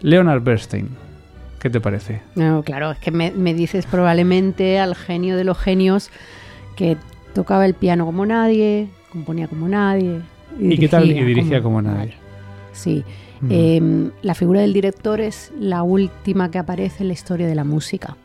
Leonard 0.00 0.42
Bernstein. 0.42 0.88
¿Qué 1.60 1.68
te 1.70 1.80
parece? 1.80 2.22
No, 2.34 2.62
claro, 2.62 2.92
es 2.92 2.98
que 2.98 3.10
me, 3.10 3.30
me 3.30 3.54
dices 3.54 3.86
probablemente 3.86 4.78
al 4.78 4.94
genio 4.94 5.36
de 5.36 5.44
los 5.44 5.58
genios 5.58 6.10
que 6.76 6.96
tocaba 7.34 7.66
el 7.66 7.74
piano 7.74 8.06
como 8.06 8.24
nadie, 8.26 8.88
componía 9.14 9.48
como 9.48 9.68
nadie. 9.68 10.20
¿Y 10.60 10.76
qué 10.76 10.88
tal? 10.88 11.10
Y 11.10 11.24
dirigía 11.24 11.62
como 11.62 11.80
nadie. 11.80 12.14
Sí. 12.72 13.02
Mm. 13.40 13.48
Eh, 13.50 14.10
la 14.22 14.34
figura 14.34 14.60
del 14.60 14.72
director 14.74 15.20
es 15.20 15.52
la 15.58 15.82
última 15.82 16.50
que 16.50 16.58
aparece 16.58 17.04
en 17.04 17.08
la 17.08 17.14
historia 17.14 17.46
de 17.46 17.54
la 17.54 17.64
música 17.64 18.16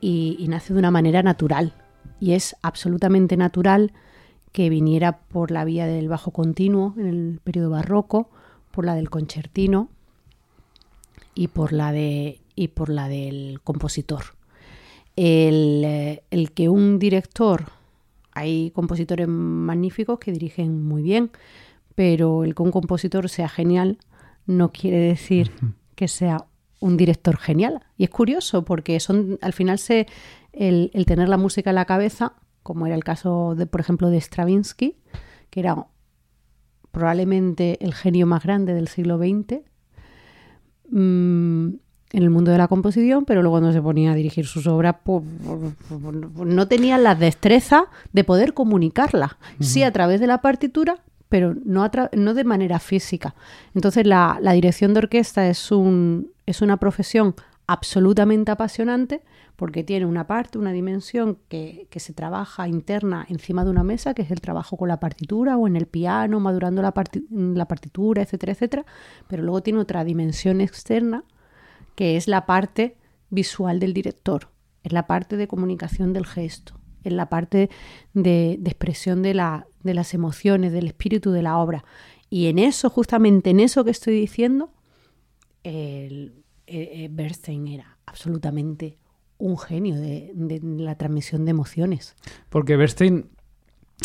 y, 0.00 0.36
y 0.40 0.48
nace 0.48 0.72
de 0.72 0.80
una 0.80 0.90
manera 0.90 1.22
natural. 1.22 1.74
Y 2.20 2.32
es 2.32 2.56
absolutamente 2.62 3.36
natural 3.36 3.92
que 4.52 4.70
viniera 4.70 5.18
por 5.18 5.50
la 5.50 5.64
vía 5.64 5.86
del 5.86 6.08
bajo 6.08 6.30
continuo 6.30 6.94
en 6.96 7.06
el 7.06 7.40
periodo 7.44 7.70
barroco, 7.70 8.30
por 8.70 8.86
la 8.86 8.94
del 8.94 9.10
concertino 9.10 9.88
y 11.34 11.48
por 11.48 11.72
la, 11.72 11.92
de, 11.92 12.40
y 12.54 12.68
por 12.68 12.88
la 12.88 13.08
del 13.08 13.60
compositor. 13.62 14.24
El, 15.16 15.82
eh, 15.84 16.22
el 16.30 16.52
que 16.52 16.68
un 16.68 16.98
director, 16.98 17.66
hay 18.34 18.70
compositores 18.72 19.28
magníficos 19.28 20.18
que 20.18 20.32
dirigen 20.32 20.84
muy 20.84 21.02
bien, 21.02 21.30
pero 21.94 22.44
el 22.44 22.54
que 22.54 22.62
un 22.62 22.70
compositor 22.70 23.28
sea 23.28 23.48
genial 23.48 23.98
no 24.46 24.72
quiere 24.72 24.98
decir 24.98 25.50
que 25.94 26.08
sea 26.08 26.46
un 26.80 26.96
director 26.96 27.36
genial. 27.36 27.82
Y 27.96 28.04
es 28.04 28.10
curioso 28.10 28.64
porque 28.64 28.98
son 29.00 29.38
al 29.40 29.52
final 29.52 29.78
se 29.78 30.06
el, 30.52 30.90
el 30.94 31.06
tener 31.06 31.28
la 31.28 31.36
música 31.36 31.70
en 31.70 31.76
la 31.76 31.84
cabeza, 31.84 32.34
como 32.62 32.86
era 32.86 32.94
el 32.94 33.04
caso 33.04 33.54
de, 33.54 33.66
por 33.66 33.80
ejemplo, 33.80 34.10
de 34.10 34.20
Stravinsky, 34.20 34.96
que 35.50 35.60
era 35.60 35.86
probablemente 36.90 37.78
el 37.84 37.94
genio 37.94 38.26
más 38.26 38.42
grande 38.42 38.74
del 38.74 38.88
siglo 38.88 39.18
XX 39.18 39.62
en 42.16 42.22
el 42.22 42.30
mundo 42.30 42.50
de 42.50 42.58
la 42.58 42.68
composición, 42.68 43.24
pero 43.24 43.42
luego 43.42 43.54
cuando 43.58 43.72
se 43.72 43.82
ponía 43.82 44.12
a 44.12 44.14
dirigir 44.14 44.46
sus 44.46 44.66
obras, 44.66 44.96
pues, 45.02 45.22
no 46.44 46.68
tenía 46.68 46.98
la 46.98 47.14
destreza 47.14 47.86
de 48.12 48.24
poder 48.24 48.54
comunicarla. 48.54 49.36
Sí 49.60 49.82
a 49.82 49.92
través 49.92 50.20
de 50.20 50.26
la 50.26 50.40
partitura, 50.40 50.98
pero 51.28 51.54
no, 51.64 51.82
a 51.82 51.90
tra- 51.90 52.10
no 52.16 52.34
de 52.34 52.44
manera 52.44 52.78
física. 52.78 53.34
Entonces 53.74 54.06
la, 54.06 54.38
la 54.40 54.52
dirección 54.52 54.94
de 54.94 54.98
orquesta 54.98 55.48
es, 55.48 55.70
un, 55.72 56.30
es 56.46 56.62
una 56.62 56.76
profesión 56.76 57.34
absolutamente 57.66 58.50
apasionante 58.50 59.22
porque 59.56 59.82
tiene 59.84 60.04
una 60.04 60.26
parte, 60.26 60.58
una 60.58 60.72
dimensión 60.72 61.38
que, 61.48 61.86
que 61.88 62.00
se 62.00 62.12
trabaja 62.12 62.66
interna 62.68 63.24
encima 63.28 63.64
de 63.64 63.70
una 63.70 63.84
mesa, 63.84 64.12
que 64.12 64.22
es 64.22 64.30
el 64.30 64.40
trabajo 64.40 64.76
con 64.76 64.88
la 64.88 64.98
partitura 65.00 65.56
o 65.56 65.66
en 65.66 65.76
el 65.76 65.86
piano, 65.86 66.40
madurando 66.40 66.82
la, 66.82 66.92
parti- 66.92 67.24
la 67.30 67.66
partitura, 67.66 68.22
etcétera, 68.22 68.52
etcétera. 68.52 68.84
Pero 69.28 69.42
luego 69.44 69.62
tiene 69.62 69.78
otra 69.78 70.04
dimensión 70.04 70.60
externa 70.60 71.24
que 71.94 72.16
es 72.16 72.28
la 72.28 72.46
parte 72.46 72.96
visual 73.30 73.80
del 73.80 73.94
director, 73.94 74.48
es 74.82 74.92
la 74.92 75.06
parte 75.06 75.36
de 75.36 75.48
comunicación 75.48 76.12
del 76.12 76.26
gesto, 76.26 76.78
es 77.02 77.12
la 77.12 77.28
parte 77.28 77.70
de, 78.12 78.52
expresión 78.64 79.22
de, 79.22 79.34
la, 79.34 79.66
de 79.82 79.94
las 79.94 80.14
emociones, 80.14 80.72
del 80.72 80.86
espíritu 80.86 81.30
de 81.32 81.42
la 81.42 81.58
obra. 81.58 81.84
Y 82.30 82.46
en 82.46 82.58
eso, 82.58 82.90
justamente 82.90 83.50
en 83.50 83.60
eso 83.60 83.84
que 83.84 83.90
estoy 83.90 84.18
diciendo, 84.18 84.72
el, 85.62 86.44
eh, 86.66 87.04
eh, 87.04 87.08
Bernstein 87.10 87.68
era 87.68 87.98
absolutamente 88.06 88.98
un 89.38 89.58
genio 89.58 89.96
de, 90.00 90.32
la 90.62 90.94
transmisión 90.94 91.44
de 91.44 91.50
emociones. 91.50 92.16
Porque 92.48 92.76
Bernstein, 92.76 93.28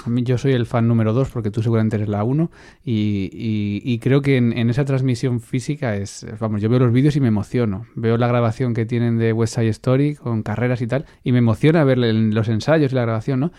yo 0.05 0.37
soy 0.37 0.53
el 0.53 0.65
fan 0.65 0.87
número 0.87 1.13
2, 1.13 1.29
porque 1.29 1.51
tú 1.51 1.61
seguramente 1.61 1.95
eres 1.97 2.09
la 2.09 2.23
1, 2.23 2.49
y, 2.83 3.29
y- 3.33 3.81
y 3.83 3.99
creo 3.99 4.21
que 4.21 4.37
en, 4.37 4.57
en 4.57 4.69
esa 4.69 4.85
transmisión 4.85 5.39
física 5.41 5.95
es, 5.95 6.25
vamos, 6.39 6.61
yo 6.61 6.69
veo 6.69 6.79
los 6.79 6.91
vídeos 6.93 7.15
y 7.15 7.21
me 7.21 7.27
emociono. 7.27 7.85
Veo 7.95 8.17
la 8.17 8.27
grabación 8.27 8.73
que 8.73 8.85
tienen 8.85 9.17
de 9.17 9.33
West 9.33 9.55
Side 9.55 9.69
Story 9.69 10.15
con 10.15 10.43
carreras 10.43 10.81
y 10.81 10.87
tal, 10.87 11.05
y 11.23 11.31
me 11.31 11.39
emociona 11.39 11.83
ver 11.83 11.97
los 11.97 12.47
ensayos 12.47 12.91
y 12.91 12.95
la 12.95 13.01
grabación, 13.01 13.39
¿no? 13.39 13.51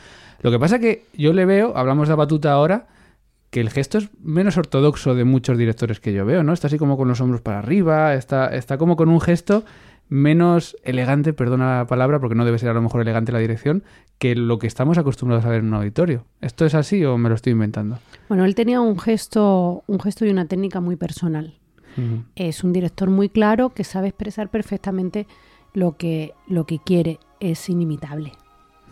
Lo 0.42 0.50
que 0.50 0.58
pasa 0.58 0.78
que 0.78 1.04
yo 1.16 1.32
le 1.32 1.44
veo, 1.44 1.76
hablamos 1.76 2.08
de 2.08 2.14
batuta 2.14 2.52
ahora, 2.52 2.86
que 3.50 3.60
el 3.60 3.68
gesto 3.68 3.98
es 3.98 4.08
menos 4.22 4.56
ortodoxo 4.56 5.14
de 5.16 5.24
muchos 5.24 5.58
directores 5.58 5.98
que 6.00 6.12
yo 6.12 6.24
veo, 6.24 6.42
¿no? 6.44 6.52
Está 6.52 6.68
así 6.68 6.78
como 6.78 6.96
con 6.96 7.08
los 7.08 7.20
hombros 7.20 7.40
para 7.40 7.58
arriba, 7.58 8.14
está, 8.14 8.46
está 8.54 8.78
como 8.78 8.96
con 8.96 9.08
un 9.08 9.20
gesto 9.20 9.64
menos 10.10 10.76
elegante, 10.82 11.32
perdona 11.32 11.78
la 11.78 11.86
palabra, 11.86 12.18
porque 12.18 12.34
no 12.34 12.44
debe 12.44 12.58
ser 12.58 12.68
a 12.68 12.74
lo 12.74 12.82
mejor 12.82 13.00
elegante 13.00 13.32
la 13.32 13.38
dirección, 13.38 13.84
que 14.18 14.34
lo 14.34 14.58
que 14.58 14.66
estamos 14.66 14.98
acostumbrados 14.98 15.46
a 15.46 15.48
ver 15.48 15.60
en 15.60 15.68
un 15.68 15.74
auditorio. 15.74 16.26
¿Esto 16.42 16.66
es 16.66 16.74
así 16.74 17.02
o 17.04 17.16
me 17.16 17.30
lo 17.30 17.36
estoy 17.36 17.52
inventando? 17.52 17.98
Bueno, 18.28 18.44
él 18.44 18.54
tenía 18.54 18.80
un 18.80 18.98
gesto, 18.98 19.84
un 19.86 20.00
gesto 20.00 20.26
y 20.26 20.30
una 20.30 20.44
técnica 20.44 20.80
muy 20.80 20.96
personal. 20.96 21.54
Es 22.34 22.64
un 22.64 22.72
director 22.72 23.10
muy 23.10 23.28
claro 23.28 23.70
que 23.70 23.84
sabe 23.84 24.08
expresar 24.08 24.48
perfectamente 24.48 25.26
lo 25.74 25.96
que, 25.96 26.32
lo 26.48 26.64
que 26.64 26.78
quiere. 26.78 27.18
Es 27.40 27.68
inimitable. 27.68 28.32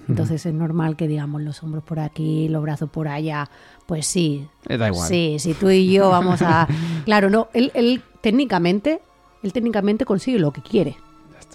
Entonces 0.09 0.45
es 0.45 0.55
normal 0.55 0.97
que 0.97 1.07
digamos 1.07 1.43
los 1.43 1.63
hombros 1.63 1.85
por 1.85 2.01
aquí, 2.01 2.49
los 2.49 2.63
brazos 2.63 2.91
por 2.91 3.09
allá. 3.09 3.49
Pues 3.87 4.07
sí. 4.07 4.47
Eh, 4.69 4.77
da 4.77 4.89
igual. 4.89 5.09
Sí, 5.09 5.37
si 5.39 5.55
tú 5.55 5.71
y 5.71 5.93
yo 5.93 6.11
vamos 6.11 6.43
a. 6.43 6.67
Claro, 7.05 7.31
no, 7.31 7.49
él, 7.55 7.71
él 7.75 8.03
técnicamente, 8.21 9.01
él 9.43 9.53
técnicamente 9.53 10.05
consigue 10.05 10.39
lo 10.39 10.53
que 10.53 10.61
quiere. 10.61 10.97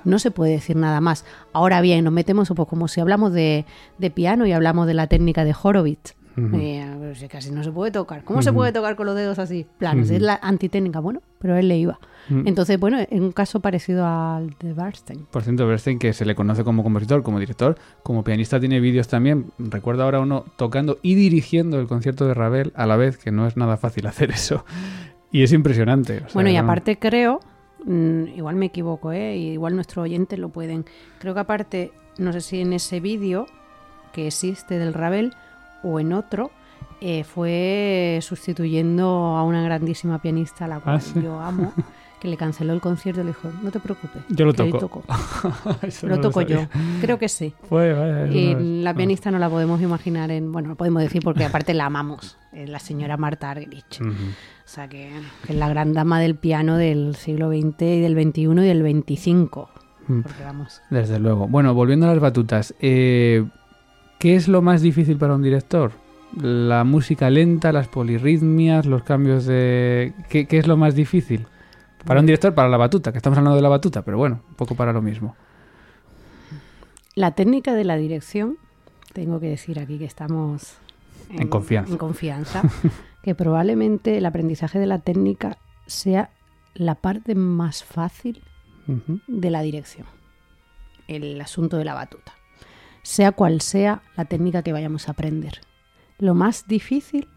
No 0.06 0.20
se 0.20 0.32
puede 0.32 0.52
decir 0.52 0.76
nada 0.76 1.02
más. 1.02 1.26
Ahora 1.54 1.82
bien, 1.82 2.04
nos 2.04 2.14
metemos 2.14 2.52
pues, 2.56 2.68
como 2.68 2.88
si 2.88 3.02
hablamos 3.02 3.34
de, 3.34 3.66
de 3.98 4.10
piano 4.12 4.46
y 4.46 4.52
hablamos 4.52 4.88
de 4.88 4.94
la 4.94 5.08
técnica 5.08 5.44
de 5.44 5.56
Horowitz. 5.62 6.16
Ujú. 6.36 6.56
Eh, 6.56 7.28
casi 7.30 7.52
no 7.52 7.64
se 7.64 7.72
puede 7.72 7.92
tocar. 7.92 8.24
¿Cómo 8.24 8.42
se 8.42 8.52
puede 8.52 8.72
tocar 8.72 8.96
con 8.96 9.06
los 9.06 9.16
dedos 9.16 9.38
así? 9.38 9.68
Planos. 9.78 10.10
Es 10.10 10.22
la 10.22 10.40
antitécnica. 10.42 11.00
Bueno, 11.00 11.22
pero 11.40 11.56
él 11.56 11.68
le 11.68 11.78
iba. 11.78 12.00
Mm. 12.30 12.48
Entonces, 12.48 12.80
bueno, 12.80 12.98
en 13.00 13.24
un 13.24 13.32
caso 13.32 13.60
parecido 13.60 14.06
al 14.08 14.56
de 14.60 14.74
Bernstein. 14.74 15.28
Por 15.30 15.44
cierto, 15.44 15.68
Bernstein, 15.68 16.00
que 16.00 16.12
se 16.14 16.26
le 16.26 16.34
conoce 16.34 16.64
como 16.64 16.82
compositor, 16.82 17.22
como 17.22 17.40
director, 17.40 17.78
como 18.02 18.24
pianista, 18.24 18.60
tiene 18.60 18.80
vídeos 18.80 19.08
también. 19.08 19.52
Recuerdo 19.60 20.04
ahora 20.04 20.22
uno 20.22 20.46
tocando 20.56 20.98
y 21.04 21.14
dirigiendo 21.16 21.80
el 21.80 21.88
concierto 21.88 22.26
de 22.26 22.34
Ravel 22.34 22.74
a 22.76 22.88
la 22.88 22.96
vez, 22.96 23.18
que 23.18 23.32
no 23.32 23.46
es 23.46 23.56
nada 23.56 23.78
fácil 23.78 24.08
hacer 24.08 24.32
eso. 24.32 24.66
Y 25.32 25.44
es 25.44 25.54
impresionante. 25.54 26.18
o 26.18 26.20
sea, 26.22 26.34
Bueno, 26.34 26.50
y 26.50 26.58
aparte 26.58 26.98
creo, 26.98 27.42
mm, 27.86 28.28
igual 28.36 28.56
me 28.56 28.68
equivoco, 28.68 29.12
¿eh? 29.12 29.36
Igual 29.38 29.76
nuestros 29.76 30.04
oyentes 30.04 30.38
lo 30.40 30.50
pueden. 30.50 30.86
Creo 31.20 31.34
que 31.34 31.40
aparte, 31.40 31.92
no 32.18 32.32
sé 32.34 32.42
si 32.42 32.62
en 32.62 32.74
ese 32.74 33.00
vídeo, 33.00 33.46
que 34.12 34.28
existe 34.28 34.78
del 34.80 34.94
Ravel 34.94 35.34
o 35.84 36.00
en 36.00 36.14
otro, 36.14 36.52
eh, 37.02 37.24
fue 37.24 38.20
sustituyendo 38.22 39.08
a 39.36 39.44
una 39.44 39.64
grandísima 39.64 40.22
pianista, 40.22 40.66
a 40.66 40.68
la 40.68 40.80
cual 40.80 40.96
Ah, 40.98 41.00
sí. 41.00 41.22
yo 41.22 41.40
amo, 41.40 41.74
que 42.24 42.30
le 42.30 42.38
canceló 42.38 42.72
el 42.72 42.80
concierto 42.80 43.20
y 43.20 43.26
le 43.26 43.32
dijo, 43.32 43.52
no 43.62 43.70
te 43.70 43.82
preocupes. 43.82 44.22
Yo 44.30 44.46
lo 44.46 44.54
toco. 44.54 45.04
Lo 46.04 46.08
no 46.08 46.22
toco 46.22 46.42
yo. 46.42 46.68
Creo 47.02 47.20
que 47.20 47.28
sí. 47.28 47.54
Vaya, 47.70 48.28
Y 48.28 48.54
no 48.54 48.60
es- 48.60 48.66
la 48.66 48.92
ah. 48.92 48.96
pianista 48.96 49.30
no 49.30 49.40
la 49.40 49.50
podemos 49.50 49.82
imaginar 49.82 50.32
en. 50.32 50.50
Bueno, 50.54 50.70
lo 50.70 50.76
podemos 50.76 51.04
decir 51.04 51.22
porque 51.22 51.44
aparte 51.44 51.74
la 51.74 51.88
amamos. 51.88 52.38
Es 52.54 52.70
la 52.70 52.80
señora 52.80 53.18
Marta 53.18 53.52
Argerich. 53.52 54.00
O 54.02 54.14
sea 54.64 54.88
que, 54.88 55.12
que 55.46 55.52
es 55.52 55.60
la 55.60 55.68
gran 55.68 55.92
dama 55.94 56.22
del 56.22 56.36
piano 56.36 56.78
del 56.78 57.18
siglo 57.18 57.50
XX 57.50 57.82
y 57.82 58.00
del 58.00 58.14
XXI 58.14 58.42
y 58.42 58.56
del 58.56 59.04
XXV. 59.06 59.66
Mm. 60.08 60.22
Porque 60.22 60.44
vamos. 60.46 60.82
Desde 60.90 61.20
luego. 61.20 61.50
Bueno, 61.50 61.74
volviendo 61.74 62.06
a 62.06 62.10
las 62.10 62.22
batutas, 62.22 62.74
eh, 62.80 63.44
¿qué 64.18 64.38
es 64.38 64.48
lo 64.48 64.62
más 64.62 64.82
difícil 64.82 65.18
para 65.18 65.36
un 65.36 65.42
director? 65.44 65.92
¿La 66.42 66.86
música 66.86 67.30
lenta, 67.30 67.74
las 67.74 67.90
polirritmias, 67.90 68.86
los 68.86 69.04
cambios 69.04 69.46
de... 69.46 70.14
¿Qué, 70.30 70.46
qué 70.48 70.58
es 70.60 70.68
lo 70.68 70.78
más 70.78 70.96
difícil? 70.96 71.48
Para 72.06 72.20
un 72.20 72.26
director, 72.26 72.54
para 72.54 72.70
la 72.70 72.78
batuta, 72.78 73.12
que 73.12 73.18
estamos 73.18 73.38
hablando 73.38 73.56
de 73.56 73.62
la 73.62 73.70
batuta, 73.70 74.02
pero 74.02 74.18
bueno, 74.18 74.42
un 74.50 74.56
poco 74.56 74.76
para 74.76 74.92
lo 74.92 75.02
mismo. 75.02 75.36
La 77.16 77.32
técnica 77.32 77.74
de 77.74 77.86
la 77.86 77.96
dirección, 77.96 78.58
tengo 79.14 79.40
que 79.40 79.48
decir 79.48 79.80
aquí 79.80 80.00
que 80.00 80.06
estamos 80.06 80.78
En 81.30 81.48
confianza. 81.48 81.92
en 81.92 81.98
confianza, 81.98 82.62
que 83.24 83.36
probablemente 83.36 84.18
el 84.18 84.26
aprendizaje 84.26 84.80
de 84.80 84.88
la 84.88 85.00
técnica 85.00 85.58
sea 85.86 86.32
la 86.74 86.96
parte 86.96 87.36
más 87.36 87.84
fácil 87.84 88.44
de 89.28 89.50
la 89.50 89.62
dirección, 89.62 90.08
el 91.08 91.40
asunto 91.40 91.78
de 91.78 91.86
la 91.86 91.94
batuta, 91.94 92.34
sea 93.02 93.32
cual 93.32 93.62
sea 93.62 94.02
la 94.18 94.26
técnica 94.26 94.62
que 94.62 94.74
vayamos 94.74 95.08
a 95.08 95.12
aprender. 95.12 95.62
Lo 96.20 96.34
más 96.34 96.68
difícil 96.68 97.30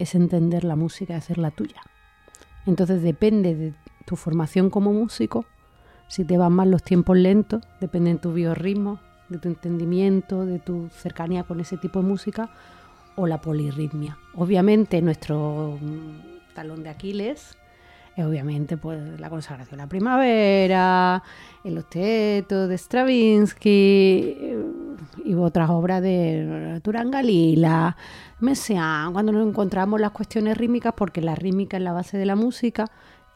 es 0.00 0.16
entender 0.16 0.64
la 0.64 0.74
música 0.74 1.12
y 1.12 1.16
hacerla 1.16 1.50
tuya. 1.52 1.82
Entonces 2.66 3.02
depende 3.02 3.54
de 3.54 3.74
tu 4.04 4.16
formación 4.16 4.70
como 4.70 4.92
músico, 4.92 5.44
si 6.08 6.24
te 6.24 6.36
van 6.36 6.52
mal 6.52 6.70
los 6.70 6.82
tiempos 6.82 7.16
lentos, 7.16 7.62
depende 7.80 8.12
de 8.12 8.18
tu 8.18 8.32
biorritmo, 8.32 9.00
de 9.28 9.38
tu 9.38 9.48
entendimiento, 9.48 10.44
de 10.44 10.58
tu 10.58 10.88
cercanía 10.90 11.44
con 11.44 11.60
ese 11.60 11.76
tipo 11.76 12.00
de 12.00 12.08
música 12.08 12.50
o 13.16 13.26
la 13.26 13.40
polirritmia. 13.40 14.18
Obviamente 14.34 15.00
nuestro 15.02 15.78
mm, 15.80 16.54
talón 16.54 16.82
de 16.82 16.90
Aquiles 16.90 17.56
es 18.16 18.24
obviamente 18.24 18.76
pues 18.76 19.18
la 19.18 19.28
consagración 19.30 19.78
de 19.78 19.84
la 19.84 19.88
primavera, 19.88 21.22
el 21.64 21.78
octeto 21.78 22.68
de 22.68 22.78
Stravinsky 22.78 23.70
eh, 23.70 24.64
y 25.24 25.34
otras 25.34 25.70
obras 25.70 26.02
de 26.02 26.80
Turangalila, 26.82 27.96
Messiaen, 28.40 29.12
cuando 29.12 29.32
nos 29.32 29.46
encontramos 29.46 30.00
las 30.00 30.12
cuestiones 30.12 30.56
rítmicas 30.56 30.94
porque 30.96 31.20
la 31.20 31.34
rítmica 31.34 31.76
es 31.76 31.82
la 31.82 31.92
base 31.92 32.18
de 32.18 32.26
la 32.26 32.36
música 32.36 32.86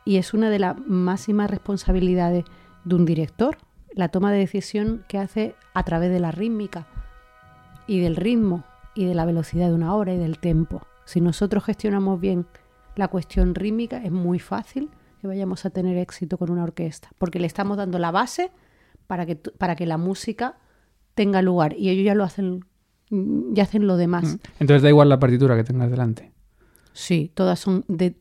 y 0.05 0.16
es 0.16 0.33
una 0.33 0.51
de 0.51 0.59
las 0.59 0.76
máximas 0.87 1.51
responsabilidades 1.51 2.45
de 2.85 2.95
un 2.95 3.05
director, 3.05 3.59
la 3.93 4.09
toma 4.09 4.33
de 4.33 4.39
decisión 4.39 5.05
que 5.09 5.18
hace 5.18 5.55
a 5.74 5.83
través 5.83 6.11
de 6.11 6.20
la 6.20 6.31
rítmica 6.31 6.87
y 7.87 8.01
del 8.01 8.16
ritmo 8.16 8.64
y 8.95 9.05
de 9.05 9.14
la 9.14 9.24
velocidad 9.24 9.68
de 9.68 9.74
una 9.74 9.95
obra 9.95 10.14
y 10.14 10.18
del 10.18 10.39
tempo. 10.39 10.83
Si 11.05 11.20
nosotros 11.20 11.64
gestionamos 11.64 12.20
bien 12.20 12.47
la 12.97 13.09
cuestión 13.09 13.55
rítmica, 13.55 14.03
es 14.03 14.11
muy 14.11 14.39
fácil 14.39 14.91
que 15.20 15.26
vayamos 15.26 15.64
a 15.64 15.70
tener 15.70 15.97
éxito 15.97 16.39
con 16.39 16.51
una 16.51 16.64
orquesta, 16.64 17.11
porque 17.18 17.39
le 17.39 17.47
estamos 17.47 17.76
dando 17.76 17.99
la 17.99 18.11
base 18.11 18.51
para 19.07 19.26
que, 19.26 19.37
para 19.37 19.76
que 19.76 19.87
la 19.87 19.99
música 19.99 20.57
tenga 21.18 21.42
lugar 21.42 21.74
y 21.76 21.88
ellos 21.90 22.04
ya 22.04 22.14
lo 22.14 22.22
hacen, 22.24 22.64
mm, 23.10 23.52
ya 23.54 23.64
hacen 23.64 23.86
lo 23.88 23.96
demás. 23.96 24.38
Entonces 24.60 24.82
da 24.82 24.88
igual 24.88 25.08
la 25.08 25.18
partitura 25.18 25.56
que 25.56 25.64
tengas 25.64 25.90
delante. 25.90 26.32
Sí, 26.92 27.30
todas 27.34 27.58
son 27.58 27.84
de 27.88 28.16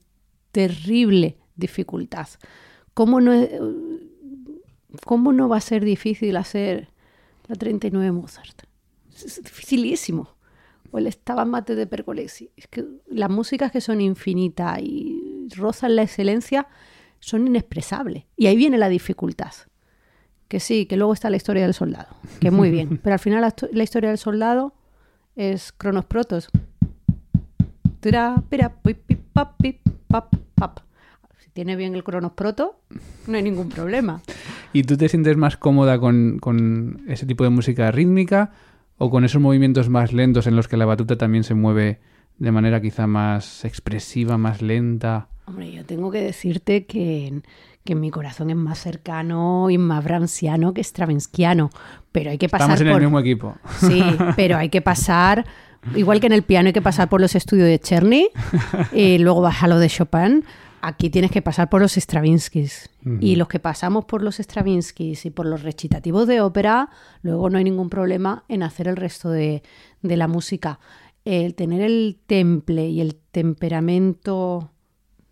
terrible 0.51 1.37
dificultad. 1.55 2.27
¿Cómo 2.95 3.21
no, 3.21 3.31
es- 3.33 3.51
¿Cómo 5.05 5.31
no 5.31 5.47
va 5.47 5.57
a 5.57 5.61
ser 5.61 5.83
difícil 5.85 6.35
hacer 6.37 6.89
la 7.47 7.55
39 7.55 8.11
Mozart? 8.11 8.63
Es, 9.13 9.41
dificilísimo. 9.43 10.35
O 10.91 10.97
el 10.97 11.11
Stabat 11.11 11.47
Mate 11.47 11.75
de 11.75 11.85
Pergolesi. 11.85 12.49
Es 12.55 12.67
que 12.67 12.85
las 13.07 13.29
músicas 13.29 13.71
que 13.71 13.81
son 13.81 14.01
infinitas 14.01 14.79
y 14.81 15.47
rozan 15.55 15.95
la 15.95 16.03
excelencia 16.03 16.67
son 17.19 17.45
inexpresables. 17.47 18.23
Y 18.35 18.47
ahí 18.47 18.55
viene 18.55 18.77
la 18.77 18.89
dificultad. 18.89 19.51
Que 20.47 20.59
sí, 20.59 20.85
que 20.85 20.95
luego 20.97 21.13
está 21.13 21.29
la 21.29 21.37
historia 21.37 21.63
del 21.63 21.73
soldado. 21.73 22.07
Que 22.39 22.51
muy 22.51 22.71
bien. 22.71 22.99
Pero 23.03 23.13
al 23.13 23.19
final 23.19 23.41
la, 23.41 23.49
histo- 23.49 23.69
la 23.71 23.83
historia 23.83 24.09
del 24.09 24.17
soldado 24.17 24.73
es 25.35 25.71
Cronos 25.73 26.05
Protos. 26.05 26.49
Si 31.39 31.49
tiene 31.53 31.75
bien 31.75 31.95
el 31.95 32.03
Cronos 32.03 32.31
Proto, 32.33 32.79
no 33.27 33.37
hay 33.37 33.43
ningún 33.43 33.69
problema. 33.69 34.21
¿Y 34.73 34.83
tú 34.83 34.97
te 34.97 35.09
sientes 35.09 35.37
más 35.37 35.57
cómoda 35.57 35.99
con, 35.99 36.39
con 36.39 37.01
ese 37.07 37.25
tipo 37.25 37.43
de 37.43 37.49
música 37.49 37.91
rítmica 37.91 38.51
o 38.97 39.09
con 39.09 39.25
esos 39.25 39.41
movimientos 39.41 39.89
más 39.89 40.13
lentos 40.13 40.47
en 40.47 40.55
los 40.55 40.67
que 40.67 40.77
la 40.77 40.85
batuta 40.85 41.17
también 41.17 41.43
se 41.43 41.53
mueve 41.53 41.99
de 42.37 42.51
manera 42.51 42.81
quizá 42.81 43.07
más 43.07 43.65
expresiva, 43.65 44.37
más 44.37 44.61
lenta? 44.61 45.27
Hombre, 45.45 45.71
yo 45.71 45.85
tengo 45.85 46.11
que 46.11 46.21
decirte 46.21 46.85
que, 46.85 47.41
que 47.87 47.95
mi 47.95 48.11
corazón 48.11 48.49
es 48.49 48.57
más 48.57 48.79
cercano 48.79 49.69
y 49.69 49.77
más 49.77 50.03
brahmsiano 50.03 50.73
que 50.73 50.83
stravinskiano. 50.83 51.69
Pero 52.11 52.31
hay 52.31 52.37
que 52.37 52.49
pasar 52.49 52.71
Estamos 52.71 52.81
en 52.81 52.87
por... 52.87 53.01
el 53.01 53.07
mismo 53.07 53.19
equipo. 53.19 53.55
Sí, 53.79 54.03
pero 54.35 54.57
hay 54.57 54.67
que 54.67 54.81
pasar, 54.81 55.45
igual 55.95 56.19
que 56.19 56.27
en 56.27 56.33
el 56.33 56.43
piano 56.43 56.67
hay 56.67 56.73
que 56.73 56.81
pasar 56.81 57.07
por 57.07 57.21
los 57.21 57.33
estudios 57.33 57.65
de 57.65 57.79
Cherny 57.79 58.29
y 58.91 59.17
luego 59.19 59.39
vas 59.39 59.63
a 59.63 59.67
lo 59.67 59.79
de 59.79 59.87
Chopin. 59.87 60.43
Aquí 60.81 61.09
tienes 61.09 61.31
que 61.31 61.41
pasar 61.41 61.69
por 61.69 61.81
los 61.81 61.93
Stravinskys. 61.93 62.89
Y 63.21 63.37
los 63.37 63.47
que 63.47 63.59
pasamos 63.59 64.03
por 64.03 64.21
los 64.21 64.35
Stravinskys 64.35 65.25
y 65.25 65.29
por 65.29 65.45
los 65.45 65.63
recitativos 65.63 66.27
de 66.27 66.41
ópera, 66.41 66.89
luego 67.21 67.49
no 67.49 67.57
hay 67.57 67.63
ningún 67.63 67.89
problema 67.89 68.43
en 68.49 68.63
hacer 68.63 68.89
el 68.89 68.97
resto 68.97 69.29
de, 69.29 69.63
de 70.01 70.17
la 70.17 70.27
música. 70.27 70.79
El 71.23 71.55
tener 71.55 71.81
el 71.81 72.19
temple 72.27 72.89
y 72.89 72.99
el 72.99 73.15
temperamento 73.15 74.71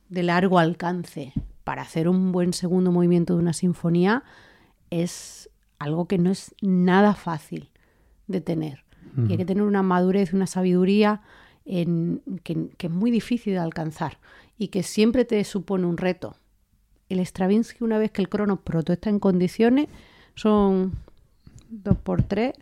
de 0.08 0.24
largo 0.24 0.58
alcance 0.58 1.34
para 1.66 1.82
hacer 1.82 2.08
un 2.08 2.32
buen 2.32 2.54
segundo 2.54 2.92
movimiento 2.94 3.34
de 3.34 3.40
una 3.42 3.52
sinfonía 3.54 4.24
es 4.90 5.50
algo 5.80 6.08
que 6.08 6.18
no 6.18 6.32
es 6.32 6.56
nada 6.62 7.14
fácil 7.16 7.70
de 8.28 8.40
tener. 8.40 8.86
Y 9.28 9.32
hay 9.32 9.38
que 9.38 9.46
tener 9.46 9.64
una 9.64 9.82
madurez, 9.84 10.32
una 10.34 10.48
sabiduría 10.48 11.22
en- 11.66 12.22
que, 12.44 12.70
que 12.78 12.88
es 12.88 12.94
muy 12.94 13.12
difícil 13.12 13.54
de 13.54 13.60
alcanzar 13.60 14.20
y 14.58 14.70
que 14.70 14.84
siempre 14.84 15.26
te 15.26 15.44
supone 15.44 15.86
un 15.86 15.98
reto. 15.98 16.36
El 17.10 17.20
Stravinsky, 17.26 17.84
una 17.84 17.98
vez 17.98 18.12
que 18.12 18.22
el 18.22 18.30
Cronos 18.30 18.60
Proto 18.60 18.94
está 18.94 19.10
en 19.10 19.20
condiciones, 19.20 19.88
son 20.36 20.94
2 21.70 21.98
por 21.98 22.24
3, 22.24 22.54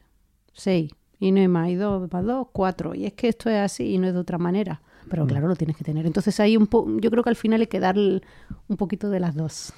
6. 0.53 0.91
Y 1.19 1.31
no 1.31 1.39
hay 1.39 1.47
más, 1.47 1.69
y 1.69 1.75
2 1.75 2.11
más 2.11 2.25
2, 2.25 2.47
4. 2.51 2.93
Y 2.95 3.05
es 3.05 3.13
que 3.13 3.29
esto 3.29 3.49
es 3.49 3.57
así 3.57 3.93
y 3.93 3.97
no 3.97 4.07
es 4.07 4.13
de 4.13 4.19
otra 4.19 4.37
manera. 4.37 4.81
Pero 5.09 5.25
claro, 5.27 5.47
lo 5.47 5.55
tienes 5.55 5.75
que 5.77 5.83
tener. 5.83 6.05
Entonces 6.05 6.39
ahí 6.39 6.57
un 6.57 6.67
po 6.67 6.87
yo 6.99 7.11
creo 7.11 7.23
que 7.23 7.29
al 7.29 7.35
final 7.35 7.61
hay 7.61 7.67
que 7.67 7.79
dar 7.79 7.95
un 7.97 8.77
poquito 8.77 9.09
de 9.09 9.19
las 9.19 9.35
dos. 9.35 9.73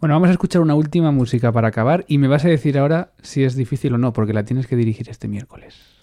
Bueno, 0.00 0.14
vamos 0.14 0.28
a 0.30 0.32
escuchar 0.32 0.62
una 0.62 0.74
última 0.74 1.10
música 1.10 1.52
para 1.52 1.68
acabar 1.68 2.04
y 2.08 2.18
me 2.18 2.26
vas 2.26 2.44
a 2.44 2.48
decir 2.48 2.78
ahora 2.78 3.12
si 3.22 3.44
es 3.44 3.54
difícil 3.54 3.94
o 3.94 3.98
no, 3.98 4.12
porque 4.12 4.32
la 4.32 4.44
tienes 4.44 4.66
que 4.66 4.76
dirigir 4.76 5.08
este 5.10 5.28
miércoles. 5.28 5.99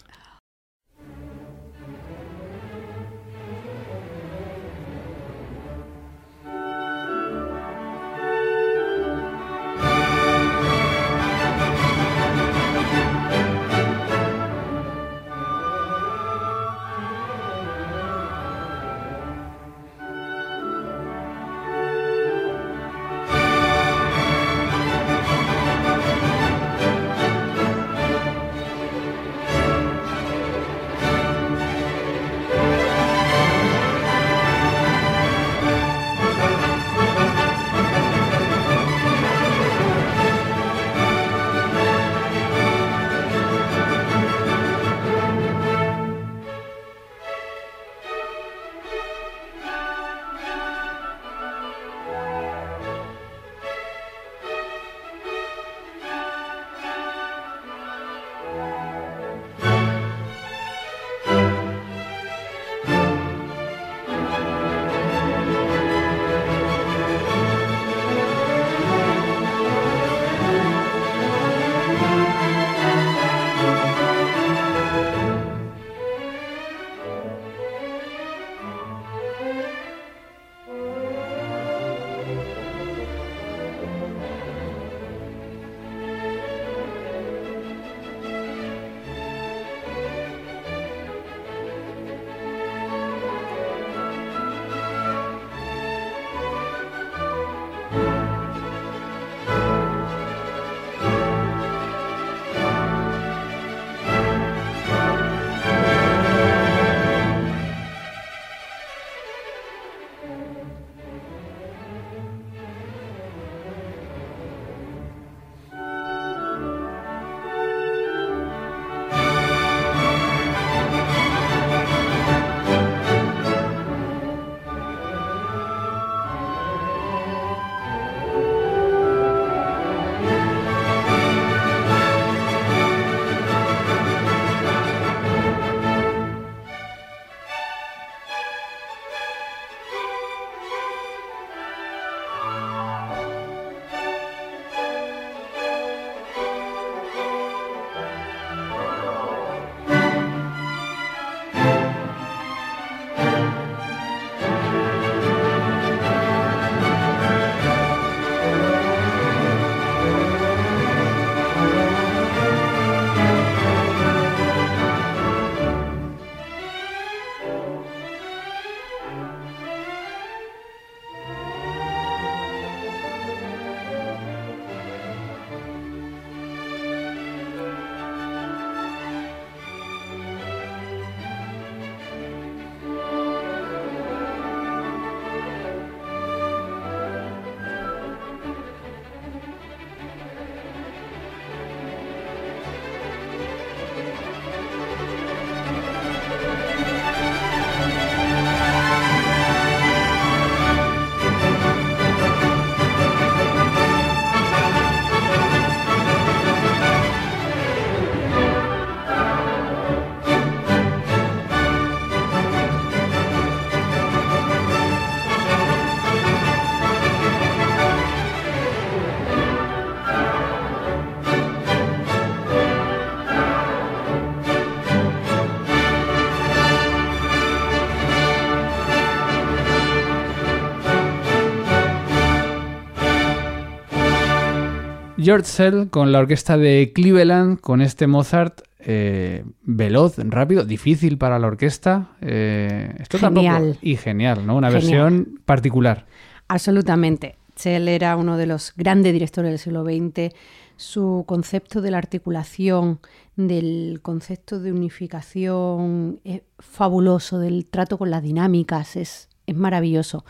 George 235.28 235.44
Sell 235.46 235.90
con 235.90 236.10
la 236.10 236.20
orquesta 236.20 236.56
de 236.56 236.90
Cleveland, 236.94 237.60
con 237.60 237.82
este 237.82 238.06
Mozart 238.06 238.62
eh, 238.78 239.44
veloz, 239.62 240.16
rápido, 240.16 240.64
difícil 240.64 241.18
para 241.18 241.38
la 241.38 241.48
orquesta. 241.48 242.12
eh, 242.22 242.94
esto 242.98 243.18
Genial. 243.18 243.56
tampoco. 243.62 243.78
Y 243.82 243.96
genial, 243.96 244.46
¿no? 244.46 244.56
Una 244.56 244.68
Genial. 244.70 244.82
versión 244.82 245.40
particular. 245.44 246.06
Absolutamente. 246.48 247.36
Sell 247.56 247.88
era 247.88 248.16
uno 248.16 248.38
de 248.38 248.46
los 248.46 248.72
grandes 248.74 249.12
directores 249.12 249.50
del 249.50 249.58
siglo 249.58 249.84
XX. 249.84 250.34
Su 250.76 251.24
concepto 251.26 251.82
de 251.82 251.90
la 251.90 251.98
articulación, 251.98 253.00
del 253.36 253.98
concepto 254.00 254.60
de 254.60 254.72
unificación 254.72 256.20
es 256.24 256.40
fabuloso, 256.58 257.38
del 257.38 257.66
trato 257.66 257.98
con 257.98 258.10
las 258.10 258.22
dinámicas, 258.22 258.96
es, 258.96 259.28
es 259.46 259.56
maravilloso. 259.56 260.24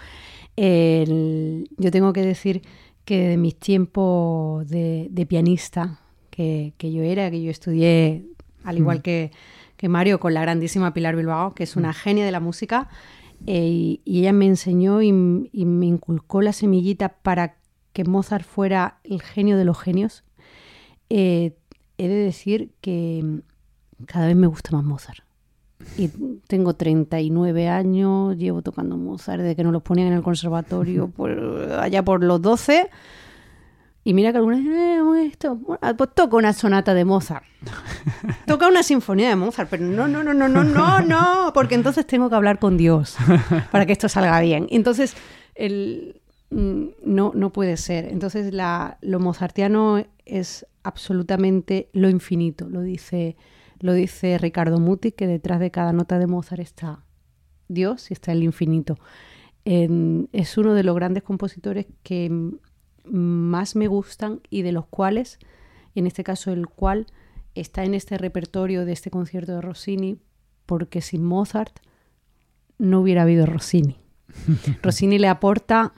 El- 0.56 1.68
yo 1.76 1.90
tengo 1.92 2.12
que 2.12 2.22
decir 2.22 2.62
que 3.08 3.26
de 3.26 3.38
mis 3.38 3.58
tiempos 3.58 4.68
de, 4.68 5.08
de 5.10 5.24
pianista, 5.24 5.98
que, 6.28 6.74
que 6.76 6.92
yo 6.92 7.02
era, 7.02 7.30
que 7.30 7.40
yo 7.40 7.50
estudié, 7.50 8.26
al 8.64 8.76
igual 8.76 9.00
que, 9.00 9.32
que 9.78 9.88
Mario, 9.88 10.20
con 10.20 10.34
la 10.34 10.42
grandísima 10.42 10.92
Pilar 10.92 11.16
Bilbao, 11.16 11.54
que 11.54 11.62
es 11.62 11.74
una 11.76 11.94
genia 11.94 12.26
de 12.26 12.32
la 12.32 12.40
música, 12.40 12.90
eh, 13.46 13.66
y, 13.66 14.02
y 14.04 14.20
ella 14.20 14.34
me 14.34 14.44
enseñó 14.44 15.00
y 15.00 15.14
me 15.14 15.86
inculcó 15.86 16.42
la 16.42 16.52
semillita 16.52 17.08
para 17.08 17.56
que 17.94 18.04
Mozart 18.04 18.44
fuera 18.44 18.98
el 19.04 19.22
genio 19.22 19.56
de 19.56 19.64
los 19.64 19.78
genios. 19.78 20.22
Eh, 21.08 21.56
he 21.96 22.08
de 22.08 22.14
decir 22.14 22.72
que 22.82 23.22
mm, 23.24 23.38
cada 24.04 24.26
vez 24.26 24.36
me 24.36 24.48
gusta 24.48 24.72
más 24.72 24.84
Mozart. 24.84 25.24
Y 25.96 26.08
tengo 26.46 26.74
39 26.74 27.68
años, 27.68 28.36
llevo 28.36 28.62
tocando 28.62 28.96
Mozart 28.96 29.40
desde 29.40 29.56
que 29.56 29.64
nos 29.64 29.72
los 29.72 29.82
ponían 29.82 30.08
en 30.08 30.14
el 30.14 30.22
conservatorio, 30.22 31.08
por, 31.16 31.30
allá 31.80 32.04
por 32.04 32.22
los 32.22 32.40
12. 32.40 32.88
Y 34.04 34.14
mira 34.14 34.30
que 34.32 34.38
algunas 34.38 34.60
dicen, 34.60 34.74
"Eh, 34.74 35.26
esto, 35.26 35.56
bueno, 35.56 35.96
pues 35.96 36.10
toca 36.14 36.36
una 36.36 36.52
sonata 36.52 36.94
de 36.94 37.04
Mozart. 37.04 37.44
Toca 38.46 38.68
una 38.68 38.82
sinfonía 38.82 39.28
de 39.28 39.36
Mozart, 39.36 39.68
pero 39.68 39.84
no, 39.84 40.08
no, 40.08 40.22
no, 40.22 40.32
no, 40.32 40.48
no, 40.48 40.64
no, 40.64 41.00
no, 41.00 41.50
porque 41.52 41.74
entonces 41.74 42.06
tengo 42.06 42.30
que 42.30 42.36
hablar 42.36 42.58
con 42.58 42.76
Dios 42.78 43.16
para 43.70 43.84
que 43.84 43.92
esto 43.92 44.08
salga 44.08 44.40
bien. 44.40 44.66
Entonces, 44.70 45.14
el, 45.54 46.22
mm, 46.50 46.84
no, 47.04 47.32
no 47.34 47.50
puede 47.52 47.76
ser. 47.76 48.06
Entonces, 48.06 48.54
la, 48.54 48.96
lo 49.02 49.20
mozartiano 49.20 50.02
es 50.24 50.64
absolutamente 50.84 51.90
lo 51.92 52.08
infinito, 52.08 52.68
lo 52.70 52.80
dice, 52.80 53.36
lo 53.80 53.92
dice 53.92 54.38
Ricardo 54.38 54.78
Muti, 54.80 55.12
que 55.12 55.26
detrás 55.26 55.60
de 55.60 55.70
cada 55.70 55.92
nota 55.92 56.18
de 56.18 56.26
Mozart 56.26 56.60
está 56.60 57.04
Dios 57.68 58.10
y 58.10 58.14
está 58.14 58.32
el 58.32 58.42
infinito. 58.42 58.98
En- 59.64 60.28
es 60.32 60.56
uno 60.58 60.74
de 60.74 60.82
los 60.82 60.94
grandes 60.94 61.22
compositores 61.22 61.86
que 62.02 62.30
más 63.04 63.76
me 63.76 63.86
gustan 63.86 64.40
y 64.50 64.62
de 64.62 64.72
los 64.72 64.86
cuales, 64.86 65.38
en 65.94 66.06
este 66.06 66.24
caso 66.24 66.52
el 66.52 66.66
cual 66.68 67.06
está 67.54 67.84
en 67.84 67.94
este 67.94 68.18
repertorio 68.18 68.84
de 68.84 68.92
este 68.92 69.10
concierto 69.10 69.52
de 69.52 69.60
Rossini, 69.60 70.18
porque 70.66 71.00
sin 71.00 71.24
Mozart 71.24 71.78
no 72.78 73.00
hubiera 73.00 73.22
habido 73.22 73.46
Rossini. 73.46 73.96
Rossini 74.82 75.18
le 75.18 75.28
aporta 75.28 75.92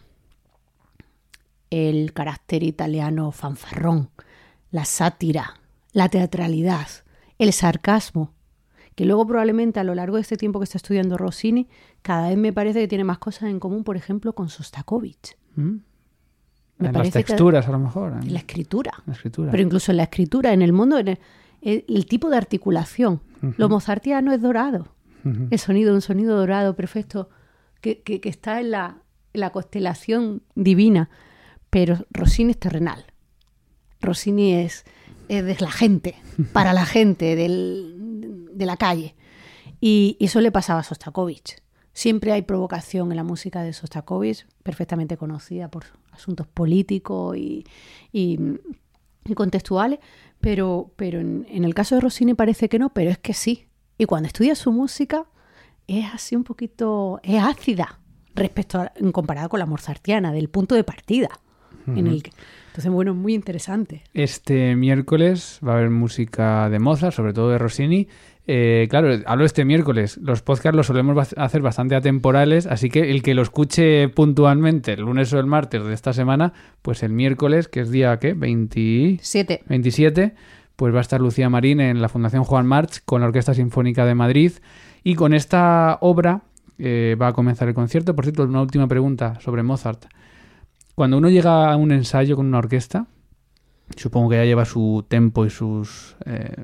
el 1.70 2.12
carácter 2.12 2.62
italiano 2.62 3.31
fanfarrón, 3.33 4.11
la 4.70 4.85
sátira, 4.85 5.61
la 5.93 6.09
teatralidad, 6.09 6.87
el 7.41 7.53
sarcasmo, 7.53 8.32
que 8.95 9.05
luego 9.05 9.26
probablemente 9.26 9.80
a 9.80 9.84
lo 9.84 9.95
largo 9.95 10.16
de 10.16 10.22
este 10.22 10.36
tiempo 10.36 10.61
que 10.61 10.64
está 10.64 10.78
estudiando 10.78 11.16
Rossini, 11.16 11.68
cada 12.03 12.28
vez 12.28 12.36
me 12.36 12.53
parece 12.53 12.80
que 12.80 12.88
tiene 12.88 13.05
más 13.05 13.18
cosas 13.18 13.45
en 13.51 13.59
común, 13.59 13.82
por 13.84 13.97
ejemplo, 13.97 14.34
con 14.34 14.49
Sostakovich. 14.49 15.36
¿Mm? 15.57 15.76
Me 16.78 16.88
en 16.88 16.93
las 16.95 17.03
que- 17.05 17.11
texturas, 17.24 17.66
a 17.68 17.72
lo 17.72 17.78
mejor. 17.78 18.12
En 18.12 18.22
En 18.24 18.32
la 18.32 18.38
escritura. 18.41 18.93
la 19.07 19.12
escritura. 19.12 19.51
Pero 19.51 19.62
incluso 19.62 19.91
en 19.91 19.97
la 19.99 20.05
escritura, 20.05 20.53
en 20.53 20.62
el 20.62 20.72
mundo, 20.72 20.99
en 20.99 21.09
el, 21.09 21.18
el- 21.62 21.84
el 21.88 22.07
tipo 22.07 22.30
de 22.30 22.36
articulación. 22.36 23.20
Lo 23.57 23.68
mozartiano 23.70 24.32
es 24.32 24.41
dorado. 24.43 24.88
El 25.51 25.59
sonido, 25.59 25.95
un 25.95 26.01
sonido 26.03 26.36
dorado 26.36 26.74
perfecto 26.76 27.28
que, 27.80 28.01
que- 28.03 28.20
que 28.20 28.28
está 28.30 28.61
en 28.61 28.70
la, 28.70 28.99
en 29.34 29.41
la 29.41 29.51
constelación 29.51 30.43
divina. 30.55 31.09
Pero 31.70 32.05
Rossini 32.11 32.51
es 32.53 32.59
terrenal. 32.59 33.05
Rossini 34.01 34.55
es, 34.55 34.84
es 35.39 35.45
de 35.45 35.57
la 35.61 35.70
gente, 35.70 36.16
para 36.53 36.72
la 36.72 36.85
gente, 36.87 37.37
del- 37.37 38.49
de 38.53 38.66
la 38.66 38.76
calle. 38.76 39.14
Y, 39.81 40.16
y 40.18 40.26
eso 40.26 40.41
le 40.41 40.53
pasaba 40.53 40.81
a 40.81 40.83
Sostakovich. 40.83 41.57
Siempre 41.93 42.33
hay 42.33 42.43
provocación 42.43 43.11
en 43.11 43.16
la 43.16 43.24
música 43.24 43.62
de 43.62 43.72
Sostakovich, 43.72 44.47
perfectamente 44.62 45.16
conocida 45.16 45.68
por 45.70 45.85
asuntos 46.12 46.47
políticos 46.47 47.37
y, 47.37 47.64
y- 48.12 48.39
y 49.24 49.35
contextuales, 49.35 49.99
pero, 50.41 50.93
pero 50.97 51.20
en, 51.20 51.47
en 51.51 51.64
el 51.64 51.74
caso 51.74 51.95
de 51.95 52.01
Rossini 52.01 52.35
parece 52.35 52.68
que 52.68 52.78
no, 52.78 52.91
pero 52.93 53.11
es 53.11 53.18
que 53.18 53.35
sí. 53.35 53.66
Y 53.99 54.07
cuando 54.07 54.26
estudias 54.26 54.59
su 54.59 54.72
música 54.72 55.26
es 55.87 56.07
así 56.12 56.37
un 56.37 56.45
poquito, 56.45 57.20
es 57.22 57.43
ácida 57.43 58.01
respecto 58.35 58.78
a, 58.81 58.93
en 58.97 59.12
comparado 59.12 59.49
con 59.49 59.59
la 59.61 59.66
mozartiana, 59.66 60.33
del 60.33 60.49
punto 60.49 60.74
de 60.74 60.85
partida. 60.85 61.28
en 61.87 62.07
el 62.07 62.22
que- 62.22 62.33
entonces, 62.71 62.93
bueno, 62.93 63.14
muy 63.14 63.35
interesante. 63.35 64.05
Este 64.14 64.77
miércoles 64.77 65.59
va 65.66 65.73
a 65.73 65.77
haber 65.79 65.91
música 65.91 66.71
de 66.71 66.79
Mozart, 66.79 67.12
sobre 67.12 67.33
todo 67.33 67.51
de 67.51 67.59
Rossini. 67.59 68.07
Eh, 68.47 68.87
claro, 68.89 69.09
hablo 69.27 69.45
este 69.45 69.64
miércoles. 69.64 70.18
Los 70.18 70.43
podcasts 70.43 70.77
los 70.77 70.87
solemos 70.87 71.33
hacer 71.37 71.62
bastante 71.62 71.97
atemporales, 71.97 72.68
así 72.68 72.89
que 72.89 73.11
el 73.11 73.25
que 73.25 73.35
lo 73.35 73.43
escuche 73.43 74.09
puntualmente 74.09 74.93
el 74.93 75.01
lunes 75.01 75.33
o 75.33 75.41
el 75.41 75.47
martes 75.47 75.85
de 75.85 75.93
esta 75.93 76.12
semana, 76.12 76.53
pues 76.81 77.03
el 77.03 77.12
miércoles, 77.12 77.66
que 77.66 77.81
es 77.81 77.91
día, 77.91 78.16
¿qué? 78.21 78.35
20... 78.35 79.18
Siete. 79.21 79.62
27, 79.66 80.35
pues 80.77 80.95
va 80.95 80.99
a 80.99 81.03
estar 81.03 81.21
Lucía 81.21 81.51
Marín 81.51 81.81
en 81.81 82.01
la 82.01 82.09
Fundación 82.09 82.45
Juan 82.45 82.66
March 82.66 83.03
con 83.05 83.21
la 83.21 83.27
Orquesta 83.27 83.53
Sinfónica 83.53 84.05
de 84.05 84.14
Madrid 84.14 84.53
y 85.03 85.16
con 85.16 85.35
esta 85.35 85.99
obra 86.03 86.43
eh, 86.79 87.16
va 87.21 87.29
a 87.29 87.33
comenzar 87.33 87.66
el 87.66 87.75
concierto. 87.75 88.14
Por 88.14 88.25
cierto, 88.25 88.45
una 88.45 88.62
última 88.62 88.87
pregunta 88.87 89.41
sobre 89.41 89.64
Mozart. 89.64 90.07
Cuando 91.01 91.16
uno 91.16 91.30
llega 91.30 91.72
a 91.72 91.78
un 91.78 91.92
ensayo 91.92 92.36
con 92.36 92.44
una 92.44 92.59
orquesta, 92.59 93.07
supongo 93.96 94.28
que 94.28 94.36
ya 94.36 94.44
lleva 94.44 94.66
su 94.66 95.03
tempo 95.09 95.46
y 95.46 95.48
sus 95.48 96.14
eh, 96.26 96.55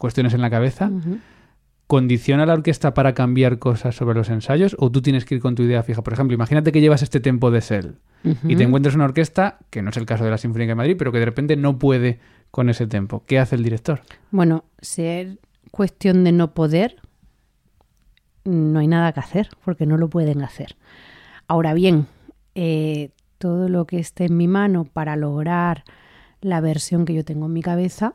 cuestiones 0.00 0.32
en 0.32 0.40
la 0.40 0.48
cabeza. 0.48 0.90
¿condiciona 1.86 2.46
la 2.46 2.54
orquesta 2.54 2.94
para 2.94 3.12
cambiar 3.12 3.58
cosas 3.58 3.94
sobre 3.94 4.16
los 4.16 4.30
ensayos 4.30 4.74
o 4.78 4.90
tú 4.90 5.02
tienes 5.02 5.26
que 5.26 5.34
ir 5.34 5.42
con 5.42 5.54
tu 5.54 5.64
idea 5.64 5.82
fija? 5.82 6.00
Por 6.00 6.14
ejemplo, 6.14 6.34
imagínate 6.34 6.72
que 6.72 6.80
llevas 6.80 7.02
este 7.02 7.20
tempo 7.20 7.50
de 7.50 7.60
Sel 7.60 7.96
y 8.44 8.56
te 8.56 8.62
encuentras 8.62 8.94
una 8.94 9.04
orquesta, 9.04 9.58
que 9.68 9.82
no 9.82 9.90
es 9.90 9.98
el 9.98 10.06
caso 10.06 10.24
de 10.24 10.30
la 10.30 10.38
Sinfónica 10.38 10.70
de 10.70 10.76
Madrid, 10.76 10.96
pero 10.98 11.12
que 11.12 11.18
de 11.18 11.26
repente 11.26 11.54
no 11.54 11.78
puede 11.78 12.20
con 12.50 12.70
ese 12.70 12.86
tempo. 12.86 13.22
¿Qué 13.26 13.38
hace 13.38 13.56
el 13.56 13.62
director? 13.62 14.00
Bueno, 14.30 14.64
si 14.80 15.02
es 15.02 15.38
cuestión 15.70 16.24
de 16.24 16.32
no 16.32 16.54
poder, 16.54 17.02
no 18.44 18.78
hay 18.78 18.88
nada 18.88 19.12
que 19.12 19.20
hacer, 19.20 19.50
porque 19.62 19.84
no 19.84 19.98
lo 19.98 20.08
pueden 20.08 20.40
hacer. 20.40 20.74
Ahora 21.48 21.74
bien, 21.74 22.06
eh, 22.54 23.10
todo 23.38 23.68
lo 23.68 23.86
que 23.86 23.98
esté 23.98 24.26
en 24.26 24.36
mi 24.36 24.48
mano 24.48 24.84
para 24.84 25.16
lograr 25.16 25.84
la 26.40 26.60
versión 26.60 27.04
que 27.04 27.14
yo 27.14 27.24
tengo 27.24 27.46
en 27.46 27.52
mi 27.52 27.62
cabeza 27.62 28.14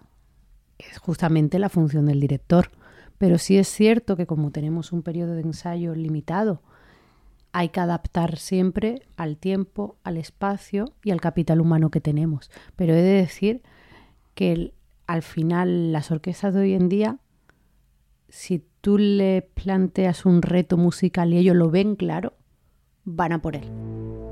es 0.77 0.97
justamente 0.97 1.59
la 1.59 1.69
función 1.69 2.05
del 2.05 2.19
director. 2.19 2.71
Pero 3.17 3.37
sí 3.37 3.57
es 3.57 3.67
cierto 3.67 4.15
que 4.15 4.25
como 4.25 4.51
tenemos 4.51 4.91
un 4.91 5.03
periodo 5.03 5.33
de 5.33 5.41
ensayo 5.41 5.93
limitado, 5.93 6.61
hay 7.51 7.69
que 7.69 7.79
adaptar 7.79 8.37
siempre 8.37 9.01
al 9.17 9.37
tiempo, 9.37 9.97
al 10.03 10.17
espacio 10.17 10.93
y 11.03 11.11
al 11.11 11.19
capital 11.21 11.59
humano 11.59 11.89
que 11.89 12.01
tenemos. 12.01 12.49
Pero 12.75 12.93
he 12.93 13.01
de 13.01 13.21
decir 13.21 13.61
que 14.35 14.73
al 15.07 15.23
final 15.23 15.91
las 15.91 16.11
orquestas 16.11 16.53
de 16.53 16.61
hoy 16.61 16.73
en 16.73 16.87
día, 16.87 17.17
si 18.29 18.63
tú 18.81 18.97
le 18.97 19.41
planteas 19.41 20.25
un 20.25 20.41
reto 20.41 20.77
musical 20.77 21.33
y 21.33 21.37
ellos 21.37 21.55
lo 21.55 21.69
ven 21.69 21.95
claro, 21.95 22.33
van 23.03 23.33
a 23.33 23.41
por 23.41 23.55
él. 23.55 24.28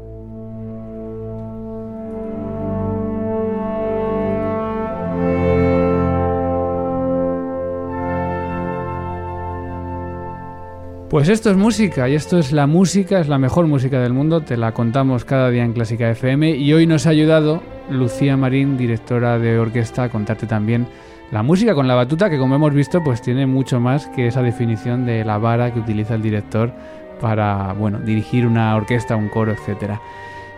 Pues 11.10 11.30
esto 11.30 11.49
es 11.49 11.55
música 11.55 12.10
y 12.10 12.16
esto 12.16 12.38
es 12.38 12.51
la 12.51 12.68
música, 12.68 13.22
es 13.22 13.30
la 13.30 13.38
mejor 13.38 13.66
música 13.66 14.01
del 14.01 14.12
mundo, 14.12 14.41
te 14.41 14.58
la 14.58 14.74
contamos 14.74 15.24
cada 15.24 15.49
día 15.49 15.64
en 15.64 15.72
Clásica 15.72 16.10
FM 16.10 16.58
y 16.58 16.74
hoy 16.74 16.86
nos 16.86 17.08
ha 17.08 17.12
ayudado 17.12 17.64
Lucía 17.89 18.36
Marín, 18.36 18.78
directora 18.78 19.39
de 19.39 19.58
orquesta, 19.58 20.03
a 20.03 20.10
contarte 20.10 20.47
también 20.47 20.86
la 21.32 21.43
música 21.43 21.74
con 21.76 21.88
la 21.88 21.95
batuta 21.95 22.30
que 22.30 22.38
como 22.38 22.55
hemos 22.55 22.74
visto 22.74 23.01
pues 23.05 23.22
tiene 23.22 23.45
mucho 23.45 23.80
más 23.80 24.08
que 24.08 24.28
esa 24.28 24.41
definición 24.41 25.05
de 25.05 25.24
la 25.24 25.38
vara 25.38 25.74
que 25.74 25.80
utiliza 25.80 26.16
el 26.16 26.22
director 26.22 26.74
para, 27.22 27.72
bueno, 27.72 27.99
dirigir 27.99 28.45
una 28.45 28.76
orquesta, 28.76 29.16
un 29.16 29.30
coro, 29.30 29.53
etcétera. 29.53 30.01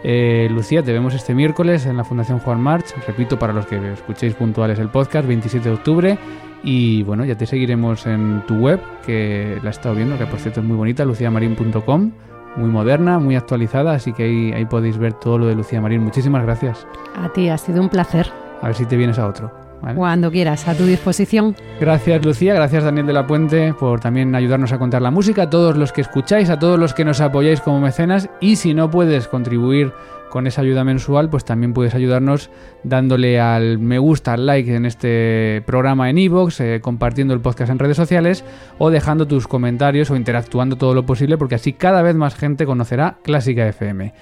Eh, 0.04 0.48
Lucía, 0.52 0.82
te 0.82 0.94
vemos 0.94 1.14
este 1.14 1.34
miércoles 1.34 1.86
en 1.86 1.98
la 1.98 2.04
Fundación 2.04 2.40
Juan 2.40 2.62
March, 2.62 2.94
repito 3.06 3.38
para 3.38 3.52
los 3.52 3.66
que 3.66 3.94
escuchéis 3.94 4.34
puntuales 4.34 4.80
el 4.80 4.90
podcast, 4.90 5.28
27 5.28 5.68
de 5.68 5.76
octubre 5.76 6.18
y 6.64 7.04
bueno, 7.04 7.26
ya 7.26 7.36
te 7.36 7.46
seguiremos 7.46 8.06
en 8.06 8.44
tu 8.48 8.56
web, 8.56 8.80
que 9.06 9.60
la 9.62 9.70
he 9.70 9.72
estado 9.72 9.96
viendo, 9.96 10.18
que 10.18 10.26
por 10.26 10.40
cierto 10.40 10.62
es 10.62 10.66
muy 10.66 10.78
bonita, 10.78 11.06
luciamarin.com, 11.06 12.12
muy 12.56 12.70
moderna, 12.70 13.20
muy 13.20 13.36
actualizada, 13.36 13.94
así 13.94 14.14
que 14.14 14.24
ahí, 14.24 14.52
ahí 14.54 14.66
podéis 14.66 14.98
ver 14.98 15.14
todo 15.14 15.38
lo 15.38 15.48
de 15.48 15.56
Lucía 15.56 15.82
Marín. 15.82 16.04
Muchísimas 16.04 16.44
gracias. 16.44 16.86
A 17.16 17.30
ti 17.30 17.50
ha 17.50 17.58
sido 17.58 17.82
un 17.82 17.90
placer. 17.90 18.28
A 18.62 18.68
ver 18.68 18.76
si 18.76 18.86
te 18.86 18.98
vienes 18.98 19.20
a 19.20 19.28
otro. 19.28 19.69
¿Vale? 19.82 19.96
Cuando 19.96 20.32
quieras, 20.32 20.68
a 20.68 20.76
tu 20.76 20.86
disposición. 20.86 21.56
Gracias 21.80 22.26
Lucía, 22.26 22.54
gracias 22.54 22.84
Daniel 22.84 23.08
de 23.08 23.14
la 23.14 23.28
Puente 23.28 23.74
por 23.74 24.00
también 24.00 24.36
ayudarnos 24.36 24.72
a 24.72 24.80
contar 24.80 25.02
la 25.02 25.12
música, 25.12 25.44
a 25.44 25.50
todos 25.50 25.78
los 25.78 25.92
que 25.92 26.02
escucháis, 26.02 26.50
a 26.50 26.60
todos 26.60 26.80
los 26.80 26.94
que 26.94 27.06
nos 27.06 27.22
apoyáis 27.22 27.62
como 27.62 27.80
mecenas 27.80 28.30
y 28.40 28.56
si 28.56 28.74
no 28.74 28.90
puedes 28.90 29.28
contribuir 29.28 29.94
con 30.30 30.48
esa 30.48 30.62
ayuda 30.62 30.84
mensual, 30.84 31.30
pues 31.30 31.44
también 31.44 31.74
puedes 31.74 31.96
ayudarnos 31.96 32.50
dándole 32.84 33.40
al 33.40 33.80
me 33.80 34.00
gusta, 34.00 34.34
al 34.34 34.46
like 34.46 34.74
en 34.74 34.86
este 34.86 35.62
programa 35.66 36.10
en 36.10 36.18
iVoox, 36.18 36.62
eh, 36.62 36.80
compartiendo 36.82 37.34
el 37.34 37.42
podcast 37.42 37.72
en 37.72 37.80
redes 37.80 37.98
sociales 37.98 38.46
o 38.78 38.90
dejando 38.90 39.28
tus 39.28 39.48
comentarios 39.48 40.10
o 40.12 40.16
interactuando 40.16 40.78
todo 40.78 40.94
lo 40.94 41.06
posible 41.06 41.38
porque 41.38 41.56
así 41.56 41.74
cada 41.74 42.02
vez 42.02 42.16
más 42.16 42.36
gente 42.36 42.66
conocerá 42.66 43.18
Clásica 43.24 43.68
FM. 43.68 44.14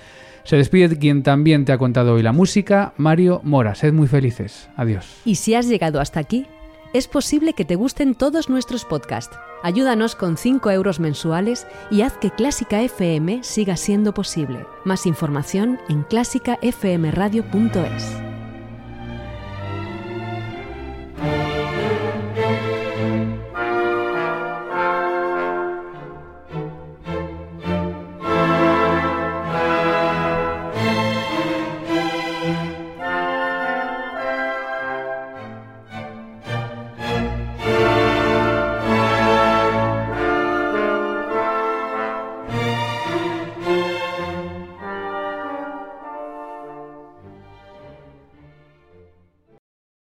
Se 0.47 0.55
despide 0.55 0.97
quien 0.97 1.23
también 1.23 1.65
te 1.65 1.73
ha 1.73 1.77
contado 1.77 2.13
hoy 2.13 2.23
la 2.23 2.31
música, 2.31 2.93
Mario 2.95 3.41
Mora. 3.43 3.75
Sed 3.75 3.91
muy 3.91 4.07
felices. 4.07 4.69
Adiós. 4.77 5.05
Y 5.25 5.35
si 5.35 5.55
has 5.55 5.67
llegado 5.67 5.99
hasta 5.99 6.21
aquí, 6.21 6.45
es 6.93 7.09
posible 7.09 7.51
que 7.51 7.65
te 7.65 7.75
gusten 7.75 8.15
todos 8.15 8.47
nuestros 8.47 8.85
podcasts. 8.85 9.37
Ayúdanos 9.61 10.15
con 10.15 10.37
5 10.37 10.71
euros 10.71 11.01
mensuales 11.01 11.67
y 11.91 12.01
haz 12.01 12.13
que 12.13 12.31
Clásica 12.31 12.81
FM 12.81 13.43
siga 13.43 13.75
siendo 13.75 14.13
posible. 14.13 14.65
Más 14.85 15.05
información 15.05 15.79
en 15.89 16.03
clásicafmradio.es. 16.03 18.36